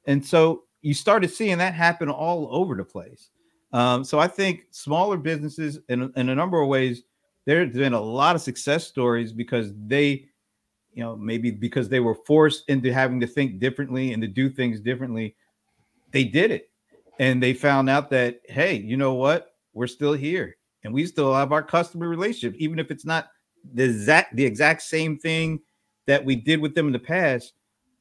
And 0.07 0.25
so 0.25 0.65
you 0.83 0.95
started 0.95 1.31
seeing 1.31 1.59
that 1.59 1.75
happen 1.75 2.11
all 2.11 2.49
over 2.51 2.75
the 2.75 2.85
place. 2.85 3.31
Um, 3.73 4.05
so 4.05 4.19
I 4.19 4.29
think 4.29 4.67
smaller 4.71 5.17
businesses, 5.17 5.81
in, 5.89 6.13
in 6.15 6.29
a 6.29 6.35
number 6.35 6.61
of 6.61 6.69
ways, 6.69 7.03
there's 7.47 7.73
been 7.73 7.93
a 7.93 8.01
lot 8.01 8.37
of 8.37 8.43
success 8.43 8.87
stories 8.87 9.33
because 9.33 9.73
they, 9.87 10.27
you 10.93 11.03
know, 11.03 11.17
maybe 11.17 11.51
because 11.51 11.89
they 11.89 12.01
were 12.01 12.15
forced 12.15 12.69
into 12.69 12.93
having 12.93 13.19
to 13.21 13.27
think 13.27 13.59
differently 13.59 14.13
and 14.13 14.23
to 14.23 14.29
do 14.29 14.49
things 14.51 14.79
differently, 14.79 15.35
they 16.13 16.25
did 16.25 16.51
it. 16.51 16.71
And 17.19 17.43
they 17.43 17.55
found 17.55 17.89
out 17.89 18.11
that, 18.11 18.41
hey, 18.45 18.77
you 18.77 18.97
know 18.97 19.15
what? 19.15 19.54
We're 19.75 19.87
still 19.87 20.15
here 20.15 20.57
and 20.85 20.93
we 20.93 21.07
still 21.07 21.35
have 21.35 21.53
our 21.53 21.63
customer 21.63 22.09
relationship, 22.09 22.59
even 22.59 22.79
if 22.79 22.91
it's 22.91 23.05
not 23.05 23.29
the 23.73 23.85
exact 23.85 24.37
the 24.37 24.45
exact 24.45 24.83
same 24.83 25.19
thing 25.19 25.61
that 26.07 26.25
we 26.25 26.37
did 26.37 26.61
with 26.61 26.75
them 26.75 26.87
in 26.87 26.93
the 26.93 26.99
past. 26.99 27.55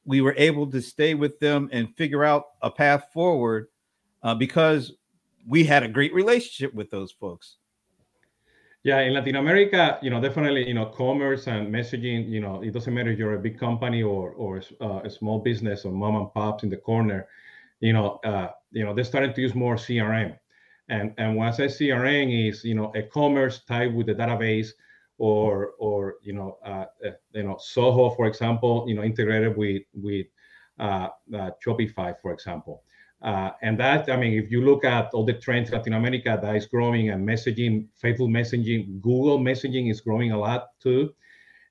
We 0.05 0.19
were 0.21 0.36
able 0.38 0.69
to 0.71 0.82
stay 0.82 1.13
with 1.13 1.39
them 1.39 1.69
and 1.71 1.95
figure 1.95 2.26
out 2.26 2.43
a 2.61 2.69
path 2.69 3.07
forward 3.13 3.67
uh, 4.21 4.36
because 4.36 4.91
we 5.47 5.63
had 5.63 5.84
a 5.84 5.88
great 5.88 6.13
relationship 6.13 6.74
with 6.74 6.89
those 6.91 7.11
folks. 7.11 7.57
Yeah, 8.84 8.99
in 8.99 9.13
Latin 9.13 9.38
America, 9.38 9.97
you 10.01 10.09
know, 10.09 10.19
definitely, 10.19 10.67
you 10.67 10.74
know, 10.74 10.88
commerce 10.88 11.47
and 11.47 11.74
messaging, 11.74 12.28
you 12.28 12.41
know, 12.41 12.61
it 12.61 12.74
doesn't 12.74 12.93
matter 12.93 13.11
if 13.11 13.17
you're 13.17 13.36
a 13.36 13.39
big 13.39 13.57
company 13.57 14.03
or 14.03 14.32
or 14.32 14.61
uh, 14.82 14.99
a 15.05 15.09
small 15.09 15.39
business 15.39 15.86
or 15.86 15.91
mom 15.93 16.17
and 16.17 16.34
pops 16.34 16.63
in 16.63 16.69
the 16.69 16.76
corner, 16.76 17.28
you 17.80 17.93
know, 17.93 18.19
uh, 18.26 18.49
you 18.71 18.84
know, 18.84 18.93
they're 18.93 19.05
starting 19.05 19.34
to 19.34 19.41
use 19.41 19.55
more 19.55 19.76
CRM, 19.76 20.38
and 20.89 21.13
and 21.17 21.36
when 21.36 21.47
I 21.47 21.51
say 21.51 21.65
CRM 21.65 22.49
is, 22.49 22.63
you 22.63 22.75
know, 22.75 22.91
a 22.95 23.03
commerce 23.03 23.63
type 23.63 23.91
with 23.93 24.07
the 24.07 24.15
database, 24.15 24.69
or 25.17 25.71
or 25.79 26.15
you 26.21 26.34
know, 26.34 26.57
uh, 26.65 26.86
uh, 27.05 27.11
you 27.34 27.43
know, 27.43 27.55
Zoho, 27.55 28.15
for 28.15 28.27
example, 28.27 28.86
you 28.88 28.95
know, 28.95 29.03
integrated 29.03 29.55
with 29.55 29.84
with 29.93 30.27
uh, 30.79 31.09
uh, 31.34 31.51
Shopify, 31.65 32.15
for 32.21 32.34
example. 32.34 32.84
Uh, 33.21 33.51
and 33.61 33.79
that, 33.79 34.09
I 34.09 34.17
mean, 34.17 34.34
if 34.34 34.51
you 34.51 34.65
look 34.65 34.84
at 34.84 35.13
all 35.13 35.23
the 35.23 35.34
trends 35.34 35.69
in 35.69 35.77
Latin 35.77 35.93
America, 35.93 36.38
that 36.41 36.55
is 36.57 36.65
growing 36.65 37.09
and 37.09 37.25
messaging, 37.25 37.88
faithful 37.95 38.27
messaging, 38.27 38.99
Google 38.99 39.39
messaging 39.39 39.89
is 39.89 40.01
growing 40.01 40.34
a 40.34 40.38
lot 40.38 40.77
too, 40.81 41.13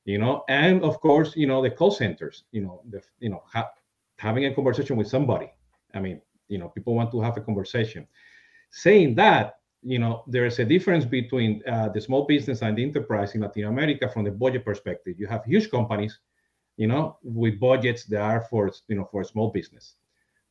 you 0.07 0.17
know, 0.17 0.45
and 0.49 0.83
of 0.83 0.99
course, 1.01 1.37
you 1.37 1.47
know, 1.47 1.63
the 1.63 1.71
call 1.71 1.91
centers, 1.91 2.45
you 2.53 2.63
know, 2.63 2.81
the, 2.89 3.03
you 3.21 3.29
know, 3.29 3.43
ha- 3.45 3.71
having 4.17 4.47
a 4.47 4.55
conversation 4.55 4.97
with 4.97 5.09
somebody. 5.09 5.53
I 5.93 6.01
mean, 6.01 6.23
you 6.49 6.57
know, 6.57 6.69
people 6.69 6.95
want 6.95 7.11
to 7.13 7.21
have 7.21 7.37
a 7.37 7.43
conversation. 7.43 8.07
Saying 8.73 9.15
that, 9.17 9.59
you 9.83 9.99
know, 9.99 10.25
there 10.27 10.47
is 10.47 10.59
a 10.59 10.65
difference 10.65 11.05
between 11.05 11.63
uh, 11.69 11.91
the 11.91 12.01
small 12.01 12.25
business 12.25 12.63
and 12.63 12.77
the 12.77 12.83
enterprise 12.83 13.35
in 13.35 13.43
Latin 13.43 13.65
America 13.65 14.09
from 14.09 14.25
the 14.25 14.31
budget 14.31 14.65
perspective. 14.65 15.17
You 15.19 15.27
have 15.29 15.45
huge 15.45 15.71
companies, 15.71 16.19
you 16.77 16.87
know, 16.87 17.19
with 17.23 17.61
budgets 17.61 18.05
that 18.07 18.21
are 18.21 18.41
for, 18.41 18.73
you 18.89 18.97
know, 18.97 19.05
for 19.05 19.23
small 19.23 19.51
business. 19.51 19.97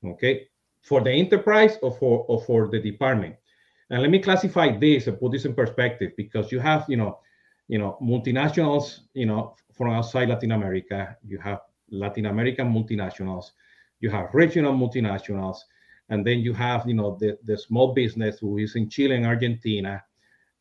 Okay, 0.06 0.48
for 0.82 1.02
the 1.02 1.12
enterprise 1.12 1.78
or 1.82 1.92
for 1.92 2.26
or 2.28 2.42
for 2.42 2.68
the 2.68 2.80
department. 2.80 3.36
And 3.90 4.02
let 4.02 4.10
me 4.10 4.20
classify 4.20 4.78
this 4.78 5.08
and 5.08 5.20
put 5.20 5.32
this 5.32 5.46
in 5.46 5.54
perspective 5.54 6.14
because 6.16 6.52
you 6.52 6.60
have, 6.60 6.86
you 6.88 6.98
know, 6.98 7.20
you 7.68 7.78
know, 7.78 7.98
multinationals, 8.02 9.02
you 9.14 9.26
know, 9.26 9.56
from 9.74 9.92
outside 9.92 10.30
Latin 10.30 10.52
America. 10.54 11.18
You 11.26 11.38
have 11.40 11.60
Latin 11.90 12.26
American 12.26 12.74
multinationals. 12.74 13.52
You 14.00 14.10
have 14.10 14.34
regional 14.34 14.74
multinationals, 14.74 15.58
and 16.12 16.28
then 16.28 16.40
you 16.40 16.54
have, 16.54 16.86
you 16.86 16.94
know, 16.94 17.18
the 17.20 17.38
the 17.46 17.58
small 17.58 17.94
business 17.94 18.38
who 18.40 18.58
is 18.58 18.76
in 18.76 18.90
Chile 18.90 19.16
and 19.16 19.26
Argentina. 19.26 20.04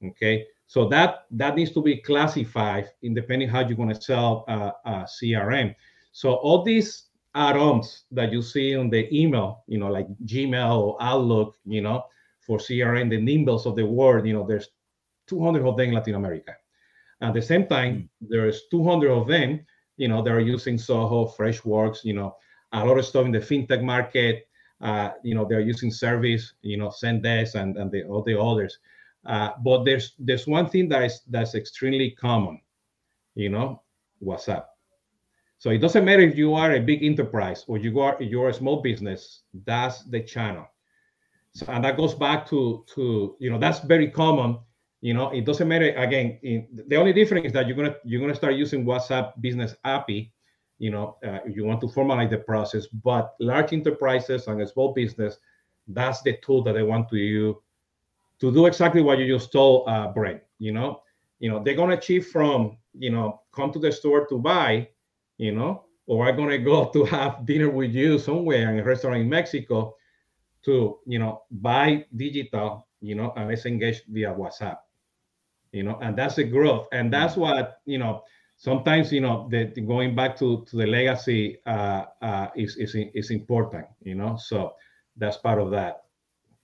Okay, 0.03 0.47
so 0.67 0.89
that 0.89 1.27
that 1.33 1.57
needs 1.57 1.73
to 1.73 1.83
be 1.83 1.99
classified 1.99 2.89
in 3.03 3.13
depending 3.13 3.49
how 3.49 3.61
you're 3.61 3.77
going 3.77 3.95
to 3.95 4.01
sell 4.01 4.45
uh, 4.49 4.71
uh, 4.87 5.05
CRM. 5.05 5.75
So 6.13 6.35
all 6.35 6.63
these 6.63 7.11
add-ons 7.35 8.05
that 8.11 8.33
you 8.33 8.43
see 8.43 8.75
on 8.77 8.91
the 8.91 9.07
email, 9.15 9.63
you 9.67 9.79
know, 9.79 9.89
like 9.89 10.09
Gmail 10.25 10.79
or 10.79 10.97
Outlook, 11.01 11.57
you 11.65 11.81
know, 11.81 12.05
for 12.41 12.59
CRM, 12.59 13.11
the 13.11 13.21
Nimbles 13.21 13.67
of 13.67 13.77
the 13.77 13.87
world, 13.87 14.27
you 14.27 14.33
know, 14.33 14.47
there's 14.47 14.69
200 15.29 15.65
of 15.65 15.77
them 15.77 15.89
in 15.89 15.95
Latin 15.95 16.15
America. 16.15 16.57
At 17.21 17.35
the 17.35 17.43
same 17.43 17.67
time, 17.67 18.09
there's 18.21 18.63
200 18.71 19.11
of 19.11 19.29
them, 19.29 19.65
you 19.97 20.09
know, 20.09 20.23
that 20.23 20.33
are 20.33 20.41
using 20.41 20.77
Zoho, 20.77 21.33
Freshworks, 21.37 22.03
you 22.03 22.15
know, 22.15 22.35
a 22.73 22.85
lot 22.85 22.99
of 22.99 23.05
stuff 23.05 23.27
in 23.27 23.33
the 23.33 23.39
fintech 23.39 23.83
market. 23.83 24.49
Uh, 24.81 25.11
you 25.23 25.35
know, 25.35 25.45
they're 25.45 25.61
using 25.61 25.91
service, 25.91 26.55
you 26.63 26.77
know, 26.77 26.89
Zendesk 26.89 27.55
and, 27.55 27.77
and 27.77 27.91
the, 27.91 28.05
all 28.05 28.23
the 28.23 28.41
others. 28.41 28.79
Uh, 29.27 29.51
but 29.63 29.85
there's 29.85 30.15
there's 30.19 30.47
one 30.47 30.69
thing 30.69 30.89
that 30.89 31.03
is 31.03 31.21
that's 31.29 31.55
extremely 31.55 32.13
common, 32.13 32.61
you 33.35 33.51
know, 33.51 33.83
WhatsApp. 34.25 34.65
So 35.59 35.69
it 35.69 35.79
doesn't 35.79 36.07
matter 36.07 36.23
if 36.23 36.39
you 36.39 36.55
are 36.55 36.73
a 36.73 36.81
big 36.81 37.05
enterprise 37.05 37.65
or 37.69 37.77
you 37.77 38.01
are 38.01 38.17
you're 38.19 38.49
a 38.49 38.55
small 38.55 38.81
business. 38.81 39.43
That's 39.67 40.05
the 40.05 40.23
channel. 40.23 40.67
So, 41.53 41.67
and 41.69 41.85
that 41.85 41.99
goes 41.99 42.15
back 42.15 42.49
to 42.49 42.85
to 42.95 43.37
you 43.39 43.51
know 43.51 43.59
that's 43.59 43.81
very 43.81 44.11
common. 44.11 44.59
You 45.03 45.15
know, 45.15 45.31
it 45.31 45.45
doesn't 45.45 45.69
matter. 45.69 45.93
Again, 45.97 46.39
in, 46.43 46.67
the 46.89 46.97
only 46.97 47.13
difference 47.13 47.47
is 47.47 47.53
that 47.53 47.67
you're 47.67 47.77
gonna 47.77 47.97
you're 48.05 48.21
gonna 48.23 48.35
start 48.35 48.55
using 48.55 48.87
WhatsApp 48.87 49.39
Business 49.41 49.75
API. 49.85 50.33
You 50.81 50.91
know, 50.91 51.17
uh, 51.25 51.39
you 51.47 51.65
want 51.65 51.81
to 51.83 51.87
formalize 51.87 52.31
the 52.31 52.39
process, 52.39 52.89
but 52.89 53.35
large 53.39 53.73
enterprises 53.73 54.49
and 54.49 54.69
small 54.69 54.93
business, 54.93 55.39
that's 55.87 56.23
the 56.23 56.39
tool 56.43 56.63
that 56.65 56.73
they 56.75 56.83
want 56.83 57.09
to 57.11 57.17
use 57.17 57.57
to 58.41 58.53
do 58.53 58.67
exactly 58.67 59.03
what 59.03 59.19
you 59.19 59.27
just 59.33 59.53
told 59.53 59.89
uh, 59.89 60.09
Brent. 60.09 60.43
You 60.59 60.73
know, 60.73 61.03
you 61.39 61.51
know 61.51 61.63
they're 61.63 61.77
gonna 61.77 61.95
achieve 61.97 62.27
from 62.29 62.79
you 62.99 63.11
know 63.11 63.43
come 63.55 63.73
to 63.73 63.79
the 63.79 63.93
store 63.93 64.27
to 64.29 64.39
buy 64.39 64.89
you 65.39 65.53
know, 65.53 65.85
or 66.07 66.27
I'm 66.29 66.37
gonna 66.37 66.59
go 66.59 66.91
to 66.91 67.05
have 67.05 67.47
dinner 67.47 67.71
with 67.71 67.93
you 67.93 68.19
somewhere 68.19 68.71
in 68.73 68.79
a 68.79 68.85
restaurant 68.85 69.21
in 69.23 69.29
Mexico 69.29 69.97
to, 70.65 70.99
you 71.07 71.19
know, 71.19 71.43
buy 71.51 72.05
digital, 72.17 72.87
you 73.01 73.15
know, 73.15 73.33
and 73.37 73.49
let's 73.49 73.65
engage 73.65 74.03
via 74.09 74.35
WhatsApp, 74.35 74.79
you 75.73 75.83
know, 75.83 75.99
and 76.03 76.17
that's 76.17 76.35
the 76.37 76.45
growth. 76.45 76.89
And 76.93 77.13
that's 77.13 77.37
what, 77.37 77.81
you 77.87 77.99
know, 77.99 78.23
sometimes, 78.61 79.11
you 79.11 79.23
know, 79.23 79.49
the, 79.51 79.73
the 79.75 79.81
going 79.81 80.15
back 80.15 80.37
to, 80.39 80.65
to 80.67 80.77
the 80.77 80.87
legacy 80.87 81.59
uh, 81.67 82.05
uh, 82.21 82.49
is, 82.55 82.77
is, 82.77 82.95
is 83.15 83.31
important, 83.31 83.87
you 84.03 84.15
know, 84.15 84.37
so 84.37 84.75
that's 85.17 85.39
part 85.39 85.59
of 85.59 85.71
that. 85.71 86.03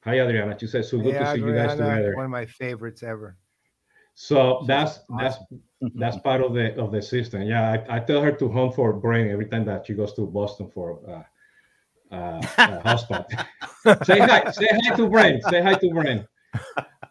Hi, 0.05 0.21
Adriana. 0.21 0.57
She 0.61 0.67
said, 0.67 0.85
so 0.85 0.99
good 0.99 1.15
Yeah, 1.15 1.25
to 1.25 1.33
see 1.33 1.39
you 1.39 1.55
guys 1.55 1.73
Adriana, 1.73 1.97
together. 1.97 2.15
One 2.15 2.27
of 2.27 2.31
my 2.31 2.45
favorites 2.45 3.03
ever. 3.03 3.39
So 4.15 4.65
that's 4.67 5.01
that's 5.19 5.37
that's 5.95 6.17
part 6.19 6.41
of 6.41 6.55
the 6.55 6.75
of 6.81 6.91
the 6.91 7.03
system. 7.03 7.43
Yeah, 7.43 7.73
I, 7.73 7.97
I 7.97 8.01
tell 8.01 8.23
her 8.23 8.33
to 8.33 8.49
hunt 8.49 8.75
for 8.75 8.95
Brain 8.95 9.31
every 9.31 9.45
time 9.45 9.67
that 9.67 9.87
she 9.87 9.93
goes 9.93 10.15
to 10.15 10.27
Boston 10.27 10.71
for 10.73 11.01
uh, 11.07 12.15
uh, 12.15 12.41
uh 12.59 12.83
hotspot. 12.87 13.27
say 14.07 14.21
hi, 14.21 14.51
say 14.53 14.69
hi 14.71 14.97
to 14.97 15.09
Brain. 15.09 15.43
Say 15.43 15.61
hi 15.61 15.75
to 15.75 15.91
Brain. 15.91 16.27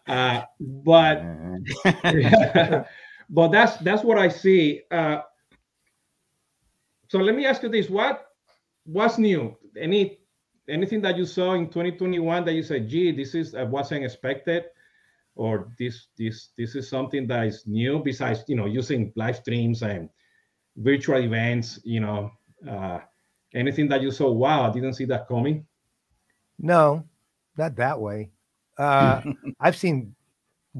Uh, 0.08 0.42
but 0.58 1.22
but 3.28 3.48
that's 3.48 3.76
that's 3.78 4.02
what 4.02 4.18
I 4.18 4.28
see. 4.28 4.82
Uh, 4.90 5.20
so 7.08 7.18
let 7.18 7.34
me 7.34 7.46
ask 7.46 7.62
you 7.62 7.68
this: 7.68 7.88
what 7.88 8.26
what's 8.84 9.18
new? 9.18 9.56
Any 9.78 10.18
anything 10.68 11.00
that 11.02 11.16
you 11.16 11.26
saw 11.26 11.54
in 11.54 11.66
2021 11.66 12.44
that 12.44 12.52
you 12.52 12.62
said, 12.62 12.88
"Gee, 12.88 13.12
this 13.12 13.34
is 13.34 13.54
uh, 13.54 13.66
wasn't 13.68 14.04
expected," 14.04 14.64
or 15.34 15.72
this 15.78 16.08
this 16.16 16.50
this 16.56 16.74
is 16.74 16.88
something 16.88 17.26
that 17.26 17.46
is 17.46 17.66
new 17.66 18.00
besides 18.02 18.44
you 18.48 18.56
know 18.56 18.66
using 18.66 19.12
live 19.16 19.36
streams 19.36 19.82
and 19.82 20.08
virtual 20.76 21.18
events 21.18 21.80
you 21.84 22.00
know 22.00 22.30
uh, 22.68 22.98
anything 23.54 23.88
that 23.88 24.02
you 24.02 24.10
saw 24.10 24.30
wow 24.30 24.68
i 24.68 24.70
didn't 24.70 24.92
see 24.92 25.06
that 25.06 25.26
coming 25.26 25.64
No, 26.58 27.04
not 27.56 27.76
that 27.76 28.00
way. 28.00 28.30
Uh, 28.78 29.20
I've 29.60 29.76
seen 29.76 30.14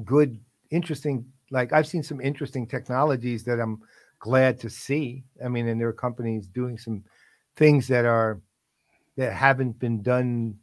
good, 0.03 0.39
interesting, 0.69 1.25
like 1.51 1.73
I've 1.73 1.87
seen 1.87 2.03
some 2.03 2.21
interesting 2.21 2.67
technologies 2.67 3.43
that 3.45 3.59
I'm 3.59 3.81
glad 4.19 4.59
to 4.61 4.69
see. 4.69 5.23
I 5.43 5.47
mean, 5.47 5.67
and 5.67 5.79
there 5.79 5.87
are 5.87 5.93
companies 5.93 6.47
doing 6.47 6.77
some 6.77 7.03
things 7.55 7.87
that 7.87 8.05
are 8.05 8.41
that 9.17 9.33
haven't 9.33 9.79
been 9.79 10.01
done 10.01 10.57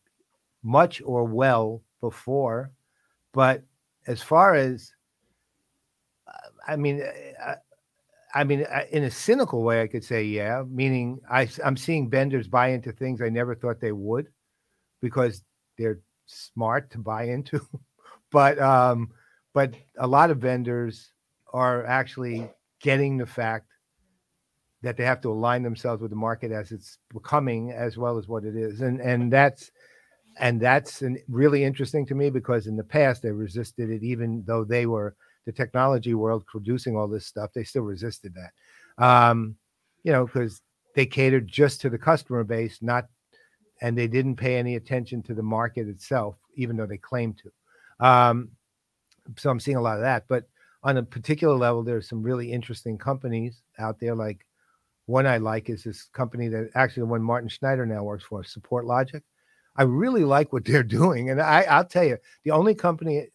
much 0.62 1.02
or 1.04 1.24
well 1.24 1.82
before. 2.00 2.70
But 3.32 3.62
as 4.06 4.22
far 4.22 4.54
as, 4.54 4.92
uh, 6.26 6.48
I 6.66 6.76
mean, 6.76 7.02
uh, 7.44 7.54
I 8.34 8.44
mean, 8.44 8.64
uh, 8.64 8.84
in 8.90 9.04
a 9.04 9.10
cynical 9.10 9.62
way, 9.62 9.82
I 9.82 9.86
could 9.86 10.04
say, 10.04 10.24
yeah. 10.24 10.64
Meaning, 10.68 11.20
I, 11.30 11.48
I'm 11.64 11.76
seeing 11.76 12.10
vendors 12.10 12.48
buy 12.48 12.68
into 12.68 12.92
things 12.92 13.20
I 13.20 13.28
never 13.28 13.54
thought 13.54 13.80
they 13.80 13.92
would, 13.92 14.28
because 15.00 15.42
they're 15.78 16.00
smart 16.26 16.90
to 16.92 16.98
buy 16.98 17.24
into. 17.24 17.60
but 18.30 18.58
um, 18.58 19.10
but 19.54 19.72
a 19.98 20.06
lot 20.06 20.30
of 20.30 20.38
vendors 20.38 21.12
are 21.52 21.86
actually 21.86 22.50
getting 22.82 23.16
the 23.16 23.26
fact 23.26 23.68
that 24.82 24.98
they 24.98 25.04
have 25.04 25.22
to 25.22 25.30
align 25.30 25.62
themselves 25.62 26.02
with 26.02 26.10
the 26.10 26.16
market 26.16 26.52
as 26.52 26.70
it's 26.70 26.98
becoming, 27.14 27.72
as 27.72 27.96
well 27.96 28.18
as 28.18 28.28
what 28.28 28.44
it 28.44 28.54
is, 28.56 28.82
and 28.82 29.00
and 29.00 29.32
that's 29.32 29.70
and 30.38 30.60
that's 30.60 31.02
an, 31.02 31.18
really 31.28 31.64
interesting 31.64 32.04
to 32.06 32.14
me 32.14 32.28
because 32.28 32.66
in 32.66 32.76
the 32.76 32.84
past 32.84 33.22
they 33.22 33.30
resisted 33.30 33.88
it 33.88 34.02
even 34.02 34.42
though 34.46 34.64
they 34.64 34.84
were 34.84 35.14
the 35.46 35.52
technology 35.52 36.14
world 36.14 36.44
producing 36.46 36.96
all 36.96 37.06
this 37.06 37.26
stuff 37.26 37.50
they 37.54 37.64
still 37.64 37.82
resisted 37.82 38.34
that. 38.34 39.04
Um, 39.04 39.56
you 40.02 40.12
know 40.12 40.26
because 40.26 40.60
they 40.94 41.06
catered 41.06 41.48
just 41.48 41.80
to 41.80 41.90
the 41.90 41.98
customer 41.98 42.44
base 42.44 42.78
not 42.82 43.06
and 43.80 43.96
they 43.96 44.06
didn't 44.06 44.36
pay 44.36 44.56
any 44.56 44.76
attention 44.76 45.22
to 45.22 45.34
the 45.34 45.42
market 45.42 45.88
itself 45.88 46.36
even 46.56 46.76
though 46.76 46.86
they 46.86 46.98
claimed 46.98 47.38
to. 47.38 48.06
Um, 48.06 48.50
so 49.36 49.50
i'm 49.50 49.60
seeing 49.60 49.76
a 49.76 49.82
lot 49.82 49.96
of 49.96 50.02
that 50.02 50.24
but 50.28 50.44
on 50.82 50.96
a 50.98 51.02
particular 51.02 51.56
level 51.56 51.82
there's 51.82 52.08
some 52.08 52.22
really 52.22 52.52
interesting 52.52 52.98
companies 52.98 53.62
out 53.78 53.98
there 54.00 54.14
like 54.14 54.44
One 55.06 55.26
I 55.26 55.36
like 55.38 55.68
is 55.68 55.82
this 55.84 56.08
company 56.12 56.48
that 56.48 56.70
actually 56.74 57.02
the 57.02 57.12
one 57.12 57.22
Martin 57.22 57.48
Schneider 57.48 57.84
now 57.86 58.02
works 58.04 58.24
for, 58.24 58.42
Support 58.42 58.86
Logic. 58.86 59.22
I 59.76 59.82
really 59.82 60.24
like 60.24 60.52
what 60.52 60.64
they're 60.64 60.82
doing, 61.00 61.30
and 61.30 61.40
I, 61.40 61.62
I'll 61.68 61.84
tell 61.84 62.04
you, 62.04 62.16
the 62.44 62.52
only 62.52 62.74
company. 62.74 63.28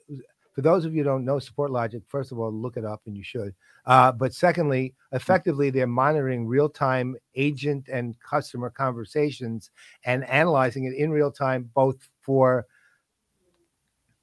For 0.56 0.64
those 0.64 0.84
of 0.84 0.94
you 0.94 1.04
who 1.04 1.10
don't 1.10 1.26
know 1.26 1.40
Support 1.40 1.72
Logic, 1.72 2.02
first 2.08 2.32
of 2.32 2.40
all, 2.40 2.52
look 2.52 2.76
it 2.76 2.86
up, 2.86 3.02
and 3.06 3.16
you 3.16 3.24
should. 3.24 3.54
Uh, 3.86 4.12
but 4.12 4.34
secondly, 4.34 4.96
effectively, 5.12 5.70
they're 5.70 5.88
monitoring 5.88 6.48
real-time 6.48 7.16
agent 7.36 7.88
and 7.88 8.16
customer 8.20 8.70
conversations 8.72 9.70
and 10.06 10.28
analyzing 10.28 10.86
it 10.86 10.96
in 10.96 11.12
real 11.12 11.32
time, 11.32 11.70
both 11.76 11.98
for 12.22 12.66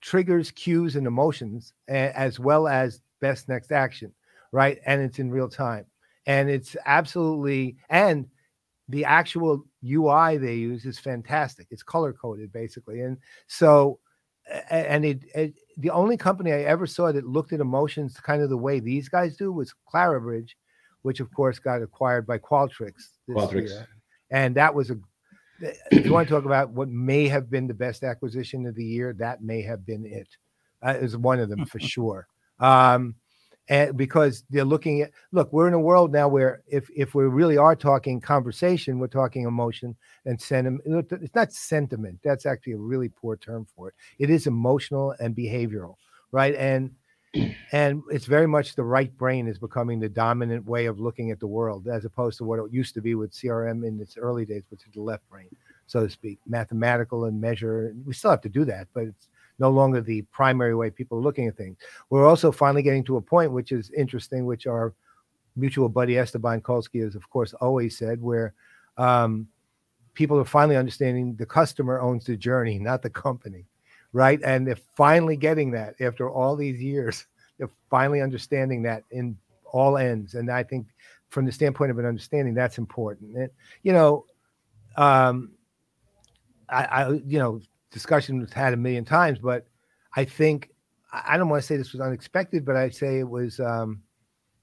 triggers, 0.00 0.50
cues, 0.50 0.96
and 0.96 1.06
emotions, 1.06 1.72
as 1.88 2.38
well 2.38 2.68
as 2.68 3.00
best 3.20 3.48
next 3.48 3.72
action, 3.72 4.12
right? 4.52 4.78
And 4.86 5.02
it's 5.02 5.18
in 5.18 5.30
real 5.30 5.48
time. 5.48 5.86
And 6.26 6.50
it's 6.50 6.76
absolutely, 6.86 7.76
and 7.88 8.26
the 8.88 9.04
actual 9.04 9.64
UI 9.84 10.36
they 10.38 10.54
use 10.54 10.84
is 10.84 10.98
fantastic. 10.98 11.68
It's 11.70 11.82
color 11.82 12.12
coded 12.12 12.52
basically. 12.52 13.00
And 13.00 13.18
so, 13.46 14.00
and 14.70 15.04
it, 15.04 15.24
it, 15.34 15.54
the 15.76 15.90
only 15.90 16.16
company 16.16 16.52
I 16.52 16.62
ever 16.62 16.86
saw 16.86 17.10
that 17.10 17.26
looked 17.26 17.52
at 17.52 17.60
emotions 17.60 18.18
kind 18.20 18.42
of 18.42 18.50
the 18.50 18.56
way 18.56 18.78
these 18.78 19.08
guys 19.08 19.36
do 19.36 19.52
was 19.52 19.74
Clarabridge, 19.92 20.50
which 21.02 21.20
of 21.20 21.32
course 21.32 21.58
got 21.58 21.82
acquired 21.82 22.26
by 22.26 22.38
Qualtrics. 22.38 23.08
Qualtrics. 23.28 23.70
Year. 23.70 23.88
And 24.30 24.54
that 24.56 24.74
was 24.74 24.90
a 24.90 24.98
if 25.60 26.04
you 26.04 26.12
want 26.12 26.28
to 26.28 26.34
talk 26.34 26.44
about 26.44 26.70
what 26.70 26.88
may 26.88 27.28
have 27.28 27.50
been 27.50 27.66
the 27.66 27.74
best 27.74 28.02
acquisition 28.02 28.66
of 28.66 28.74
the 28.74 28.84
year, 28.84 29.14
that 29.18 29.42
may 29.42 29.62
have 29.62 29.86
been 29.86 30.04
it. 30.04 30.28
Is 30.82 31.16
one 31.16 31.40
of 31.40 31.48
them 31.48 31.66
for 31.66 31.80
sure. 31.80 32.28
Um, 32.60 33.16
and 33.68 33.96
because 33.96 34.44
they're 34.48 34.64
looking 34.64 35.02
at 35.02 35.10
look, 35.32 35.52
we're 35.52 35.66
in 35.66 35.74
a 35.74 35.80
world 35.80 36.12
now 36.12 36.28
where 36.28 36.62
if 36.68 36.88
if 36.94 37.14
we 37.14 37.24
really 37.24 37.56
are 37.56 37.74
talking 37.74 38.20
conversation, 38.20 38.98
we're 38.98 39.08
talking 39.08 39.44
emotion 39.44 39.96
and 40.24 40.40
sentiment. 40.40 40.82
It's 41.10 41.34
not 41.34 41.52
sentiment. 41.52 42.20
That's 42.22 42.46
actually 42.46 42.74
a 42.74 42.78
really 42.78 43.08
poor 43.08 43.36
term 43.36 43.66
for 43.74 43.88
it. 43.88 43.94
It 44.18 44.30
is 44.30 44.46
emotional 44.46 45.14
and 45.18 45.34
behavioral, 45.34 45.96
right? 46.30 46.54
And 46.54 46.92
and 47.72 48.02
it's 48.10 48.26
very 48.26 48.46
much 48.46 48.74
the 48.74 48.84
right 48.84 49.16
brain 49.16 49.46
is 49.48 49.58
becoming 49.58 50.00
the 50.00 50.08
dominant 50.08 50.64
way 50.66 50.86
of 50.86 51.00
looking 51.00 51.30
at 51.30 51.40
the 51.40 51.46
world 51.46 51.88
as 51.88 52.04
opposed 52.04 52.38
to 52.38 52.44
what 52.44 52.58
it 52.58 52.72
used 52.72 52.94
to 52.94 53.00
be 53.00 53.14
with 53.14 53.32
crm 53.32 53.86
in 53.86 54.00
its 54.00 54.16
early 54.16 54.44
days 54.44 54.62
which 54.70 54.86
is 54.86 54.92
the 54.94 55.00
left 55.00 55.28
brain 55.28 55.48
so 55.86 56.00
to 56.04 56.10
speak. 56.10 56.38
Mathematical 56.46 57.26
and 57.26 57.40
measure 57.40 57.94
we 58.04 58.12
still 58.12 58.30
have 58.30 58.40
to 58.42 58.48
do 58.48 58.64
that 58.64 58.88
but 58.92 59.04
it's 59.04 59.28
no 59.58 59.70
longer 59.70 60.00
the 60.00 60.22
primary 60.32 60.74
way 60.74 60.90
people 60.90 61.16
are 61.16 61.22
looking 61.22 61.46
at 61.46 61.56
things. 61.56 61.78
We're 62.10 62.28
also 62.28 62.52
finally 62.52 62.82
getting 62.82 63.04
to 63.04 63.16
a 63.16 63.22
point 63.22 63.52
which 63.52 63.72
is 63.72 63.90
interesting 63.96 64.44
which 64.44 64.66
our 64.66 64.94
mutual 65.56 65.88
buddy 65.88 66.18
esteban 66.18 66.60
kolsky 66.60 67.02
has 67.02 67.14
of 67.14 67.28
course 67.30 67.54
always 67.54 67.96
said 67.96 68.20
where 68.20 68.52
um, 68.98 69.48
people 70.12 70.38
are 70.38 70.44
finally 70.44 70.76
understanding 70.76 71.34
the 71.36 71.46
customer 71.46 72.00
owns 72.00 72.26
the 72.26 72.36
journey 72.36 72.78
not 72.90 73.02
the 73.02 73.10
company 73.10 73.64
right? 74.16 74.40
And 74.42 74.66
they're 74.66 74.78
finally 74.96 75.36
getting 75.36 75.72
that 75.72 75.94
after 76.00 76.30
all 76.30 76.56
these 76.56 76.80
years. 76.80 77.26
They're 77.58 77.70
finally 77.90 78.22
understanding 78.22 78.82
that 78.82 79.02
in 79.10 79.36
all 79.72 79.98
ends. 79.98 80.34
And 80.34 80.50
I 80.50 80.62
think 80.62 80.86
from 81.28 81.44
the 81.44 81.52
standpoint 81.52 81.90
of 81.90 81.98
an 81.98 82.06
understanding, 82.06 82.54
that's 82.54 82.78
important. 82.78 83.36
And, 83.36 83.50
you 83.82 83.92
know, 83.92 84.24
um, 84.96 85.52
I, 86.70 86.84
I, 86.84 87.08
you 87.26 87.38
know, 87.38 87.60
discussion 87.90 88.40
was 88.40 88.52
had 88.52 88.72
a 88.72 88.76
million 88.76 89.04
times, 89.04 89.38
but 89.38 89.66
I 90.14 90.24
think 90.24 90.70
I 91.12 91.36
don't 91.36 91.50
want 91.50 91.62
to 91.62 91.66
say 91.66 91.76
this 91.76 91.92
was 91.92 92.00
unexpected, 92.00 92.64
but 92.64 92.76
I'd 92.76 92.94
say 92.94 93.18
it 93.18 93.28
was 93.28 93.60
um, 93.60 94.02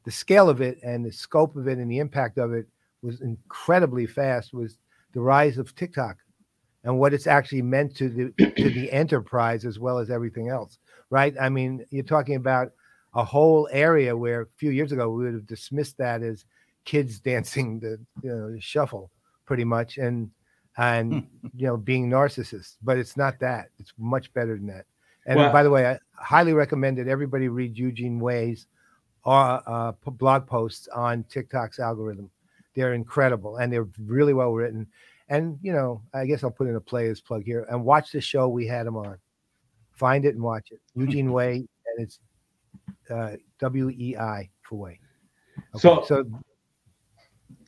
the 0.04 0.12
scale 0.12 0.49
of 0.49 0.62
it 0.62 0.80
and 0.84 1.06
the 1.06 1.12
scope 1.12 1.56
of 1.56 1.68
it 1.68 1.78
and 1.78 1.91
the 1.91 1.99
impact 1.99 2.39
of 2.39 2.54
it 2.54 2.68
was 3.04 3.22
incredibly 3.22 4.08
fast. 4.08 4.54
Was 4.54 4.78
the 5.14 5.22
rise 5.22 5.60
of 5.60 5.76
TikTok 5.76 6.18
and 6.84 6.99
what 6.99 7.13
it's 7.13 7.27
actually 7.27 7.61
meant 7.61 7.95
to 7.97 8.09
the 8.09 8.51
to 8.55 8.69
the 8.69 8.91
enterprise 8.91 9.65
as 9.65 9.79
well 9.79 9.99
as 9.99 10.09
everything 10.09 10.49
else, 10.49 10.79
right? 11.09 11.34
I 11.39 11.49
mean, 11.49 11.86
you're 11.89 12.03
talking 12.03 12.36
about 12.36 12.71
a 13.15 13.23
whole 13.23 13.69
area 13.71 14.15
where 14.15 14.41
a 14.41 14.47
few 14.57 14.71
years 14.71 14.91
ago 14.91 15.09
we 15.09 15.25
would 15.25 15.34
have 15.34 15.47
dismissed 15.47 15.97
that 15.97 16.21
as 16.23 16.45
kids 16.86 17.19
dancing 17.31 17.79
the 17.79 17.99
you 18.21 18.29
know 18.29 18.51
the 18.51 18.61
shuffle 18.61 19.11
pretty 19.45 19.63
much 19.63 19.97
and 19.97 20.29
and 20.77 21.27
you 21.55 21.67
know 21.67 21.77
being 21.77 22.09
narcissists 22.09 22.77
but 22.81 22.97
it's 22.97 23.17
not 23.17 23.39
that. 23.39 23.69
It's 23.79 23.93
much 23.97 24.34
better 24.34 24.55
than 24.55 24.67
that. 24.67 24.86
And 25.25 25.39
well, 25.39 25.53
by 25.53 25.63
the 25.63 25.69
way 25.69 25.88
i 25.88 25.99
highly 26.15 26.53
recommend 26.53 26.97
that 26.97 27.07
everybody 27.07 27.47
read 27.47 27.77
eugene 27.77 28.19
wei's 28.19 28.67
uh, 29.25 29.59
uh, 29.65 29.91
blog 30.05 30.47
posts 30.47 30.88
on 30.93 31.23
tiktok's 31.25 31.79
algorithm. 31.79 32.29
They're 32.75 32.93
incredible 32.93 33.57
and 33.57 33.71
they're 33.71 33.88
really 34.05 34.34
well 34.34 34.51
written 34.51 34.88
and 35.30 35.57
you 35.61 35.74
know, 35.74 36.01
I 36.13 36.26
guess 36.26 36.43
I'll 36.43 36.51
put 36.51 36.67
in 36.67 36.76
a 36.76 36.82
Playaz 36.82 37.24
plug 37.24 37.43
here 37.43 37.65
and 37.69 37.84
watch 37.84 38.11
the 38.11 38.21
show 38.21 38.47
we 38.47 38.67
had 38.67 38.88
him 38.88 38.97
on. 38.97 39.17
Find 39.91 40.26
it 40.26 40.36
and 40.36 40.43
watch 40.43 40.69
it. 40.71 40.80
Eugene 40.95 41.32
Wei, 41.34 41.55
and 41.55 41.97
it's 41.97 42.19
uh, 43.09 43.32
W 43.59 43.89
E 43.89 44.17
I 44.17 44.49
for 44.61 44.76
Way. 44.78 44.99
Okay, 45.76 45.80
so, 45.80 46.03
so 46.05 46.26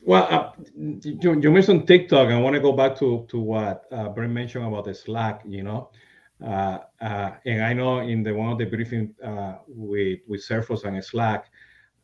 well, 0.06 0.28
uh, 0.30 0.52
you, 0.76 1.40
you, 1.40 1.50
mentioned 1.50 1.88
TikTok. 1.88 2.28
I 2.28 2.38
want 2.38 2.54
to 2.54 2.60
go 2.60 2.72
back 2.72 2.96
to 2.98 3.26
to 3.28 3.40
what 3.40 3.86
uh, 3.90 4.08
Brent 4.08 4.32
mentioned 4.32 4.64
about 4.64 4.84
the 4.84 4.94
Slack. 4.94 5.42
You 5.44 5.64
know, 5.64 5.90
uh, 6.44 6.78
uh, 7.00 7.32
and 7.44 7.64
I 7.64 7.72
know 7.72 7.98
in 7.98 8.22
the 8.22 8.32
one 8.32 8.52
of 8.52 8.58
the 8.58 8.66
briefing 8.66 9.14
uh, 9.22 9.56
with 9.66 10.20
with 10.28 10.46
Salesforce 10.46 10.84
and 10.84 11.04
Slack, 11.04 11.46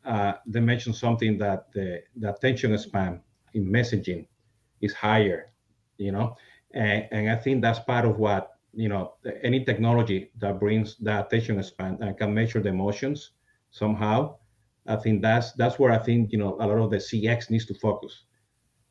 uh, 0.04 0.32
they 0.46 0.58
mentioned 0.60 0.96
something 0.96 1.38
that 1.38 1.70
the 1.72 2.02
the 2.16 2.34
attention 2.34 2.76
span 2.76 3.20
in 3.54 3.66
messaging 3.66 4.26
is 4.82 4.92
higher, 4.92 5.52
you 5.96 6.12
know, 6.12 6.36
and, 6.74 7.08
and 7.10 7.30
I 7.30 7.36
think 7.36 7.62
that's 7.62 7.78
part 7.78 8.04
of 8.04 8.18
what 8.18 8.50
you 8.74 8.88
know 8.88 9.14
any 9.42 9.64
technology 9.64 10.30
that 10.38 10.58
brings 10.58 10.96
that 10.98 11.26
attention 11.26 11.62
span 11.62 11.98
and 12.00 12.16
can 12.16 12.34
measure 12.34 12.60
the 12.60 12.70
emotions 12.70 13.32
somehow. 13.70 14.36
I 14.86 14.96
think 14.96 15.22
that's 15.22 15.52
that's 15.52 15.78
where 15.78 15.92
I 15.92 15.98
think 15.98 16.32
you 16.32 16.38
know 16.38 16.54
a 16.60 16.66
lot 16.66 16.78
of 16.78 16.90
the 16.90 16.96
CX 16.96 17.50
needs 17.50 17.66
to 17.66 17.74
focus, 17.74 18.24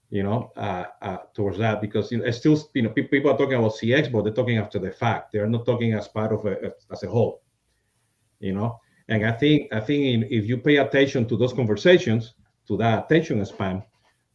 you 0.09 0.23
know, 0.23 0.51
uh, 0.55 0.85
uh, 1.01 1.17
towards 1.33 1.57
that 1.57 1.81
because 1.81 2.11
you 2.11 2.19
know 2.19 2.25
it's 2.25 2.37
still 2.37 2.57
you 2.73 2.83
know 2.83 2.89
people 2.89 3.29
are 3.29 3.37
talking 3.37 3.55
about 3.55 3.73
CX, 3.73 4.11
but 4.11 4.23
they're 4.23 4.33
talking 4.33 4.57
after 4.57 4.79
the 4.79 4.91
fact. 4.91 5.31
They're 5.33 5.47
not 5.47 5.65
talking 5.65 5.93
as 5.93 6.07
part 6.07 6.31
of 6.31 6.45
a 6.45 6.71
as 6.91 7.03
a 7.03 7.09
whole, 7.09 7.41
you 8.39 8.53
know. 8.53 8.79
And 9.09 9.25
I 9.25 9.31
think 9.33 9.73
I 9.73 9.81
think 9.81 10.05
in, 10.05 10.23
if 10.31 10.45
you 10.47 10.57
pay 10.57 10.77
attention 10.77 11.27
to 11.27 11.35
those 11.35 11.53
conversations, 11.53 12.35
to 12.67 12.77
that 12.77 13.05
attention 13.05 13.43
span, 13.45 13.83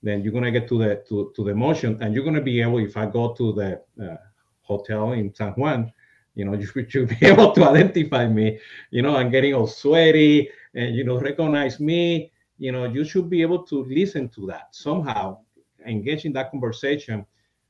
then 0.06 0.22
you're 0.22 0.32
gonna 0.32 0.50
get 0.50 0.68
to 0.68 0.78
the 0.78 1.02
to, 1.08 1.32
to 1.34 1.44
the 1.44 1.54
motion, 1.54 1.98
and 2.00 2.14
you're 2.14 2.24
gonna 2.24 2.40
be 2.40 2.60
able. 2.60 2.78
If 2.78 2.96
I 2.96 3.06
go 3.06 3.32
to 3.34 3.52
the 3.52 3.82
uh, 4.02 4.16
hotel 4.62 5.12
in 5.12 5.34
San 5.34 5.52
Juan, 5.52 5.92
you 6.34 6.44
know, 6.44 6.54
you 6.60 6.66
should 6.88 7.08
be 7.08 7.26
able 7.26 7.52
to 7.52 7.64
identify 7.64 8.26
me. 8.28 8.60
You 8.90 9.02
know, 9.02 9.16
I'm 9.16 9.30
getting 9.30 9.54
all 9.54 9.66
sweaty, 9.66 10.50
and 10.74 10.94
you 10.94 11.04
know, 11.04 11.18
recognize 11.18 11.80
me. 11.80 12.32
You 12.58 12.72
know, 12.72 12.84
you 12.84 13.04
should 13.04 13.28
be 13.28 13.42
able 13.42 13.64
to 13.64 13.84
listen 13.84 14.28
to 14.30 14.46
that 14.46 14.74
somehow, 14.74 15.38
engage 15.86 16.24
in 16.24 16.32
that 16.34 16.50
conversation, 16.50 17.26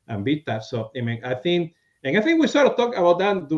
and 0.08 0.24
beat 0.24 0.46
that. 0.46 0.64
So, 0.64 0.90
I 0.96 1.00
mean, 1.00 1.24
I 1.24 1.34
think. 1.34 1.74
And 2.04 2.16
I 2.16 2.20
think 2.20 2.40
we 2.40 2.46
sort 2.46 2.68
of 2.68 2.76
talked 2.76 2.96
about 2.96 3.18
that 3.18 3.50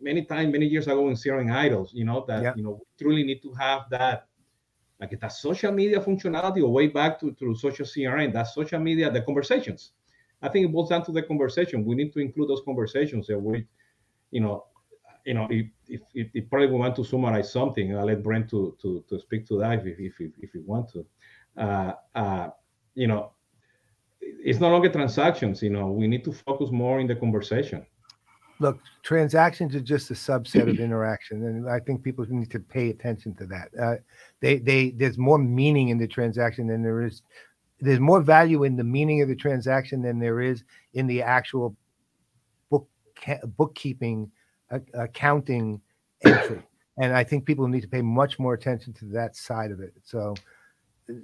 many 0.00 0.24
times, 0.26 0.52
many 0.52 0.66
years 0.66 0.86
ago 0.86 1.08
in 1.08 1.14
CRM 1.16 1.50
Idols, 1.50 1.90
you 1.92 2.04
know, 2.04 2.24
that, 2.28 2.40
yeah. 2.40 2.52
you 2.54 2.62
know, 2.62 2.78
we 2.78 3.04
truly 3.04 3.24
need 3.24 3.42
to 3.42 3.52
have 3.54 3.90
that 3.90 4.28
like 5.00 5.18
that 5.20 5.32
social 5.32 5.72
media 5.72 6.00
functionality 6.00 6.62
or 6.62 6.72
way 6.72 6.86
back 6.86 7.20
to 7.20 7.34
through 7.34 7.56
social 7.56 7.84
CRM, 7.84 8.32
that 8.32 8.44
social 8.44 8.80
media, 8.80 9.10
the 9.10 9.22
conversations. 9.22 9.92
I 10.42 10.48
think 10.48 10.66
it 10.66 10.72
boils 10.72 10.90
down 10.90 11.04
to 11.06 11.12
the 11.12 11.22
conversation. 11.22 11.84
We 11.84 11.94
need 11.94 12.12
to 12.14 12.20
include 12.20 12.48
those 12.48 12.62
conversations 12.64 13.28
and 13.28 13.42
we, 13.42 13.66
you 14.30 14.40
know, 14.40 14.66
you 15.24 15.34
know, 15.34 15.48
if, 15.50 15.66
if, 15.88 16.00
if, 16.14 16.28
if 16.34 16.48
probably 16.48 16.68
we 16.68 16.76
want 16.76 16.94
to 16.96 17.04
summarize 17.04 17.52
something, 17.52 17.96
I'll 17.96 18.06
let 18.06 18.22
Brent 18.22 18.48
to, 18.50 18.76
to, 18.80 19.04
to 19.08 19.18
speak 19.18 19.46
to 19.48 19.58
that 19.58 19.84
if, 19.84 19.98
if, 19.98 20.20
if, 20.20 20.32
if 20.40 20.54
you 20.54 20.62
want 20.64 20.88
to. 20.92 21.06
Uh, 21.56 21.92
uh, 22.14 22.50
you 22.94 23.08
know, 23.08 23.32
it's 24.20 24.60
no 24.60 24.70
longer 24.70 24.88
transactions, 24.88 25.62
you 25.62 25.70
know, 25.70 25.90
we 25.90 26.06
need 26.06 26.24
to 26.24 26.32
focus 26.32 26.70
more 26.70 27.00
in 27.00 27.06
the 27.06 27.16
conversation 27.16 27.84
look, 28.58 28.78
transactions 29.02 29.74
are 29.74 29.80
just 29.80 30.10
a 30.10 30.14
subset 30.14 30.68
of 30.68 30.80
interaction, 30.80 31.44
and 31.44 31.68
I 31.68 31.80
think 31.80 32.02
people 32.02 32.24
need 32.28 32.50
to 32.50 32.60
pay 32.60 32.90
attention 32.90 33.34
to 33.36 33.46
that. 33.46 33.68
Uh, 33.80 33.96
they, 34.40 34.58
they, 34.58 34.90
there's 34.90 35.18
more 35.18 35.38
meaning 35.38 35.88
in 35.88 35.98
the 35.98 36.08
transaction 36.08 36.66
than 36.66 36.82
there 36.82 37.02
is. 37.02 37.22
There's 37.80 38.00
more 38.00 38.22
value 38.22 38.64
in 38.64 38.76
the 38.76 38.84
meaning 38.84 39.22
of 39.22 39.28
the 39.28 39.36
transaction 39.36 40.02
than 40.02 40.18
there 40.18 40.40
is 40.40 40.64
in 40.94 41.06
the 41.06 41.22
actual 41.22 41.76
book 42.70 42.88
bookkeeping, 43.56 44.30
uh, 44.70 44.78
accounting 44.94 45.80
entry. 46.24 46.62
And 46.98 47.14
I 47.14 47.24
think 47.24 47.44
people 47.44 47.68
need 47.68 47.82
to 47.82 47.88
pay 47.88 48.00
much 48.00 48.38
more 48.38 48.54
attention 48.54 48.94
to 48.94 49.04
that 49.06 49.36
side 49.36 49.70
of 49.70 49.80
it. 49.80 49.92
So, 50.02 50.34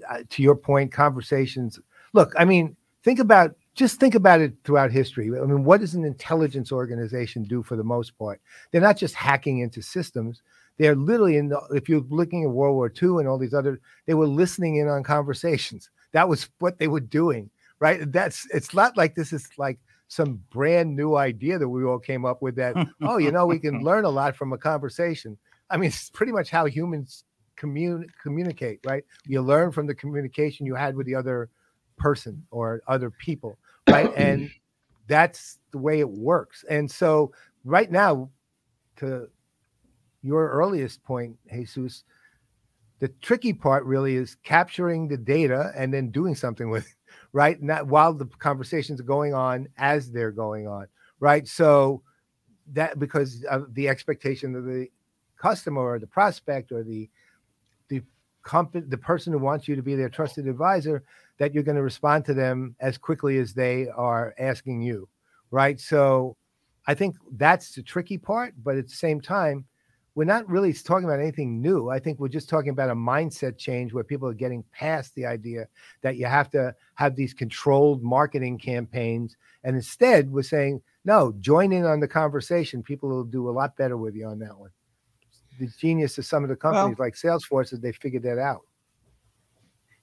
uh, 0.08 0.18
to 0.28 0.42
your 0.42 0.54
point, 0.54 0.92
conversations. 0.92 1.78
Look, 2.12 2.34
I 2.38 2.44
mean, 2.44 2.76
think 3.02 3.18
about 3.18 3.56
just 3.74 3.98
think 3.98 4.14
about 4.14 4.40
it 4.40 4.54
throughout 4.64 4.92
history. 4.92 5.26
I 5.28 5.44
mean, 5.44 5.64
what 5.64 5.80
does 5.80 5.94
an 5.94 6.04
intelligence 6.04 6.72
organization 6.72 7.44
do 7.44 7.62
for 7.62 7.76
the 7.76 7.84
most 7.84 8.16
part? 8.18 8.40
They're 8.70 8.80
not 8.80 8.98
just 8.98 9.14
hacking 9.14 9.60
into 9.60 9.80
systems. 9.80 10.42
They're 10.78 10.94
literally 10.94 11.36
in 11.36 11.48
the, 11.48 11.60
if 11.70 11.88
you're 11.88 12.04
looking 12.08 12.44
at 12.44 12.50
World 12.50 12.74
War 12.74 12.92
II 13.02 13.18
and 13.20 13.28
all 13.28 13.38
these 13.38 13.54
other, 13.54 13.80
they 14.06 14.14
were 14.14 14.26
listening 14.26 14.76
in 14.76 14.88
on 14.88 15.02
conversations. 15.02 15.90
that 16.12 16.28
was 16.28 16.48
what 16.58 16.78
they 16.78 16.88
were 16.88 17.00
doing, 17.00 17.50
right? 17.80 18.10
That's 18.12 18.46
it's 18.52 18.74
not 18.74 18.96
like 18.96 19.14
this 19.14 19.32
is 19.32 19.48
like 19.56 19.78
some 20.08 20.42
brand 20.50 20.94
new 20.94 21.16
idea 21.16 21.58
that 21.58 21.68
we 21.68 21.84
all 21.84 21.98
came 21.98 22.26
up 22.26 22.42
with 22.42 22.56
that, 22.56 22.76
oh, 23.02 23.16
you 23.16 23.32
know, 23.32 23.46
we 23.46 23.58
can 23.58 23.82
learn 23.82 24.04
a 24.04 24.10
lot 24.10 24.36
from 24.36 24.52
a 24.52 24.58
conversation. 24.58 25.38
I 25.70 25.78
mean, 25.78 25.88
it's 25.88 26.10
pretty 26.10 26.32
much 26.32 26.50
how 26.50 26.66
humans 26.66 27.24
commun- 27.56 28.08
communicate, 28.22 28.80
right? 28.84 29.04
You 29.26 29.40
learn 29.40 29.72
from 29.72 29.86
the 29.86 29.94
communication 29.94 30.66
you 30.66 30.74
had 30.74 30.94
with 30.96 31.06
the 31.06 31.14
other 31.14 31.48
person 32.02 32.44
or 32.50 32.82
other 32.88 33.10
people, 33.10 33.56
right? 33.86 34.10
and 34.16 34.50
that's 35.06 35.58
the 35.70 35.78
way 35.78 36.00
it 36.00 36.08
works. 36.08 36.64
And 36.68 36.90
so, 36.90 37.32
right 37.64 37.90
now, 37.90 38.30
to 38.96 39.28
your 40.22 40.50
earliest 40.50 41.02
point, 41.04 41.36
Jesus, 41.52 42.04
the 42.98 43.08
tricky 43.20 43.52
part 43.52 43.84
really 43.84 44.16
is 44.16 44.36
capturing 44.42 45.08
the 45.08 45.16
data 45.16 45.72
and 45.76 45.92
then 45.92 46.10
doing 46.10 46.34
something 46.34 46.70
with 46.70 46.86
it, 46.86 46.94
right? 47.32 47.60
Not 47.62 47.86
while 47.86 48.12
the 48.12 48.26
conversations 48.38 49.00
are 49.00 49.04
going 49.04 49.34
on 49.34 49.68
as 49.78 50.10
they're 50.10 50.30
going 50.32 50.66
on, 50.66 50.86
right? 51.20 51.46
So 51.46 52.02
that 52.72 52.98
because 52.98 53.44
of 53.50 53.74
the 53.74 53.88
expectation 53.88 54.54
of 54.54 54.64
the 54.64 54.88
customer 55.36 55.80
or 55.80 55.98
the 55.98 56.06
prospect 56.06 56.70
or 56.70 56.82
the 56.84 57.08
the 57.88 58.02
company, 58.44 58.84
the 58.88 58.98
person 58.98 59.32
who 59.32 59.38
wants 59.38 59.66
you 59.66 59.74
to 59.76 59.82
be 59.82 59.96
their 59.96 60.08
trusted 60.08 60.46
advisor, 60.46 61.02
that 61.38 61.54
you're 61.54 61.62
going 61.62 61.76
to 61.76 61.82
respond 61.82 62.24
to 62.26 62.34
them 62.34 62.76
as 62.80 62.98
quickly 62.98 63.38
as 63.38 63.54
they 63.54 63.88
are 63.88 64.34
asking 64.38 64.82
you, 64.82 65.08
right? 65.50 65.80
So 65.80 66.36
I 66.86 66.94
think 66.94 67.16
that's 67.32 67.74
the 67.74 67.82
tricky 67.82 68.18
part, 68.18 68.54
but 68.62 68.76
at 68.76 68.88
the 68.88 68.94
same 68.94 69.20
time, 69.20 69.64
we're 70.14 70.24
not 70.24 70.48
really 70.48 70.72
talking 70.74 71.04
about 71.04 71.20
anything 71.20 71.62
new. 71.62 71.88
I 71.88 71.98
think 71.98 72.18
we're 72.18 72.28
just 72.28 72.48
talking 72.48 72.70
about 72.70 72.90
a 72.90 72.94
mindset 72.94 73.56
change 73.56 73.94
where 73.94 74.04
people 74.04 74.28
are 74.28 74.34
getting 74.34 74.62
past 74.72 75.14
the 75.14 75.24
idea 75.24 75.68
that 76.02 76.16
you 76.16 76.26
have 76.26 76.50
to 76.50 76.74
have 76.96 77.16
these 77.16 77.32
controlled 77.32 78.02
marketing 78.02 78.58
campaigns. 78.58 79.36
And 79.64 79.74
instead, 79.74 80.30
we're 80.30 80.42
saying, 80.42 80.82
no, 81.04 81.32
join 81.40 81.72
in 81.72 81.84
on 81.84 81.98
the 81.98 82.08
conversation. 82.08 82.82
People 82.82 83.08
will 83.08 83.24
do 83.24 83.48
a 83.48 83.50
lot 83.50 83.76
better 83.76 83.96
with 83.96 84.14
you 84.14 84.26
on 84.26 84.38
that 84.40 84.56
one. 84.56 84.70
The 85.58 85.68
genius 85.78 86.18
of 86.18 86.26
some 86.26 86.42
of 86.42 86.50
the 86.50 86.56
companies 86.56 86.98
well, 86.98 87.06
like 87.06 87.14
Salesforce 87.14 87.72
is 87.72 87.80
they 87.80 87.92
figured 87.92 88.22
that 88.24 88.38
out. 88.38 88.62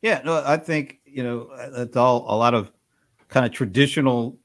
Yeah, 0.01 0.21
no, 0.23 0.41
I 0.45 0.57
think, 0.57 0.99
you 1.05 1.23
know, 1.23 1.49
that's 1.71 1.97
all 1.97 2.25
a 2.27 2.35
lot 2.35 2.53
of 2.53 2.71
kind 3.27 3.45
of 3.45 3.51
traditional 3.51 4.37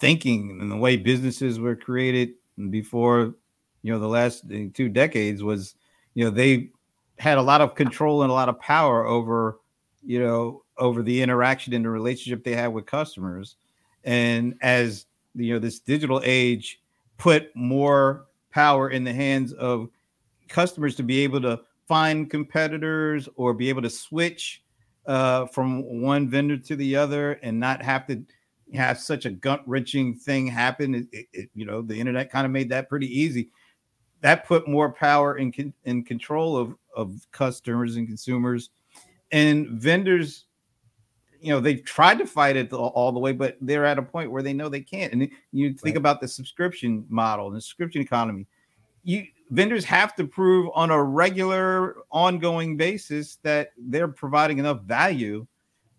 thinking 0.00 0.58
and 0.60 0.70
the 0.70 0.76
way 0.76 0.96
businesses 0.96 1.58
were 1.58 1.74
created 1.76 2.30
before 2.70 3.34
you 3.82 3.92
know 3.92 3.98
the 3.98 4.08
last 4.08 4.44
uh, 4.52 4.56
two 4.74 4.88
decades 4.88 5.42
was 5.42 5.74
you 6.14 6.24
know 6.24 6.30
they 6.30 6.70
had 7.18 7.38
a 7.38 7.42
lot 7.42 7.60
of 7.60 7.74
control 7.74 8.22
and 8.22 8.30
a 8.30 8.34
lot 8.34 8.48
of 8.48 8.58
power 8.60 9.06
over 9.06 9.58
you 10.04 10.18
know 10.20 10.62
over 10.78 11.02
the 11.02 11.22
interaction 11.22 11.72
and 11.72 11.84
the 11.84 11.88
relationship 11.88 12.44
they 12.44 12.54
had 12.54 12.68
with 12.68 12.84
customers. 12.86 13.56
And 14.04 14.54
as 14.60 15.06
you 15.34 15.54
know 15.54 15.58
this 15.58 15.78
digital 15.80 16.20
age 16.24 16.80
put 17.18 17.54
more 17.56 18.26
power 18.50 18.90
in 18.90 19.04
the 19.04 19.12
hands 19.12 19.52
of 19.54 19.88
customers 20.48 20.96
to 20.96 21.02
be 21.02 21.20
able 21.24 21.40
to 21.42 21.60
find 21.86 22.30
competitors 22.30 23.28
or 23.36 23.54
be 23.54 23.68
able 23.68 23.82
to 23.82 23.90
switch 23.90 24.62
uh, 25.06 25.46
from 25.46 26.02
one 26.02 26.28
vendor 26.28 26.56
to 26.56 26.76
the 26.76 26.96
other 26.96 27.32
and 27.42 27.58
not 27.58 27.82
have 27.82 28.06
to 28.06 28.22
have 28.74 28.98
such 28.98 29.24
a 29.24 29.30
gut 29.30 29.62
wrenching 29.66 30.14
thing 30.14 30.46
happen. 30.46 30.94
It, 30.94 31.06
it, 31.12 31.26
it, 31.32 31.50
you 31.54 31.64
know, 31.64 31.82
the 31.82 31.98
internet 31.98 32.30
kind 32.30 32.44
of 32.44 32.52
made 32.52 32.68
that 32.70 32.88
pretty 32.88 33.06
easy 33.06 33.50
that 34.26 34.46
put 34.46 34.68
more 34.68 34.90
power 34.92 35.38
in 35.38 35.72
in 35.84 36.02
control 36.02 36.56
of 36.56 36.74
of 36.94 37.26
customers 37.32 37.96
and 37.96 38.06
consumers 38.06 38.70
and 39.32 39.68
vendors 39.68 40.46
you 41.40 41.52
know 41.52 41.60
they've 41.60 41.84
tried 41.84 42.18
to 42.18 42.26
fight 42.26 42.56
it 42.56 42.72
all, 42.72 42.88
all, 42.88 43.12
the 43.12 43.20
way 43.20 43.32
but 43.32 43.56
they're 43.60 43.84
at 43.84 43.98
a 43.98 44.02
point 44.02 44.30
where 44.30 44.42
they 44.42 44.52
know 44.52 44.68
they 44.68 44.80
can't 44.80 45.12
and 45.12 45.28
you 45.52 45.68
think 45.74 45.94
right. 45.94 45.96
about 45.96 46.20
the 46.20 46.28
subscription 46.28 47.04
model 47.08 47.46
and 47.46 47.56
the 47.56 47.60
subscription 47.60 48.00
economy 48.00 48.46
you 49.02 49.26
vendors 49.50 49.84
have 49.84 50.14
to 50.16 50.26
prove 50.26 50.70
on 50.74 50.90
a 50.90 51.02
regular 51.02 51.96
ongoing 52.10 52.76
basis 52.76 53.36
that 53.42 53.70
they're 53.78 54.08
providing 54.08 54.58
enough 54.58 54.82
value 54.82 55.46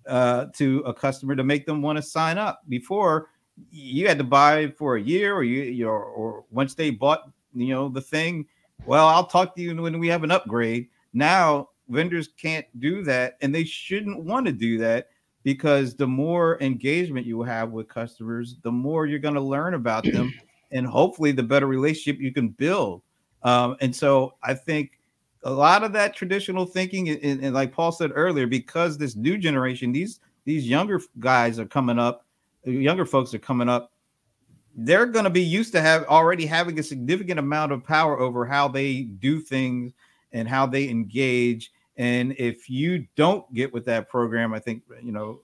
uh, 0.07 0.45
to 0.53 0.79
a 0.85 0.93
customer 0.93 1.35
to 1.35 1.43
make 1.43 1.65
them 1.65 1.81
want 1.81 1.97
to 1.97 2.01
sign 2.01 2.37
up. 2.37 2.61
Before 2.69 3.29
you 3.71 4.07
had 4.07 4.17
to 4.17 4.23
buy 4.23 4.71
for 4.77 4.97
a 4.97 5.01
year 5.01 5.35
or 5.35 5.43
you, 5.43 5.63
you 5.63 5.87
or, 5.87 6.03
or 6.03 6.45
once 6.51 6.75
they 6.75 6.89
bought 6.89 7.31
you 7.53 7.73
know 7.73 7.89
the 7.89 8.01
thing 8.01 8.45
well 8.85 9.07
i'll 9.07 9.25
talk 9.25 9.55
to 9.55 9.61
you 9.61 9.75
when 9.81 9.99
we 9.99 10.07
have 10.07 10.23
an 10.23 10.31
upgrade. 10.31 10.87
Now 11.13 11.69
vendors 11.89 12.29
can't 12.39 12.65
do 12.79 13.03
that 13.03 13.37
and 13.41 13.53
they 13.53 13.63
shouldn't 13.63 14.23
want 14.23 14.45
to 14.45 14.51
do 14.51 14.77
that 14.79 15.07
because 15.43 15.95
the 15.95 16.05
more 16.05 16.61
engagement 16.61 17.25
you 17.25 17.41
have 17.41 17.71
with 17.71 17.87
customers 17.87 18.57
the 18.61 18.71
more 18.71 19.05
you're 19.05 19.19
going 19.19 19.33
to 19.33 19.41
learn 19.41 19.73
about 19.73 20.03
them 20.03 20.33
and 20.71 20.85
hopefully 20.85 21.31
the 21.31 21.43
better 21.43 21.67
relationship 21.67 22.21
you 22.21 22.33
can 22.33 22.49
build 22.49 23.01
um, 23.43 23.75
and 23.81 23.95
so 23.95 24.33
i 24.43 24.53
think 24.53 24.99
a 25.43 25.51
lot 25.51 25.83
of 25.83 25.93
that 25.93 26.15
traditional 26.15 26.65
thinking 26.65 27.09
and, 27.09 27.43
and 27.43 27.53
like 27.53 27.71
paul 27.71 27.91
said 27.91 28.11
earlier 28.13 28.47
because 28.47 28.97
this 28.97 29.15
new 29.15 29.37
generation 29.37 29.91
these 29.91 30.19
these 30.45 30.67
younger 30.67 31.01
guys 31.19 31.59
are 31.59 31.65
coming 31.65 31.99
up 31.99 32.25
younger 32.63 33.05
folks 33.05 33.33
are 33.33 33.39
coming 33.39 33.69
up 33.69 33.91
they're 34.77 35.07
going 35.07 35.23
to 35.23 35.31
be 35.31 35.41
used 35.41 35.71
to 35.71 35.81
have 35.81 36.05
already 36.05 36.45
having 36.45 36.77
a 36.77 36.83
significant 36.83 37.39
amount 37.39 37.71
of 37.71 37.83
power 37.83 38.19
over 38.19 38.45
how 38.45 38.67
they 38.67 39.01
do 39.01 39.41
things 39.41 39.91
and 40.31 40.47
how 40.47 40.67
they 40.67 40.87
engage. 40.87 41.71
And 41.97 42.35
if 42.37 42.69
you 42.69 43.07
don't 43.15 43.51
get 43.55 43.73
with 43.73 43.85
that 43.85 44.07
program, 44.07 44.53
I 44.53 44.59
think 44.59 44.83
you 45.03 45.11
know, 45.11 45.41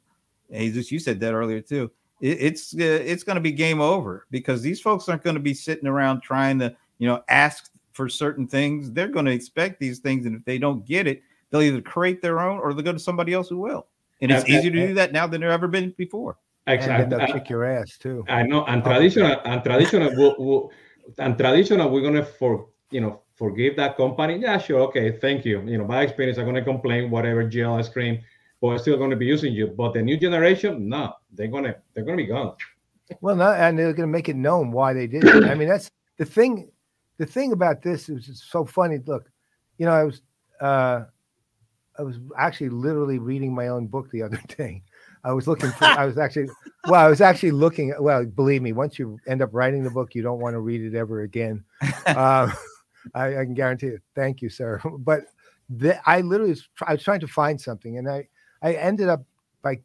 Jesus, 0.52 0.92
you 0.92 1.00
said 1.00 1.20
that 1.22 1.34
earlier 1.34 1.62
too. 1.62 1.90
It, 2.22 2.38
it's 2.40 2.76
uh, 2.76 2.84
it's 2.84 3.24
going 3.24 3.36
to 3.36 3.42
be 3.42 3.52
game 3.52 3.82
over 3.82 4.28
because 4.30 4.62
these 4.62 4.80
folks 4.80 5.10
aren't 5.10 5.24
going 5.24 5.36
to 5.36 5.42
be 5.42 5.56
sitting 5.56 5.88
around 5.88 6.22
trying 6.22 6.60
to 6.60 6.76
you 7.00 7.08
know 7.08 7.24
ask 7.28 7.72
for 7.94 8.10
certain 8.10 8.48
things. 8.48 8.92
They're 8.92 9.08
going 9.08 9.26
to 9.26 9.32
expect 9.32 9.80
these 9.80 10.00
things, 10.00 10.26
and 10.26 10.36
if 10.36 10.44
they 10.46 10.58
don't 10.58 10.86
get 10.86 11.08
it, 11.08 11.24
they'll 11.50 11.62
either 11.62 11.82
create 11.82 12.22
their 12.22 12.40
own 12.40 12.60
or 12.60 12.74
they'll 12.74 12.84
go 12.84 12.94
to 12.94 13.00
somebody 13.00 13.34
else 13.34 13.50
who 13.50 13.58
will. 13.58 13.88
And 14.22 14.32
it's 14.32 14.48
easier 14.48 14.72
to 14.72 14.88
do 14.88 14.94
that 14.96 15.12
now 15.12 15.28
than 15.28 15.42
there 15.42 15.52
ever 15.52 15.68
been 15.68 15.94
before. 15.98 16.38
Exactly. 16.68 17.04
And 17.04 17.12
they'll 17.12 17.22
uh, 17.22 17.34
kick 17.34 17.50
your 17.50 17.66
ass 17.66 17.98
too. 17.98 18.24
I 18.30 18.44
know. 18.44 18.64
And 18.66 18.84
traditional, 18.84 19.38
and 19.44 19.64
traditional, 19.64 20.12
we'll, 20.16 20.36
we'll, 20.40 20.72
and 21.18 21.38
traditional, 21.38 21.90
we're 21.90 22.02
gonna 22.02 22.24
for 22.24 22.68
you 22.90 23.02
know 23.02 23.22
forgive 23.36 23.76
that 23.76 23.98
company. 23.98 24.38
Yeah, 24.38 24.58
sure, 24.58 24.80
okay, 24.82 25.18
thank 25.20 25.44
you. 25.44 25.62
You 25.64 25.78
know, 25.78 25.86
my 25.86 26.04
experience, 26.04 26.38
I'm 26.38 26.46
gonna 26.46 26.64
complain 26.64 27.12
whatever 27.12 27.44
gel 27.44 27.76
ice 27.76 27.90
cream, 27.90 28.22
but 28.62 28.70
I'm 28.70 28.80
still 28.80 28.98
gonna 28.98 29.18
be 29.18 29.26
using 29.26 29.54
you. 29.54 29.68
But 29.68 29.94
the 29.94 30.02
new 30.02 30.18
generation, 30.18 30.88
no, 30.88 31.14
they're 31.34 31.48
gonna 31.48 31.76
they're 31.94 32.06
gonna 32.06 32.18
be 32.18 32.28
gone. 32.28 32.56
Well, 33.20 33.36
no, 33.36 33.52
and 33.52 33.78
they're 33.78 33.94
gonna 33.94 34.08
make 34.08 34.30
it 34.30 34.38
known 34.38 34.72
why 34.72 34.94
they 34.94 35.08
did 35.08 35.26
it. 35.26 35.44
I 35.44 35.56
mean, 35.56 35.68
that's 35.68 35.92
the 36.18 36.26
thing. 36.26 36.72
The 37.18 37.26
thing 37.26 37.52
about 37.52 37.82
this 37.82 38.10
is 38.10 38.30
it's 38.30 38.44
so 38.44 38.66
funny. 38.66 39.00
Look, 39.06 39.30
you 39.78 39.86
know, 39.86 39.92
I 39.92 40.04
was 40.04 40.22
uh 40.60 41.06
I 41.98 42.02
was 42.02 42.18
actually 42.38 42.70
literally 42.70 43.20
reading 43.20 43.54
my 43.54 43.68
own 43.68 43.88
book 43.88 44.10
the 44.12 44.24
other 44.24 44.42
day 44.58 44.84
I 45.24 45.32
was 45.32 45.48
looking 45.48 45.72
for, 45.72 45.86
I 45.86 46.06
was 46.06 46.18
actually, 46.18 46.50
well, 46.88 47.06
I 47.06 47.08
was 47.08 47.22
actually 47.22 47.52
looking, 47.52 47.94
well, 48.00 48.26
believe 48.26 48.62
me, 48.62 48.74
once 48.74 49.00
you 49.00 49.18
end 49.26 49.42
up 49.42 49.50
writing 49.54 49.84
the 49.84 49.90
book, 49.90 50.16
you 50.16 50.22
don't 50.22 50.40
want 50.40 50.54
to 50.54 50.60
read 50.60 50.82
it 50.82 50.96
ever 50.96 51.22
again. 51.22 51.64
Uh, 52.06 52.52
I, 53.16 53.40
I, 53.40 53.46
can 53.46 53.54
guarantee 53.54 53.88
it. 53.88 54.02
Thank 54.16 54.42
you, 54.42 54.50
sir. 54.50 54.82
But 55.00 55.22
the, 55.70 55.98
I 56.08 56.22
literally 56.22 56.52
was, 56.52 56.68
I 56.86 56.94
was 56.94 57.04
trying 57.04 57.22
to 57.22 57.28
find 57.28 57.60
something 57.60 57.98
and 57.98 58.10
I, 58.10 58.28
I 58.62 58.74
ended 58.74 59.08
up 59.08 59.24
by 59.62 59.80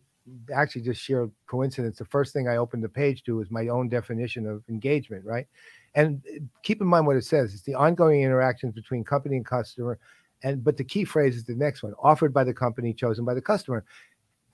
actually 0.52 0.82
just 0.82 1.00
sheer 1.00 1.30
coincidence. 1.46 1.98
The 1.98 2.04
first 2.04 2.32
thing 2.32 2.48
I 2.48 2.56
opened 2.56 2.82
the 2.82 2.88
page 2.88 3.22
to 3.24 3.36
was 3.36 3.50
my 3.50 3.68
own 3.68 3.88
definition 3.88 4.46
of 4.46 4.62
engagement, 4.68 5.24
right? 5.24 5.46
And 5.94 6.22
uh, 6.34 6.40
keep 6.62 6.80
in 6.80 6.86
mind 6.86 7.06
what 7.06 7.16
it 7.16 7.24
says. 7.24 7.54
It's 7.54 7.62
the 7.62 7.74
ongoing 7.74 8.22
interactions 8.22 8.74
between 8.74 9.04
company 9.04 9.36
and 9.36 9.46
customer. 9.46 9.98
And 10.42 10.62
but 10.62 10.76
the 10.76 10.84
key 10.84 11.04
phrase 11.04 11.36
is 11.36 11.44
the 11.44 11.54
next 11.54 11.82
one, 11.82 11.94
offered 12.02 12.32
by 12.32 12.44
the 12.44 12.54
company, 12.54 12.94
chosen 12.94 13.24
by 13.24 13.34
the 13.34 13.42
customer. 13.42 13.84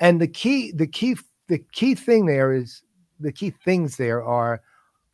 And 0.01 0.21
the 0.21 0.29
key, 0.29 0.73
the 0.73 0.87
key, 0.87 1.17
the 1.49 1.59
key 1.73 1.95
thing 1.95 2.27
there 2.27 2.53
is 2.53 2.83
the 3.21 3.33
key 3.33 3.51
things 3.65 3.97
there 3.97 4.25
are 4.25 4.63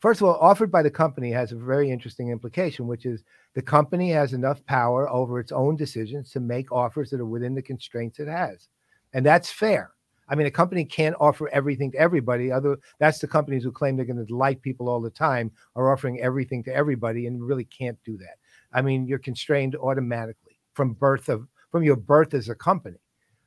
first 0.01 0.21
of 0.21 0.27
all, 0.27 0.37
offered 0.37 0.73
by 0.73 0.83
the 0.83 0.91
company 0.91 1.31
has 1.31 1.53
a 1.53 1.57
very 1.57 1.91
interesting 1.91 2.31
implication, 2.31 2.87
which 2.87 3.07
is 3.07 3.23
the 3.55 3.63
company 3.63 4.11
has 4.11 4.33
enough 4.33 4.65
power 4.67 5.09
over 5.09 5.39
its 5.39 5.53
own 5.53 5.77
decisions 5.77 6.31
to 6.33 6.41
make 6.41 6.73
offers 6.73 7.11
that 7.11 7.21
are 7.21 7.27
within 7.27 7.55
the 7.55 7.63
constraints 7.63 8.19
it 8.19 8.29
has. 8.29 8.69
And 9.13 9.25
that's 9.25 9.51
fair. 9.51 9.93
I 10.31 10.37
mean, 10.37 10.47
a 10.47 10.51
company 10.51 10.85
can't 10.85 11.17
offer 11.21 11.49
everything 11.49 11.91
to 11.93 11.99
everybody. 11.99 12.51
Other 12.51 12.79
that's 12.99 13.19
the 13.19 13.27
companies 13.27 13.65
who 13.65 13.73
claim 13.73 13.97
they're 13.97 14.07
going 14.07 14.17
to 14.17 14.25
delight 14.25 14.63
people 14.63 14.89
all 14.89 15.01
the 15.01 15.11
time 15.11 15.51
are 15.77 15.93
offering 15.93 16.21
everything 16.21 16.63
to 16.65 16.75
everybody 16.75 17.27
and 17.27 17.43
really 17.43 17.65
can't 17.65 17.99
do 18.05 18.17
that. 18.19 18.39
I 18.73 18.81
mean, 18.83 19.07
you're 19.07 19.19
constrained 19.19 19.75
automatically 19.77 20.59
from 20.75 20.95
birth 20.95 21.29
of 21.29 21.47
from 21.71 21.83
your 21.83 21.97
birth 21.97 22.35
as 22.35 22.49
a 22.49 22.55
company. 22.55 22.99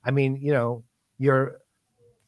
I 0.05 0.11
mean, 0.11 0.35
you 0.35 0.51
know, 0.51 0.83
your 1.17 1.59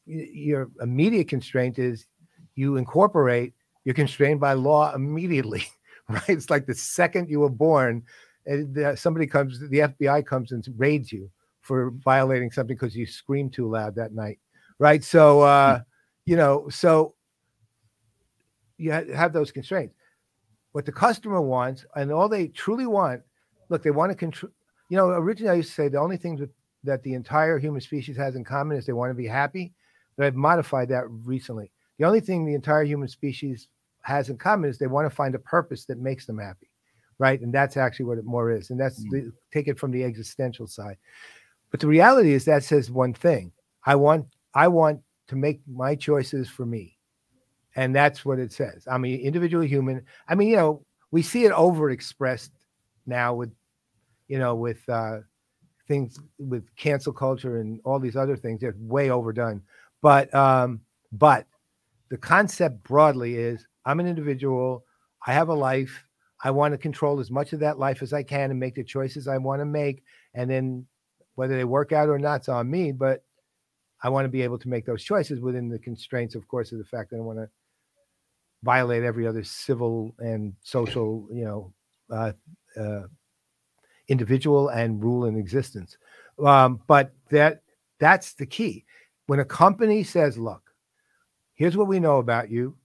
your 0.06 0.70
immediate 0.80 1.28
constraint 1.28 1.78
is 1.78 2.06
you 2.54 2.76
incorporate 2.76 3.52
you're 3.84 3.94
constrained 3.94 4.40
by 4.40 4.52
law 4.52 4.94
immediately 4.94 5.66
right 6.08 6.28
it's 6.28 6.48
like 6.48 6.64
the 6.64 6.74
second 6.74 7.28
you 7.28 7.40
were 7.40 7.50
born 7.50 8.00
eh, 8.46 8.94
somebody 8.94 9.26
comes 9.26 9.58
the 9.58 9.80
fbi 9.80 10.24
comes 10.24 10.52
and 10.52 10.64
raids 10.78 11.10
you 11.10 11.28
for 11.66 11.90
violating 11.90 12.48
something 12.50 12.76
because 12.76 12.94
you 12.94 13.06
screamed 13.06 13.52
too 13.52 13.68
loud 13.68 13.96
that 13.96 14.12
night, 14.12 14.38
right? 14.78 15.02
So, 15.02 15.40
uh, 15.40 15.80
you 16.24 16.36
know, 16.36 16.68
so 16.68 17.14
you 18.78 18.90
have 18.90 19.32
those 19.32 19.50
constraints. 19.50 19.94
What 20.72 20.84
the 20.84 20.92
customer 20.92 21.40
wants 21.40 21.86
and 21.94 22.12
all 22.12 22.28
they 22.28 22.48
truly 22.48 22.86
want, 22.86 23.22
look, 23.70 23.82
they 23.82 23.90
want 23.90 24.12
to 24.12 24.16
control. 24.16 24.52
You 24.90 24.96
know, 24.96 25.08
originally 25.08 25.50
I 25.50 25.54
used 25.54 25.70
to 25.70 25.74
say 25.74 25.88
the 25.88 25.98
only 25.98 26.16
things 26.16 26.40
that 26.84 27.02
the 27.02 27.14
entire 27.14 27.58
human 27.58 27.80
species 27.80 28.16
has 28.16 28.36
in 28.36 28.44
common 28.44 28.76
is 28.76 28.86
they 28.86 28.92
want 28.92 29.10
to 29.10 29.14
be 29.14 29.26
happy. 29.26 29.72
But 30.16 30.26
I've 30.26 30.34
modified 30.34 30.88
that 30.90 31.04
recently. 31.08 31.70
The 31.98 32.04
only 32.04 32.20
thing 32.20 32.44
the 32.44 32.54
entire 32.54 32.84
human 32.84 33.08
species 33.08 33.68
has 34.02 34.28
in 34.28 34.38
common 34.38 34.70
is 34.70 34.78
they 34.78 34.86
want 34.86 35.08
to 35.08 35.14
find 35.14 35.34
a 35.34 35.38
purpose 35.40 35.84
that 35.86 35.98
makes 35.98 36.26
them 36.26 36.38
happy, 36.38 36.70
right? 37.18 37.40
And 37.40 37.52
that's 37.52 37.76
actually 37.76 38.06
what 38.06 38.18
it 38.18 38.24
more 38.24 38.50
is. 38.50 38.70
And 38.70 38.78
that's 38.78 39.00
mm-hmm. 39.00 39.26
the, 39.26 39.32
take 39.52 39.68
it 39.68 39.78
from 39.78 39.90
the 39.90 40.04
existential 40.04 40.66
side. 40.66 40.96
But 41.70 41.80
the 41.80 41.86
reality 41.86 42.32
is 42.32 42.44
that 42.44 42.64
says 42.64 42.90
one 42.90 43.12
thing. 43.12 43.52
I 43.84 43.94
want 43.94 44.26
I 44.56 44.68
want 44.68 45.00
to 45.28 45.36
make 45.36 45.60
my 45.68 45.94
choices 45.94 46.48
for 46.48 46.64
me. 46.64 46.96
And 47.76 47.94
that's 47.94 48.24
what 48.24 48.38
it 48.38 48.54
says. 48.54 48.88
I'm 48.90 49.04
an 49.04 49.10
individual 49.10 49.62
human. 49.62 50.02
I 50.26 50.34
mean, 50.34 50.48
you 50.48 50.56
know, 50.56 50.82
we 51.10 51.20
see 51.20 51.44
it 51.44 51.52
overexpressed 51.52 52.48
now 53.04 53.34
with, 53.34 53.52
you 54.28 54.38
know, 54.38 54.54
with 54.54 54.78
uh, 54.88 55.18
things 55.86 56.18
with 56.38 56.64
cancel 56.74 57.12
culture 57.12 57.60
and 57.60 57.82
all 57.84 58.00
these 58.00 58.16
other 58.16 58.34
things. 58.34 58.62
They're 58.62 58.74
way 58.78 59.10
overdone. 59.10 59.60
But 60.00 60.34
um, 60.34 60.80
but 61.12 61.46
the 62.08 62.16
concept 62.16 62.82
broadly 62.82 63.34
is 63.34 63.66
I'm 63.84 64.00
an 64.00 64.06
individual. 64.06 64.86
I 65.26 65.34
have 65.34 65.50
a 65.50 65.54
life. 65.54 66.02
I 66.42 66.50
want 66.50 66.72
to 66.72 66.78
control 66.78 67.20
as 67.20 67.30
much 67.30 67.52
of 67.52 67.60
that 67.60 67.78
life 67.78 68.02
as 68.02 68.14
I 68.14 68.22
can 68.22 68.50
and 68.50 68.58
make 68.58 68.76
the 68.76 68.84
choices 68.84 69.28
I 69.28 69.36
want 69.36 69.60
to 69.60 69.66
make. 69.66 70.02
And 70.32 70.48
then 70.48 70.86
whether 71.34 71.56
they 71.58 71.64
work 71.64 71.92
out 71.92 72.08
or 72.08 72.18
not, 72.18 72.36
it's 72.36 72.48
on 72.48 72.70
me. 72.70 72.92
But 72.92 73.22
I 74.06 74.08
want 74.08 74.24
to 74.24 74.28
be 74.28 74.42
able 74.42 74.56
to 74.60 74.68
make 74.68 74.86
those 74.86 75.02
choices 75.02 75.40
within 75.40 75.68
the 75.68 75.80
constraints, 75.80 76.36
of 76.36 76.46
course, 76.46 76.70
of 76.70 76.78
the 76.78 76.84
fact 76.84 77.10
that 77.10 77.16
I 77.16 77.22
want 77.22 77.40
to 77.40 77.48
violate 78.62 79.02
every 79.02 79.26
other 79.26 79.42
civil 79.42 80.14
and 80.20 80.54
social, 80.62 81.26
you 81.32 81.44
know, 81.44 81.72
uh, 82.08 82.30
uh, 82.80 83.08
individual 84.06 84.68
and 84.68 85.02
rule 85.02 85.24
in 85.24 85.36
existence. 85.36 85.98
Um, 86.38 86.80
but 86.86 87.14
that 87.30 87.62
that's 87.98 88.34
the 88.34 88.46
key. 88.46 88.84
When 89.26 89.40
a 89.40 89.44
company 89.44 90.04
says, 90.04 90.38
"Look, 90.38 90.62
here's 91.54 91.76
what 91.76 91.88
we 91.88 91.98
know 91.98 92.18
about 92.18 92.48
you," 92.48 92.76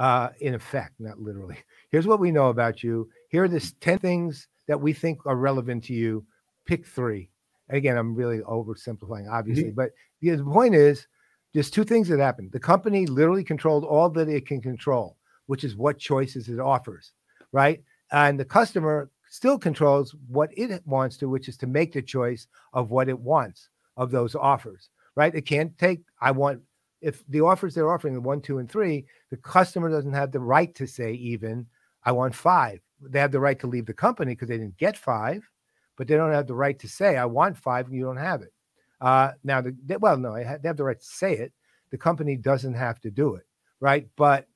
uh, 0.00 0.30
in 0.40 0.54
effect, 0.54 0.94
not 0.98 1.20
literally. 1.20 1.58
Here's 1.92 2.08
what 2.08 2.18
we 2.18 2.32
know 2.32 2.48
about 2.48 2.82
you. 2.82 3.08
Here 3.28 3.44
are 3.44 3.48
the 3.48 3.60
ten 3.80 4.00
things 4.00 4.48
that 4.66 4.80
we 4.80 4.92
think 4.92 5.26
are 5.26 5.36
relevant 5.36 5.84
to 5.84 5.94
you. 5.94 6.26
Pick 6.66 6.84
three. 6.84 7.30
again, 7.68 7.96
I'm 7.96 8.16
really 8.16 8.40
oversimplifying, 8.40 9.30
obviously, 9.30 9.66
mm-hmm. 9.66 9.76
but 9.76 9.90
the 10.30 10.44
point 10.44 10.74
is, 10.74 11.06
there's 11.52 11.70
two 11.70 11.84
things 11.84 12.08
that 12.08 12.18
happened. 12.18 12.52
The 12.52 12.60
company 12.60 13.06
literally 13.06 13.44
controlled 13.44 13.84
all 13.84 14.10
that 14.10 14.28
it 14.28 14.46
can 14.46 14.60
control, 14.60 15.16
which 15.46 15.64
is 15.64 15.76
what 15.76 15.98
choices 15.98 16.48
it 16.48 16.58
offers, 16.58 17.12
right? 17.52 17.82
And 18.10 18.38
the 18.38 18.44
customer 18.44 19.10
still 19.28 19.58
controls 19.58 20.14
what 20.28 20.50
it 20.56 20.84
wants 20.86 21.16
to, 21.18 21.28
which 21.28 21.48
is 21.48 21.56
to 21.58 21.66
make 21.66 21.92
the 21.92 22.02
choice 22.02 22.46
of 22.72 22.90
what 22.90 23.08
it 23.08 23.18
wants 23.18 23.68
of 23.96 24.10
those 24.10 24.34
offers, 24.34 24.90
right? 25.14 25.34
It 25.34 25.46
can't 25.46 25.76
take, 25.78 26.02
I 26.20 26.32
want, 26.32 26.60
if 27.00 27.24
the 27.28 27.40
offers 27.42 27.74
they're 27.74 27.92
offering, 27.92 28.14
the 28.14 28.20
one, 28.20 28.40
two, 28.40 28.58
and 28.58 28.70
three, 28.70 29.06
the 29.30 29.36
customer 29.36 29.90
doesn't 29.90 30.12
have 30.12 30.32
the 30.32 30.40
right 30.40 30.74
to 30.76 30.86
say, 30.86 31.12
even, 31.12 31.66
I 32.04 32.12
want 32.12 32.34
five. 32.34 32.80
They 33.00 33.20
have 33.20 33.32
the 33.32 33.40
right 33.40 33.58
to 33.60 33.66
leave 33.66 33.86
the 33.86 33.92
company 33.92 34.32
because 34.32 34.48
they 34.48 34.58
didn't 34.58 34.78
get 34.78 34.96
five, 34.96 35.48
but 35.96 36.08
they 36.08 36.16
don't 36.16 36.32
have 36.32 36.46
the 36.46 36.54
right 36.54 36.78
to 36.78 36.88
say, 36.88 37.16
I 37.16 37.26
want 37.26 37.58
five, 37.58 37.86
and 37.86 37.94
you 37.94 38.04
don't 38.04 38.16
have 38.16 38.42
it. 38.42 38.52
Uh, 39.00 39.32
now, 39.42 39.60
the, 39.60 39.76
they, 39.84 39.96
well, 39.96 40.16
no, 40.16 40.34
they 40.34 40.44
have 40.44 40.76
the 40.76 40.84
right 40.84 40.98
to 40.98 41.06
say 41.06 41.34
it. 41.34 41.52
The 41.90 41.98
company 41.98 42.36
doesn't 42.36 42.74
have 42.74 43.00
to 43.00 43.10
do 43.10 43.34
it, 43.34 43.46
right? 43.80 44.08
But 44.16 44.48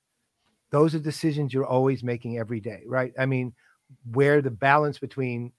those 0.71 0.95
are 0.95 0.99
decisions 0.99 1.53
you're 1.53 1.67
always 1.67 2.03
making 2.03 2.39
every 2.39 2.61
day, 2.61 2.83
right? 2.87 3.13
I 3.19 3.27
mean, 3.27 3.53
where 4.13 4.43
the 4.43 4.51
balance 4.51 4.99
between 4.99 5.53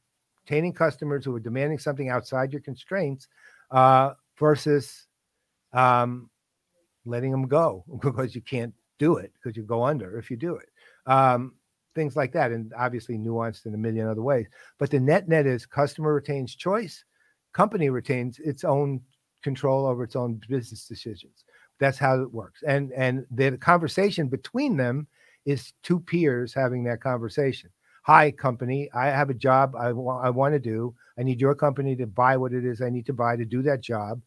obtaining 0.44 0.74
customers 0.74 1.26
who 1.26 1.36
are 1.36 1.40
demanding 1.40 1.80
something 1.80 2.10
outside 2.10 2.52
your 2.52 2.62
constraints 2.62 3.28
uh, 3.72 4.14
versus 4.38 5.08
um, 5.74 6.30
letting 7.06 7.32
them 7.32 7.48
go 7.48 7.84
because 8.02 8.36
you 8.36 8.42
can't 8.42 8.74
do 8.98 9.18
it 9.18 9.32
because 9.34 9.56
you 9.56 9.64
go 9.64 9.84
under 9.84 10.18
if 10.18 10.30
you 10.30 10.38
do 10.38 10.56
it. 10.56 10.70
Um, 11.06 11.54
things 11.96 12.16
like 12.16 12.32
that, 12.34 12.52
and 12.52 12.72
obviously 12.78 13.18
nuanced 13.18 13.66
in 13.66 13.74
a 13.74 13.78
million 13.78 14.08
other 14.08 14.22
ways. 14.22 14.48
But 14.78 14.92
the 14.92 15.00
net 15.00 15.28
net 15.28 15.46
is 15.46 15.66
customer 15.66 16.14
retains 16.14 16.56
choice, 16.56 17.04
company 17.54 17.90
retains 17.90 18.40
its 18.40 18.64
own 18.64 19.02
control 19.44 19.86
over 19.86 20.04
its 20.04 20.16
own 20.16 20.42
business 20.50 20.86
decisions. 20.86 21.46
That's 21.80 21.98
how 21.98 22.22
it 22.22 22.32
works, 22.32 22.62
and 22.68 22.92
and 22.92 23.26
the 23.32 23.58
conversation 23.58 24.28
between 24.28 24.76
them 24.76 25.08
is 25.46 25.74
two 25.84 26.00
peers 26.00 26.54
having 26.54 26.84
that 26.84 27.02
conversation. 27.02 27.70
Hi 28.04 28.32
company. 28.32 28.90
I 28.94 29.08
have 29.08 29.30
a 29.30 29.34
job 29.34 29.76
I, 29.76 29.88
I 29.88 30.30
want 30.30 30.54
to 30.54 30.60
do. 30.60 30.94
I 31.18 31.24
need 31.24 31.40
your 31.40 31.56
company 31.56 31.96
to 31.98 32.08
buy 32.08 32.38
what 32.38 32.54
it 32.54 32.66
is 32.66 32.82
i 32.82 32.90
need 32.90 33.06
to 33.08 33.14
buy 33.14 33.36
to 33.36 33.46
do 33.46 33.62
that 33.64 33.82
job. 33.82 34.22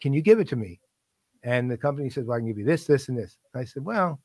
Can 0.00 0.12
you 0.12 0.20
give 0.22 0.40
it 0.40 0.48
to 0.48 0.56
me? 0.56 0.80
And 1.42 1.70
the 1.70 1.76
company 1.76 2.10
says 2.10 2.26
well 2.26 2.36
i 2.36 2.40
can 2.40 2.48
give 2.48 2.58
you 2.58 2.64
this 2.64 2.86
this 2.86 3.08
and 3.08 3.18
this. 3.18 3.36
I 3.54 3.64
said 3.64 3.84
well 3.84 4.20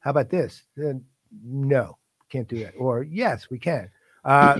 how 0.00 0.10
about 0.10 0.30
this? 0.30 0.62
Then 0.76 1.04
no 1.44 1.98
can't 2.30 2.48
do 2.48 2.60
that. 2.60 2.74
Or 2.78 3.02
yes 3.02 3.50
we 3.50 3.58
can. 3.58 3.90
Uh, 4.24 4.58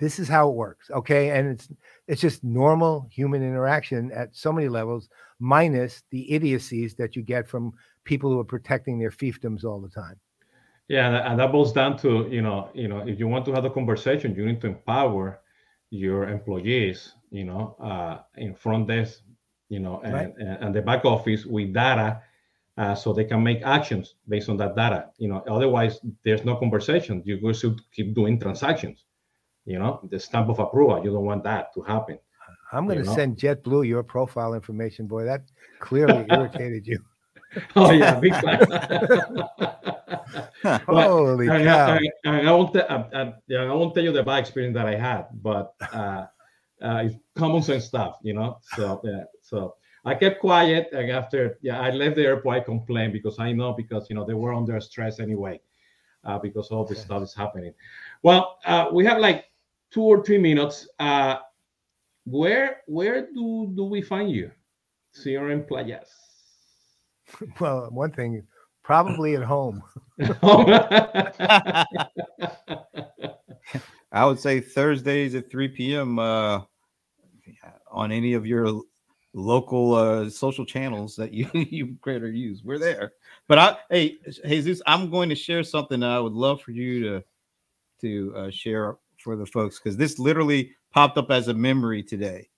this 0.00 0.18
is 0.18 0.28
how 0.28 0.48
it 0.48 0.54
works 0.54 0.90
okay 0.90 1.30
and 1.30 1.48
it's 1.48 1.68
it's 2.08 2.20
just 2.20 2.42
normal 2.42 3.06
human 3.12 3.42
interaction 3.42 4.10
at 4.12 4.34
so 4.34 4.52
many 4.52 4.68
levels 4.68 5.08
minus 5.38 6.02
the 6.10 6.32
idiocies 6.32 6.94
that 6.96 7.14
you 7.14 7.22
get 7.22 7.46
from 7.46 7.72
people 8.04 8.30
who 8.30 8.40
are 8.40 8.44
protecting 8.44 8.98
their 8.98 9.10
fiefdoms 9.10 9.64
all 9.64 9.80
the 9.80 9.88
time 9.88 10.18
yeah, 10.90 11.30
and 11.30 11.38
that 11.38 11.52
boils 11.52 11.72
down 11.72 11.96
to 11.98 12.26
you 12.28 12.42
know, 12.42 12.68
you 12.74 12.88
know, 12.88 12.98
if 13.06 13.20
you 13.20 13.28
want 13.28 13.44
to 13.44 13.52
have 13.52 13.64
a 13.64 13.70
conversation, 13.70 14.34
you 14.34 14.44
need 14.44 14.60
to 14.62 14.66
empower 14.66 15.38
your 15.90 16.28
employees, 16.28 17.12
you 17.30 17.44
know, 17.44 17.76
uh, 17.80 18.18
in 18.36 18.56
front 18.56 18.88
desk, 18.88 19.20
you 19.68 19.78
know, 19.78 20.00
and, 20.02 20.12
right. 20.12 20.34
and, 20.36 20.64
and 20.64 20.74
the 20.74 20.82
back 20.82 21.04
office 21.04 21.46
with 21.46 21.72
data, 21.72 22.20
uh, 22.76 22.96
so 22.96 23.12
they 23.12 23.22
can 23.22 23.40
make 23.40 23.62
actions 23.62 24.16
based 24.28 24.48
on 24.48 24.56
that 24.56 24.74
data. 24.74 25.10
You 25.18 25.28
know, 25.28 25.44
otherwise 25.48 26.00
there's 26.24 26.44
no 26.44 26.56
conversation. 26.56 27.22
You 27.24 27.40
go 27.40 27.52
to 27.52 27.76
keep 27.92 28.12
doing 28.12 28.40
transactions. 28.40 29.04
You 29.70 29.78
know, 29.78 30.00
the 30.10 30.18
stamp 30.18 30.48
of 30.48 30.58
approval. 30.58 31.04
You 31.04 31.12
don't 31.12 31.24
want 31.24 31.44
that 31.44 31.72
to 31.74 31.82
happen. 31.82 32.18
I'm 32.72 32.86
going 32.86 32.98
to 32.98 33.04
know? 33.04 33.14
send 33.14 33.36
JetBlue 33.36 33.86
your 33.86 34.02
profile 34.02 34.54
information, 34.54 35.06
boy. 35.06 35.24
That 35.24 35.42
clearly 35.78 36.26
irritated 36.30 36.88
you. 36.88 36.98
oh 37.76 37.92
yeah, 37.92 38.18
big 38.18 38.32
time. 38.32 38.66
Holy 40.86 41.46
cow! 41.46 41.94
I, 41.94 42.00
I, 42.26 42.40
I, 42.40 42.50
won't 42.50 42.76
I, 42.76 43.32
won't 43.48 43.94
tell 43.94 44.02
you 44.02 44.10
the 44.10 44.24
bad 44.24 44.40
experience 44.40 44.74
that 44.74 44.86
I 44.86 44.96
had, 44.96 45.26
but 45.40 45.72
uh, 45.92 46.26
uh, 46.82 47.02
it's 47.04 47.14
common 47.36 47.62
sense 47.62 47.84
stuff, 47.84 48.18
you 48.22 48.34
know. 48.34 48.58
So 48.74 49.00
yeah, 49.04 49.22
so 49.40 49.76
I 50.04 50.16
kept 50.16 50.40
quiet, 50.40 50.88
and 50.92 51.12
after 51.12 51.58
yeah, 51.62 51.80
I 51.80 51.90
left 51.90 52.16
the 52.16 52.24
airport. 52.24 52.56
I 52.56 52.60
complained 52.60 53.12
because 53.12 53.38
I 53.38 53.52
know 53.52 53.72
because 53.72 54.10
you 54.10 54.16
know 54.16 54.24
they 54.24 54.34
were 54.34 54.52
under 54.52 54.80
stress 54.80 55.20
anyway, 55.20 55.60
uh, 56.24 56.38
because 56.40 56.70
all 56.70 56.84
this 56.84 57.02
stuff 57.02 57.22
is 57.22 57.34
happening. 57.34 57.72
Well, 58.22 58.58
uh, 58.64 58.88
we 58.92 59.04
have 59.06 59.18
like 59.18 59.49
two 59.90 60.02
or 60.02 60.22
three 60.24 60.38
minutes. 60.38 60.88
Uh, 60.98 61.36
where 62.24 62.82
where 62.86 63.26
do 63.32 63.72
do 63.74 63.84
we 63.84 64.02
find 64.02 64.30
you? 64.30 64.50
CRM 65.16 65.68
Playaz. 65.68 66.08
well, 67.60 67.88
one 67.90 68.12
thing, 68.12 68.46
probably 68.82 69.36
at 69.36 69.42
home. 69.42 69.82
I 74.12 74.24
would 74.26 74.40
say 74.40 74.60
Thursdays 74.60 75.36
at 75.36 75.50
3 75.50 75.68
p.m. 75.68 76.18
Uh, 76.18 76.62
on 77.90 78.10
any 78.10 78.34
of 78.34 78.44
your 78.46 78.82
local 79.32 79.94
uh, 79.94 80.28
social 80.28 80.64
channels 80.64 81.14
that 81.16 81.32
you 81.32 81.48
you 81.54 81.96
create 82.00 82.22
or 82.22 82.30
use. 82.30 82.62
We're 82.64 82.78
there. 82.78 83.12
But 83.48 83.58
I, 83.58 83.76
hey, 83.90 84.18
Jesus, 84.46 84.82
I'm 84.86 85.10
going 85.10 85.28
to 85.28 85.34
share 85.34 85.62
something 85.62 86.02
I 86.02 86.18
would 86.20 86.32
love 86.32 86.60
for 86.60 86.72
you 86.72 87.02
to 87.04 87.24
to 88.00 88.34
uh, 88.36 88.50
share 88.50 88.96
for 89.22 89.36
the 89.36 89.46
folks 89.46 89.78
because 89.78 89.96
this 89.96 90.18
literally 90.18 90.72
popped 90.92 91.18
up 91.18 91.30
as 91.30 91.48
a 91.48 91.54
memory 91.54 92.02
today. 92.02 92.48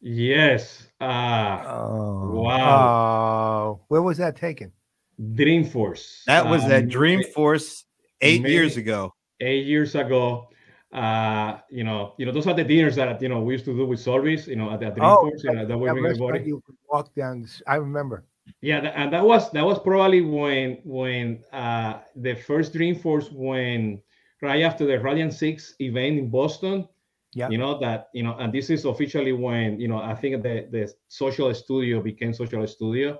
Yes. 0.00 0.88
Uh, 1.00 1.62
oh, 1.64 2.30
wow. 2.32 3.78
Oh, 3.78 3.84
where 3.88 4.02
was 4.02 4.18
that 4.18 4.36
taken? 4.36 4.72
Dreamforce. 5.20 6.24
That 6.26 6.46
was 6.46 6.64
um, 6.64 6.72
at 6.72 6.88
Dreamforce 6.88 7.84
eight 8.20 8.42
years 8.42 8.76
ago. 8.76 9.14
Eight 9.40 9.66
years 9.66 9.94
ago. 9.94 10.48
Uh, 10.92 11.58
you 11.70 11.84
know, 11.84 12.14
you 12.18 12.26
know, 12.26 12.32
those 12.32 12.46
are 12.46 12.54
the 12.54 12.64
dinners 12.64 12.96
that 12.96 13.22
you 13.22 13.28
know 13.28 13.40
we 13.40 13.54
used 13.54 13.64
to 13.64 13.74
do 13.74 13.86
with 13.86 13.98
Solvis, 13.98 14.46
you 14.46 14.56
know, 14.56 14.70
at 14.70 14.80
the 14.80 14.88
oh, 15.00 15.24
Dreamforce, 15.24 15.30
oh, 15.32 15.32
you 15.44 15.52
know, 15.52 15.66
that 15.66 15.78
we 15.78 16.28
bring 16.28 16.46
You 16.46 16.62
walk 16.88 17.14
down. 17.14 17.48
I 17.66 17.76
remember. 17.76 18.24
Yeah, 18.60 18.78
and 18.78 19.12
that 19.12 19.24
was 19.24 19.50
that 19.52 19.64
was 19.64 19.78
probably 19.78 20.20
when 20.20 20.78
when 20.84 21.44
uh 21.52 22.00
the 22.16 22.34
first 22.34 22.74
Dreamforce 22.74 23.32
when 23.32 24.02
right 24.42 24.62
after 24.62 24.84
the 24.84 24.94
Radian6 24.94 25.74
event 25.80 26.18
in 26.18 26.28
Boston, 26.28 26.88
Yeah. 27.34 27.48
You 27.48 27.56
know 27.56 27.78
that 27.80 28.10
you 28.12 28.22
know, 28.22 28.36
and 28.36 28.52
this 28.52 28.68
is 28.68 28.84
officially 28.84 29.32
when 29.32 29.80
you 29.80 29.88
know 29.88 29.96
I 29.96 30.14
think 30.14 30.42
the 30.42 30.68
the 30.70 30.92
social 31.08 31.48
studio 31.54 32.02
became 32.02 32.34
social 32.34 32.66
studio. 32.66 33.18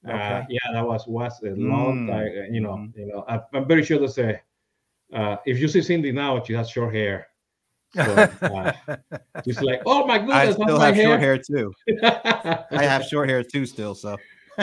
Uh, 0.00 0.12
okay. 0.12 0.34
Uh, 0.34 0.42
yeah, 0.48 0.68
that 0.72 0.86
was 0.86 1.06
was 1.06 1.34
a 1.44 1.52
long 1.52 2.06
mm. 2.06 2.08
time. 2.08 2.54
You 2.54 2.62
know, 2.64 2.76
mm. 2.80 2.96
you 2.96 3.06
know, 3.06 3.24
I, 3.28 3.40
am 3.52 3.68
very 3.68 3.84
sure 3.84 3.98
to 3.98 4.08
say, 4.08 4.40
uh, 5.12 5.36
if 5.44 5.60
you 5.60 5.68
see 5.68 5.82
Cindy 5.82 6.10
now, 6.10 6.42
she 6.42 6.54
has 6.54 6.70
short 6.70 6.94
hair. 6.94 7.28
So, 7.92 8.02
uh, 8.40 8.72
she's 9.44 9.60
like, 9.60 9.82
oh 9.84 10.06
my 10.06 10.16
goodness, 10.16 10.56
I 10.56 10.64
still 10.64 10.80
have 10.80 10.94
hair. 10.94 11.04
short 11.04 11.20
hair 11.20 11.36
too. 11.36 11.74
I 12.80 12.84
have 12.88 13.04
short 13.04 13.28
hair 13.28 13.44
too, 13.44 13.66
still. 13.66 13.94
So 13.94 14.16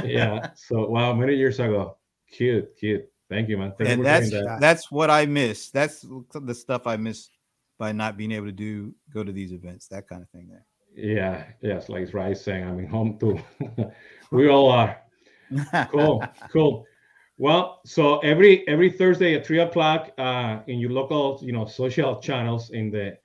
yeah. 0.04 0.50
So 0.56 0.90
wow, 0.90 1.14
many 1.14 1.36
years 1.36 1.60
ago, 1.60 1.98
cute, 2.34 2.76
cute. 2.80 3.06
Thank 3.30 3.50
you, 3.50 3.58
man. 3.58 3.74
Thank 3.78 3.90
and 3.90 4.00
you 4.00 4.04
that's 4.04 4.32
that. 4.32 4.58
that's 4.60 4.92
what 4.92 5.10
I 5.10 5.26
miss. 5.26 5.70
That's 5.70 6.06
the 6.34 6.56
stuff 6.56 6.88
I 6.88 6.96
miss 6.98 7.30
by 7.78 7.92
not 7.92 8.18
being 8.18 8.32
able 8.32 8.46
to 8.48 8.52
do 8.52 8.94
go 9.14 9.24
to 9.24 9.32
these 9.32 9.52
events, 9.52 9.88
that 9.90 10.08
kind 10.08 10.22
of 10.22 10.30
thing. 10.30 10.48
There. 10.50 10.66
Yeah. 10.96 11.44
Yes. 11.62 11.90
Like 11.90 12.14
Rise 12.14 12.44
saying, 12.44 12.64
I 12.64 12.72
mean, 12.72 12.88
home 12.88 13.18
too. 13.20 13.40
we 14.32 14.48
all 14.50 14.72
are. 14.72 15.02
cool. 15.92 16.24
Cool. 16.52 16.86
Well, 17.38 17.82
so 17.86 18.18
every 18.20 18.68
every 18.68 18.90
Thursday 18.90 19.36
at 19.36 19.46
three 19.46 19.60
o'clock 19.60 20.12
uh, 20.18 20.62
in 20.68 20.80
your 20.80 20.92
local, 20.92 21.40
you 21.44 21.52
know, 21.52 21.66
social 21.66 22.20
channels 22.20 22.72
in 22.72 22.90
the 22.90 23.18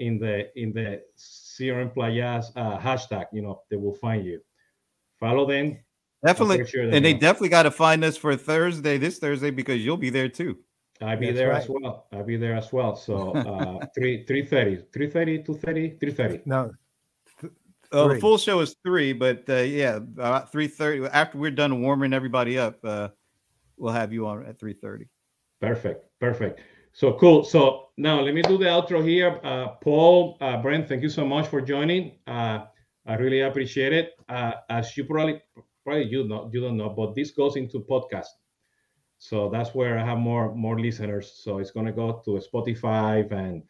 in 0.00 0.18
the 0.18 0.48
in 0.60 0.72
the 0.72 1.02
CRM 1.16 1.94
Playaz 1.94 2.46
uh, 2.56 2.78
hashtag, 2.78 3.26
you 3.32 3.40
know, 3.40 3.62
they 3.70 3.76
will 3.76 3.94
find 3.94 4.24
you. 4.24 4.40
Follow 5.20 5.46
them, 5.46 5.78
Definitely, 6.24 6.66
sure 6.66 6.82
and 6.84 7.04
they 7.04 7.14
definitely 7.14 7.48
got 7.48 7.64
to 7.64 7.70
find 7.70 8.04
us 8.04 8.16
for 8.16 8.36
Thursday, 8.36 8.96
this 8.96 9.18
Thursday, 9.18 9.50
because 9.50 9.84
you'll 9.84 9.96
be 9.96 10.10
there 10.10 10.28
too. 10.28 10.56
I'll 11.00 11.16
be 11.16 11.26
That's 11.26 11.38
there 11.38 11.48
right. 11.50 11.62
as 11.62 11.68
well. 11.68 12.06
I'll 12.12 12.24
be 12.24 12.36
there 12.36 12.54
as 12.54 12.72
well. 12.72 12.94
So 12.94 13.32
uh, 13.34 13.86
three 13.94 14.24
three 14.24 14.46
thirty, 14.46 14.84
three 14.92 15.10
thirty, 15.10 15.42
two 15.42 15.54
thirty, 15.54 15.96
three 15.98 16.12
thirty. 16.12 16.40
No, 16.44 16.70
th- 17.40 17.52
uh, 17.90 18.08
the 18.08 18.20
full 18.20 18.38
show 18.38 18.60
is 18.60 18.76
three, 18.84 19.12
but 19.12 19.42
uh, 19.48 19.56
yeah, 19.56 19.96
about 19.96 20.52
three 20.52 20.68
thirty. 20.68 21.04
After 21.06 21.38
we're 21.38 21.50
done 21.50 21.82
warming 21.82 22.12
everybody 22.12 22.56
up, 22.56 22.78
uh, 22.84 23.08
we'll 23.76 23.92
have 23.92 24.12
you 24.12 24.26
on 24.28 24.46
at 24.46 24.60
three 24.60 24.74
thirty. 24.74 25.08
Perfect, 25.60 26.04
perfect. 26.20 26.60
So 26.92 27.14
cool. 27.14 27.42
So 27.42 27.88
now 27.96 28.20
let 28.20 28.34
me 28.34 28.42
do 28.42 28.58
the 28.58 28.66
outro 28.66 29.04
here. 29.04 29.40
Uh, 29.42 29.68
Paul, 29.82 30.36
uh, 30.40 30.60
Brent, 30.60 30.88
thank 30.88 31.02
you 31.02 31.08
so 31.08 31.26
much 31.26 31.48
for 31.48 31.60
joining. 31.60 32.18
Uh, 32.26 32.66
I 33.06 33.14
really 33.14 33.40
appreciate 33.40 33.92
it. 33.92 34.12
Uh, 34.28 34.52
as 34.70 34.96
you 34.96 35.04
probably 35.04 35.40
probably 35.84 36.04
you 36.04 36.24
know 36.24 36.50
you 36.52 36.60
don't 36.60 36.76
know, 36.76 36.90
but 36.90 37.14
this 37.14 37.30
goes 37.30 37.56
into 37.56 37.80
podcast. 37.80 38.28
So 39.18 39.48
that's 39.48 39.74
where 39.74 39.98
I 39.98 40.04
have 40.04 40.18
more 40.18 40.54
more 40.54 40.78
listeners. 40.80 41.32
So 41.42 41.58
it's 41.58 41.70
gonna 41.70 41.92
go 41.92 42.22
to 42.24 42.40
Spotify 42.52 43.30
and 43.30 43.62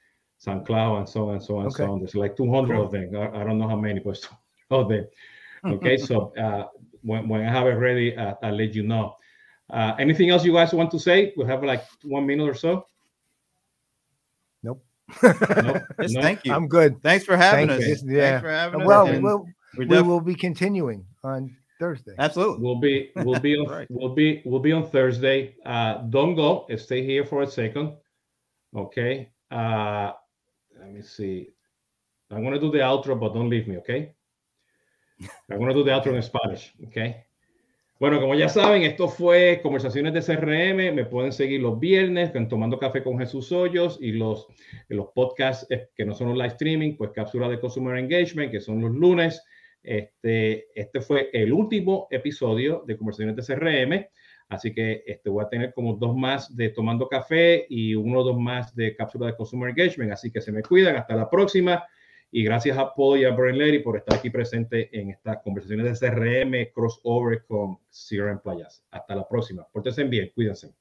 SoundCloud 0.45 0.99
and 0.99 1.09
so 1.09 1.29
on 1.29 1.35
and 1.35 1.43
so 1.43 1.57
on 1.57 1.67
and 1.67 1.75
okay. 1.75 1.85
so 1.85 1.93
on. 1.93 1.99
There's 2.01 2.15
like 2.15 2.37
200 2.37 2.75
cool. 2.75 2.85
of 2.85 2.91
them. 2.91 3.15
I, 3.15 3.41
I, 3.41 3.45
don't 3.45 3.59
know 3.59 3.69
how 3.69 3.77
many, 3.77 4.01
but 4.01 4.19
of 4.71 4.89
them. 4.89 5.07
Okay, 5.65 5.97
so 5.97 6.33
uh, 6.37 6.67
when, 7.03 7.29
when 7.29 7.47
I 7.47 7.53
have 7.53 7.69
it 7.69 7.79
ready, 7.79 8.17
uh, 8.17 8.35
I'll 8.43 8.57
let 8.57 8.75
you 8.75 8.83
know. 8.83 9.15
Uh, 9.71 9.95
anything 10.01 10.31
else 10.31 10.45
you 10.45 10.53
guys 10.53 10.73
want 10.73 10.91
to 10.91 10.99
say? 10.99 11.33
We 11.37 11.45
have 11.45 11.63
like 11.63 11.85
one 12.03 12.27
minute 12.27 12.49
or 12.49 12.55
so. 12.55 12.87
Nope. 14.65 14.85
nope. 15.23 15.83
Yes, 16.01 16.11
nope. 16.11 16.23
Thank 16.25 16.45
you. 16.45 16.53
I'm 16.53 16.67
good. 16.67 17.01
Thanks 17.01 17.25
for 17.25 17.37
having 17.37 17.69
Thank 17.69 17.81
us. 17.85 18.03
You. 18.03 18.17
Yeah. 18.17 18.75
well, 18.75 19.07
We'll, 19.23 19.47
we 19.79 20.03
will 20.03 20.21
be 20.21 20.35
continuing 20.35 21.07
on 21.23 21.57
Thursday. 21.83 22.15
Absolutely. 22.19 22.63
We'll 22.65 22.81
be 22.81 23.11
we'll 23.17 23.41
be 23.41 23.57
on 23.57 23.67
right. 23.67 23.89
we'll 23.91 24.15
be 24.15 24.41
we'll 24.45 24.61
be 24.61 24.73
on 24.73 24.85
Thursday. 24.89 25.57
Uh, 25.67 25.95
don't 26.17 26.37
go. 26.37 26.67
Stay 26.77 27.05
here 27.05 27.25
for 27.25 27.43
a 27.43 27.47
second. 27.47 27.97
Okay. 28.75 29.31
Uh, 29.51 30.13
let 30.79 30.93
me 30.93 31.03
see. 31.03 31.51
I'm 32.31 32.45
gonna 32.45 32.61
do 32.61 32.71
the 32.71 32.79
outro, 32.79 33.19
but 33.19 33.35
don't 33.35 33.51
leave 33.51 33.67
me, 33.67 33.79
okay? 33.79 34.15
I'm 35.51 35.59
gonna 35.59 35.75
do 35.75 35.83
the 35.83 35.91
outro 35.91 36.15
in 36.15 36.23
Spanish, 36.33 36.73
okay? 36.87 37.25
Bueno, 37.99 38.21
como 38.21 38.35
ya 38.35 38.49
saben, 38.49 38.83
esto 38.83 39.09
fue 39.09 39.61
Conversaciones 39.63 40.13
de 40.13 40.23
CRM. 40.23 40.93
Me 40.93 41.05
pueden 41.05 41.33
seguir 41.33 41.61
los 41.61 41.79
viernes 41.79 42.35
en 42.35 42.49
Tomando 42.49 42.79
Café 42.79 43.03
con 43.03 43.19
Jesús 43.19 43.53
Hoyos 43.53 43.99
y 44.01 44.13
los, 44.13 44.49
los 44.89 45.09
podcasts 45.15 45.67
eh, 45.71 45.89
que 45.95 46.05
no 46.05 46.15
son 46.15 46.29
un 46.29 46.39
live 46.39 46.49
streaming, 46.49 46.97
pues 46.97 47.11
cápsula 47.13 47.49
de 47.49 47.61
Consumer 47.61 47.97
Engagement, 47.97 48.51
que 48.51 48.61
son 48.61 48.81
los 48.81 48.91
lunes. 48.93 49.41
Este, 49.83 50.69
este 50.81 51.01
fue 51.01 51.31
el 51.33 51.53
último 51.53 52.07
episodio 52.11 52.85
de 52.87 52.97
Conversaciones 52.97 53.37
de 53.37 53.55
CRM, 53.55 54.07
así 54.49 54.73
que 54.73 55.03
este, 55.07 55.31
voy 55.31 55.45
a 55.45 55.49
tener 55.49 55.73
como 55.75 55.95
dos 55.95 56.17
más 56.17 56.55
de 56.57 56.71
Tomando 56.71 57.09
Café 57.09 57.67
y 57.69 57.95
uno 57.95 58.21
o 58.21 58.25
dos 58.25 58.39
más 58.39 58.75
de 58.75 58.95
Cápsula 58.95 59.27
de 59.27 59.37
Consumer 59.37 59.71
Engagement, 59.71 60.13
así 60.13 60.31
que 60.31 60.41
se 60.41 60.53
me 60.53 60.63
cuidan, 60.63 60.97
hasta 60.97 61.17
la 61.17 61.29
próxima 61.29 61.85
y 62.35 62.45
gracias 62.45 62.79
a 62.79 62.95
Paul 62.95 63.21
y 63.21 63.25
a 63.25 63.31
Brian 63.31 63.59
Lady 63.59 63.81
por 63.81 63.97
estar 63.99 64.19
aquí 64.19 64.31
presente 64.31 64.89
en 64.99 65.11
estas 65.11 65.43
conversaciones 65.43 66.01
de 66.01 66.09
CRM 66.09 66.73
crossover 66.73 67.45
con 67.45 67.79
CRM 67.91 68.41
Playas. 68.41 68.83
Hasta 68.91 69.15
la 69.15 69.29
próxima. 69.29 69.69
Pórtense 69.71 70.05
bien, 70.05 70.33
cuídense. 70.35 70.73